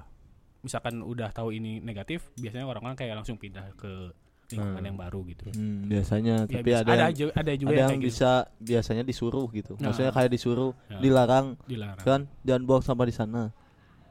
misalkan 0.60 1.04
udah 1.04 1.30
tahu 1.32 1.52
ini 1.52 1.80
negatif, 1.80 2.32
biasanya 2.36 2.68
orang-orang 2.68 2.96
kayak 2.96 3.20
langsung 3.20 3.36
pindah 3.36 3.68
ke 3.76 4.16
lingkungan 4.52 4.76
Hmm. 4.76 4.88
yang 4.88 4.98
baru 4.98 5.20
gitu. 5.26 5.46
Hmm, 5.50 5.80
biasanya 5.86 6.36
Ya, 6.42 6.52
tapi 6.52 6.64
bisa- 6.66 6.80
ada 6.80 6.90
ada 6.90 6.96
yang, 6.96 7.10
aja 7.10 7.24
ada 7.30 7.30
juga 7.30 7.38
ada 7.38 7.50
yang, 7.52 7.60
yang 7.70 7.88
kayak 7.88 8.00
gitu. 8.00 8.10
bisa 8.10 8.32
biasanya 8.58 9.04
disuruh 9.04 9.48
gitu. 9.52 9.72
Nah. 9.76 9.84
Maksudnya 9.86 10.12
kayak 10.12 10.30
disuruh, 10.30 10.72
Ya. 10.86 10.98
dilarang 11.00 11.48
dilarang. 11.64 12.02
kan 12.02 12.22
jangan 12.42 12.62
buang 12.64 12.82
sampah 12.82 13.06
di 13.06 13.14
sana. 13.14 13.44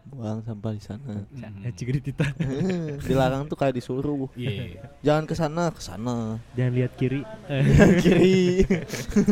Buang 0.05 0.41
sampah 0.41 0.73
di 0.73 0.81
sana. 0.81 1.21
Mm. 1.29 1.69
Cigritita 1.71 2.25
dilarang 3.05 3.45
tuh 3.45 3.55
kayak 3.55 3.75
disuruh. 3.75 4.25
Iya. 4.33 4.89
Jangan 5.03 5.25
ke 5.25 5.35
sana, 5.35 5.69
ke 5.69 5.81
sana. 5.81 6.41
jangan 6.55 6.73
lihat 6.73 6.93
kiri 6.95 7.21
Kiri. 8.03 8.65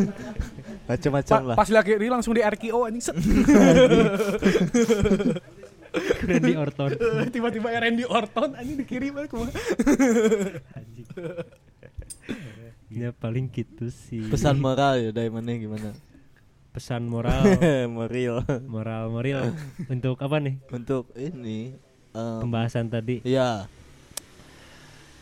Macam-macam 0.87 1.33
Pa- 1.33 1.43
lah. 1.43 1.57
pas 1.57 1.69
lagi 1.69 1.97
ini 1.97 2.07
langsung 2.07 2.31
di 2.31 2.43
RKO 2.43 2.85
anjing 2.85 3.17
di 6.47 6.55
Orton. 6.57 6.91
Tiba-tiba 7.35 7.69
Randy 7.73 8.05
Orton 8.05 8.57
anjing 8.57 8.79
dikirim 8.81 9.17
aja 9.17 9.29
ke 9.29 9.37
mana. 9.37 9.53
ya 12.93 13.11
paling 13.17 13.49
gitu 13.53 13.91
sih. 13.91 14.29
Pesan 14.31 14.61
moral 14.61 15.01
ya 15.01 15.11
dari 15.13 15.31
mana 15.33 15.57
gimana? 15.57 15.91
pesan 16.77 17.09
moral. 17.09 17.41
Moral. 17.97 18.45
Moral 18.69 19.09
moral. 19.09 19.57
Untuk 19.89 20.21
apa 20.21 20.37
nih? 20.45 20.61
Untuk 20.69 21.09
ini 21.17 21.73
eh, 22.13 22.39
pembahasan 22.45 22.93
tadi. 22.93 23.25
Iya. 23.25 23.65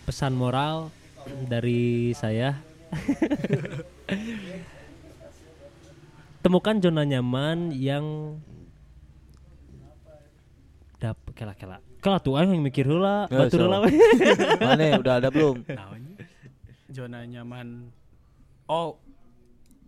pesan 0.03 0.35
moral 0.35 0.91
dari 1.47 2.11
saya. 2.13 2.59
Temukan 6.45 6.77
zona 6.83 7.07
nyaman 7.09 7.73
yang 7.73 8.37
dap 11.05 11.21
kela 11.37 11.53
kela 11.53 11.85
kela 12.01 12.17
tuh 12.17 12.41
aing 12.41 12.57
yang 12.57 12.65
mikir 12.65 12.89
heula 12.89 13.29
batur 13.29 13.61
so. 13.61 13.65
heula 13.69 13.85
we. 13.85 13.93
Mana 14.57 14.97
udah 14.97 15.15
ada 15.21 15.29
belum? 15.29 15.61
Zona 16.89 17.29
nyaman. 17.29 17.93
Oh, 18.65 18.97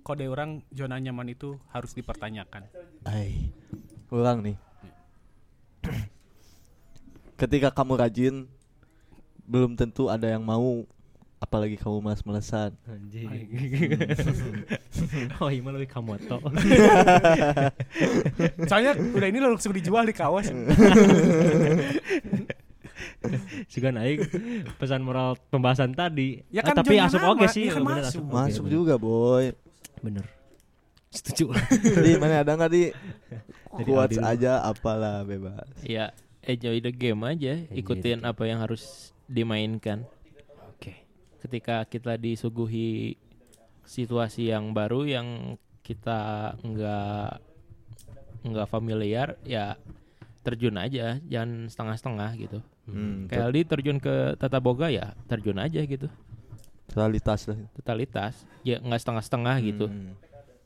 kode 0.04 0.28
orang 0.28 0.60
zona 0.68 1.00
nyaman 1.00 1.32
itu 1.32 1.56
harus 1.72 1.96
dipertanyakan. 1.96 2.68
Ai. 3.08 3.48
Ulang 4.12 4.44
nih. 4.44 4.56
Ketika 7.40 7.72
kamu 7.72 7.96
rajin 7.96 8.34
belum 9.48 9.72
tentu 9.72 10.12
ada 10.12 10.28
yang 10.28 10.44
mau 10.44 10.84
apalagi 11.36 11.76
kamu 11.76 12.00
malas-malesan. 12.00 12.72
anjing 12.82 13.28
oh 15.38 15.48
iya 15.48 15.60
lebih 15.62 15.86
kamoto 15.86 16.40
Soalnya 18.68 18.92
udah 18.96 19.26
ini 19.26 19.38
langsung 19.38 19.70
dijual 19.70 20.02
di 20.02 20.12
kawas. 20.12 20.48
juga 23.68 23.88
naik 23.96 24.18
pesan 24.76 25.02
moral 25.02 25.36
pembahasan 25.50 25.92
tadi 25.92 26.40
Ya 26.48 26.62
Ah, 26.62 26.72
kan 26.72 26.80
tapi 26.80 26.96
zona 26.96 27.06
asup 27.06 27.20
oke 27.28 27.46
sih 27.46 27.68
ya 27.68 27.76
kan 27.76 27.82
bener, 27.84 28.02
masuk. 28.02 28.08
asup 28.16 28.24
Masuk 28.26 28.64
bener. 28.64 28.72
juga, 28.72 28.94
boy. 28.96 29.44
bener 29.98 30.24
setuju 31.08 31.52
Di 31.96 32.16
mana 32.16 32.40
ada 32.40 32.52
nggak 32.54 32.72
di 32.72 32.82
dulu. 34.16 34.24
aja 34.24 34.52
apalah 34.62 35.20
bebas. 35.22 35.68
Ya 35.82 36.12
enjoy 36.40 36.80
the 36.80 36.88
game 36.88 37.20
aja, 37.22 37.60
Enjoy 37.60 37.76
ikutin 37.76 38.18
the 38.20 38.28
apa 38.28 38.42
yang 38.44 38.56
harus 38.56 38.82
dimainkan. 39.26 40.08
Ketika 41.42 41.84
kita 41.86 42.16
disuguhi 42.16 43.16
situasi 43.86 44.50
yang 44.50 44.74
baru 44.74 45.06
yang 45.06 45.28
kita 45.86 46.52
nggak 46.60 47.30
nggak 48.46 48.68
familiar, 48.70 49.38
ya 49.42 49.78
terjun 50.42 50.78
aja, 50.78 51.18
jangan 51.26 51.66
setengah-setengah 51.66 52.30
gitu. 52.38 52.58
Hmm, 52.86 53.26
Kayak 53.26 53.50
Aldi 53.50 53.60
terjun 53.66 53.98
ke 53.98 54.38
Tata 54.38 54.62
Boga 54.62 54.86
ya 54.86 55.14
terjun 55.26 55.58
aja 55.58 55.82
gitu, 55.82 56.06
totalitas 56.86 57.50
lah. 57.50 57.58
totalitas. 57.74 58.46
Ya 58.62 58.78
nggak 58.78 59.02
setengah-setengah 59.02 59.56
gitu. 59.66 59.86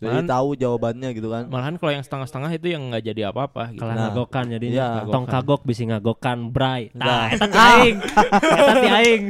Jadi 0.00 0.08
Malahan- 0.16 0.32
tahu 0.32 0.48
jawabannya 0.56 1.08
gitu 1.12 1.28
kan. 1.28 1.44
Malahan 1.52 1.76
kalau 1.76 1.92
yang 1.92 2.00
setengah-setengah 2.00 2.50
itu 2.56 2.66
yang 2.72 2.88
nggak 2.88 3.04
jadi 3.04 3.28
apa-apa 3.28 3.68
gitu. 3.76 3.84
kalah 3.84 3.92
Nah, 3.92 4.02
ngagokan 4.08 4.44
jadi 4.48 4.66
iya. 4.72 4.88
tong 5.04 5.28
kagok 5.28 5.60
bisa 5.60 5.84
ngagokan 5.84 6.38
bray 6.48 6.88
Nah. 6.96 7.04
tah 7.04 7.28
eta 7.36 7.46
ti 7.46 7.58
aing 7.60 7.96
eta 8.32 8.74
ti 8.74 8.88
aing 8.88 9.22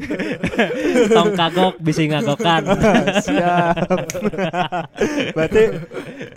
tong 1.18 1.30
kagok 1.34 1.74
bisa 1.82 2.06
ngagokan 2.06 2.62
Siap. 3.26 3.74
Berarti 5.34 5.62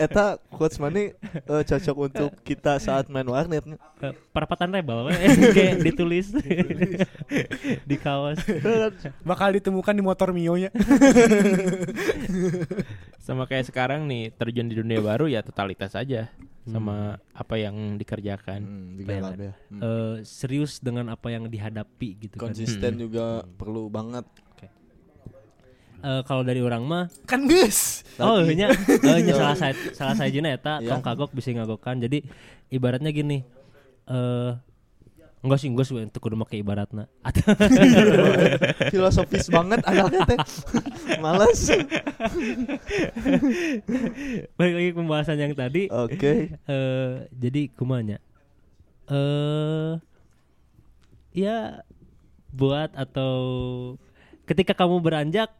eta 0.02 0.24
quotes 0.50 0.82
mana 0.82 1.14
eh, 1.14 1.62
cocok 1.62 1.96
untuk 1.96 2.30
kita 2.42 2.82
saat 2.82 3.06
main 3.06 3.26
warnet. 3.26 3.62
Eh, 4.02 4.12
perapatan 4.34 4.74
rebel 4.74 5.14
kayak 5.54 5.78
ditulis 5.80 6.34
di 7.86 7.96
kaos 7.96 8.42
Bakal 9.22 9.54
ditemukan 9.54 9.94
di 9.94 10.02
motor 10.02 10.34
Mio 10.34 10.58
nya. 10.58 10.74
Sama 13.24 13.48
kayak 13.48 13.72
sekarang 13.72 14.04
nih 14.04 14.36
terjun 14.36 14.68
di 14.68 14.76
dunia 14.76 15.00
baru 15.00 15.24
ya 15.32 15.40
totalitas 15.40 15.96
aja 15.96 16.28
sama 16.68 17.16
apa 17.32 17.56
yang 17.56 17.96
dikerjakan. 17.96 18.60
Hmm, 18.60 19.00
ya. 19.00 19.52
Hmm. 19.72 19.80
Eh, 19.80 20.14
serius 20.28 20.76
dengan 20.76 21.08
apa 21.08 21.32
yang 21.32 21.48
dihadapi 21.48 22.20
gitu 22.20 22.36
kan 22.36 22.52
Konsisten 22.52 23.00
juga 23.00 23.40
perlu 23.56 23.88
banget. 23.88 24.28
Eh, 26.04 26.20
kalau 26.28 26.44
dari 26.44 26.60
orang 26.60 26.84
mah 26.84 27.08
Kan 27.24 27.48
geus. 27.48 28.04
Oh, 28.20 28.44
Lagi. 28.44 28.60
nya, 28.60 28.68
oh, 28.76 29.18
nya 29.24 29.32
salah 29.40 29.56
saya 29.56 29.72
salah 29.96 30.12
saya 30.12 30.28
jina 30.28 30.52
eta 30.52 30.84
Iya. 30.84 30.92
tong 30.92 31.00
kagok 31.00 31.32
bisa 31.32 31.48
ngagokan. 31.56 31.96
Jadi 32.04 32.28
ibaratnya 32.68 33.08
gini. 33.08 33.40
Eh 34.04 34.52
enggak 35.44 35.60
sih 35.60 35.68
enggak 35.68 35.86
sih 35.86 35.94
untuk 36.00 36.20
kudu 36.24 36.40
make 36.40 36.56
ibaratna. 36.56 37.04
Atau 37.20 37.52
Filosofis 38.92 39.52
banget 39.52 39.84
anaknya 39.84 40.24
teh. 40.24 40.38
Males. 41.22 41.62
balik 44.56 44.74
lagi 44.74 44.90
pembahasan 44.96 45.36
yang 45.36 45.52
tadi 45.52 45.92
Oke. 45.92 46.56
eh 46.56 47.12
jadi 47.30 47.68
kumanya 47.76 48.18
eh 49.12 50.00
ya 51.36 51.84
buat 52.54 52.94
atau 52.96 53.34
ketika 54.48 54.72
kamu 54.72 55.02
beranjak 55.02 55.50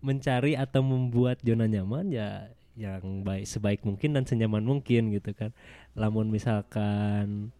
mencari 0.00 0.56
atau 0.56 0.80
membuat 0.80 1.42
zona 1.44 1.68
nyaman 1.68 2.08
ya 2.08 2.48
yang 2.78 3.26
baik 3.26 3.44
sebaik 3.44 3.84
mungkin 3.84 4.16
dan 4.16 4.24
senyaman 4.24 4.64
mungkin 4.64 5.12
gitu 5.12 5.36
kan 5.36 5.50
lamun 5.92 6.32
misalkan 6.32 7.52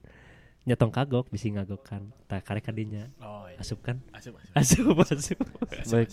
nyetong 0.62 0.92
kagok 0.92 1.26
bisa 1.28 1.48
ngagokkan 1.48 2.12
tak 2.24 2.44
karek 2.44 2.62
kadinya 2.62 3.08
Oh 3.18 3.48
iya. 3.48 3.56
asup 3.58 3.80
kan 3.80 3.96
Asup 4.12 4.36
asup. 4.36 4.52
asup 4.54 4.96
asup 5.00 5.38
Baik. 5.88 6.08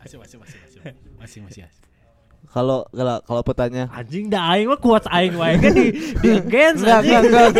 Asup 0.00 0.18
asup 0.22 0.38
asup 0.40 0.60
asup. 0.64 0.82
Masih 1.18 1.42
masih 1.42 1.66
asup. 1.66 1.82
Kalau 2.46 2.86
kalau 2.88 3.18
kalau 3.26 3.42
pertanyaan 3.42 3.90
anjing 3.90 4.30
dah 4.30 4.54
aing 4.54 4.70
mah 4.70 4.78
kuat 4.78 5.02
aing 5.10 5.34
wae 5.34 5.58
kan 5.58 5.74
di 5.74 5.90
di 6.22 6.28
against 6.32 6.86
Enggak, 6.86 7.02
enggak, 7.02 7.22
enggak. 7.26 7.50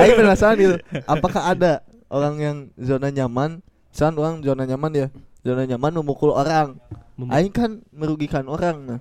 Aing 0.00 0.16
penasaran 0.16 0.56
gitu. 0.56 0.76
Apakah 1.04 1.42
ada 1.46 1.72
orang 2.08 2.34
yang 2.40 2.56
zona 2.80 3.12
nyaman? 3.12 3.60
Misalkan 3.92 4.16
orang 4.16 4.34
zona 4.40 4.64
nyaman 4.64 4.90
ya, 4.96 5.06
zona 5.44 5.68
nyaman 5.68 5.92
memukul 5.92 6.32
orang. 6.32 6.80
Aing 7.28 7.52
kan 7.52 7.84
merugikan 7.92 8.48
orang. 8.48 8.76
Nah. 8.88 9.00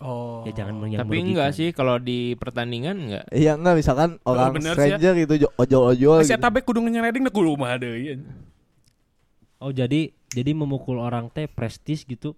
Oh. 0.00 0.48
ya 0.48 0.52
jangan 0.56 0.80
yang 0.88 1.04
Tapi 1.04 1.16
enggak 1.20 1.52
sih 1.52 1.68
kalau 1.70 2.00
di 2.00 2.32
pertandingan 2.34 2.96
enggak. 2.96 3.24
Iya 3.30 3.52
enggak 3.54 3.76
misalkan 3.76 4.16
orang 4.24 4.56
bener 4.56 4.72
sih 4.72 4.88
ya. 4.88 4.96
stranger 4.96 5.12
gitu 5.20 5.34
jo- 5.44 5.54
ojol-ojol 5.54 6.24
Masih 6.24 6.34
gitu. 6.34 6.42
tabe 6.42 6.64
kudu 6.64 6.80
nyereding 6.80 7.20
da 7.20 7.28
kudu 7.28 7.52
mah 7.54 7.76
deui. 7.76 8.16
Oh 9.60 9.68
jadi 9.68 10.08
jadi 10.32 10.50
memukul 10.50 10.96
orang 10.96 11.28
teh 11.28 11.44
prestis 11.44 12.02
gitu. 12.02 12.32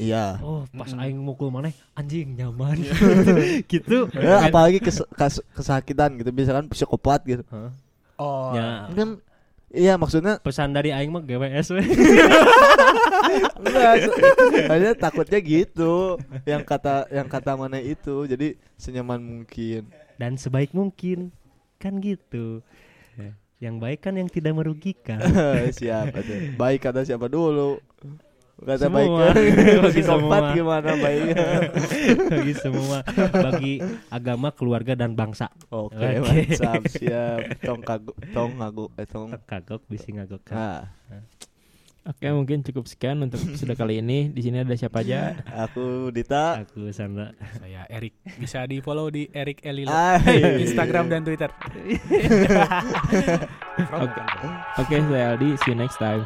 Iya. 0.00 0.40
Oh 0.40 0.64
pas 0.72 0.88
aing 0.88 1.20
mukul 1.20 1.52
maneh 1.52 1.76
anjing 1.92 2.32
nyaman. 2.32 2.80
gitu. 3.72 4.08
Ya, 4.16 4.48
apalagi 4.48 4.80
kes- 4.80 5.04
kas- 5.12 5.44
kesakitan 5.52 6.16
gitu 6.16 6.32
misalkan 6.32 6.64
psikopat 6.72 7.20
gitu. 7.28 7.44
Hah? 7.52 7.68
Oh. 8.16 8.56
Ya, 8.56 8.88
Kan 8.90 9.20
iya 9.70 9.94
maksudnya 9.96 10.42
pesan 10.42 10.74
dari 10.74 10.90
aing 10.90 11.10
mah 11.14 11.22
GWS 11.22 11.74
we. 11.74 11.82
enggak 13.60 14.10
hanya 14.66 14.90
takutnya 14.98 15.38
gitu 15.38 16.18
yang 16.44 16.66
kata 16.66 17.06
yang 17.14 17.30
kata 17.30 17.54
mana 17.54 17.78
itu 17.78 18.26
jadi 18.26 18.58
senyaman 18.74 19.22
mungkin 19.22 19.86
dan 20.20 20.36
sebaik 20.36 20.76
mungkin 20.76 21.32
kan 21.80 21.96
gitu. 22.04 22.60
Yang 23.60 23.76
baik 23.80 24.00
kan 24.04 24.14
yang 24.20 24.28
tidak 24.28 24.52
merugikan. 24.52 25.20
siapa 25.80 26.20
tuh 26.20 26.52
baik 26.60 26.84
kata 26.84 27.08
siapa 27.08 27.28
dulu 27.32 27.80
kata 28.60 28.86
Semua. 28.86 29.32
baiknya 29.32 29.80
Bagi 29.86 30.02
semua. 30.02 30.38
gimana 30.52 30.90
baiknya 30.94 31.46
bagi 32.32 32.54
semua, 32.54 32.98
bagi 33.30 33.74
agama, 34.08 34.48
keluarga 34.50 34.92
dan 34.92 35.12
bangsa. 35.12 35.48
oke 35.68 35.96
Oke. 35.96 36.46
mantap 36.50 36.82
siap 36.86 37.40
tong 37.58 37.80
kaguk 37.80 38.16
tong 38.30 38.52
ngaguk 38.56 38.90
eh 38.94 39.04
tong 39.04 39.30
Kagok 39.42 39.82
bisi 39.86 40.12
ngagok. 40.12 40.44
ah 40.50 40.84
Oke, 42.00 42.24
mungkin 42.26 42.64
cukup 42.64 42.88
sekian 42.88 43.20
untuk 43.20 43.36
episode 43.38 43.76
kali 43.76 44.00
ini. 44.00 44.32
Di 44.32 44.40
sini 44.40 44.64
ada 44.64 44.72
siapa 44.72 45.04
aja? 45.04 45.36
aku 45.46 46.08
Dita 46.08 46.56
Aku 46.58 46.88
Sandra. 46.90 47.36
Saya 47.54 47.84
Erik. 47.86 48.16
Bisa 48.34 48.64
di 48.64 48.80
follow 48.80 49.12
di 49.12 49.28
Erik 49.28 49.60
Elilo. 49.60 49.92
Ay. 49.92 50.64
Instagram 50.64 51.12
dan 51.12 51.20
Twitter. 51.22 51.52
Oke, 54.74 54.96
saya 54.98 55.36
Aldi. 55.36 55.48
See 55.60 55.70
you 55.70 55.76
next 55.76 56.00
time. 56.00 56.24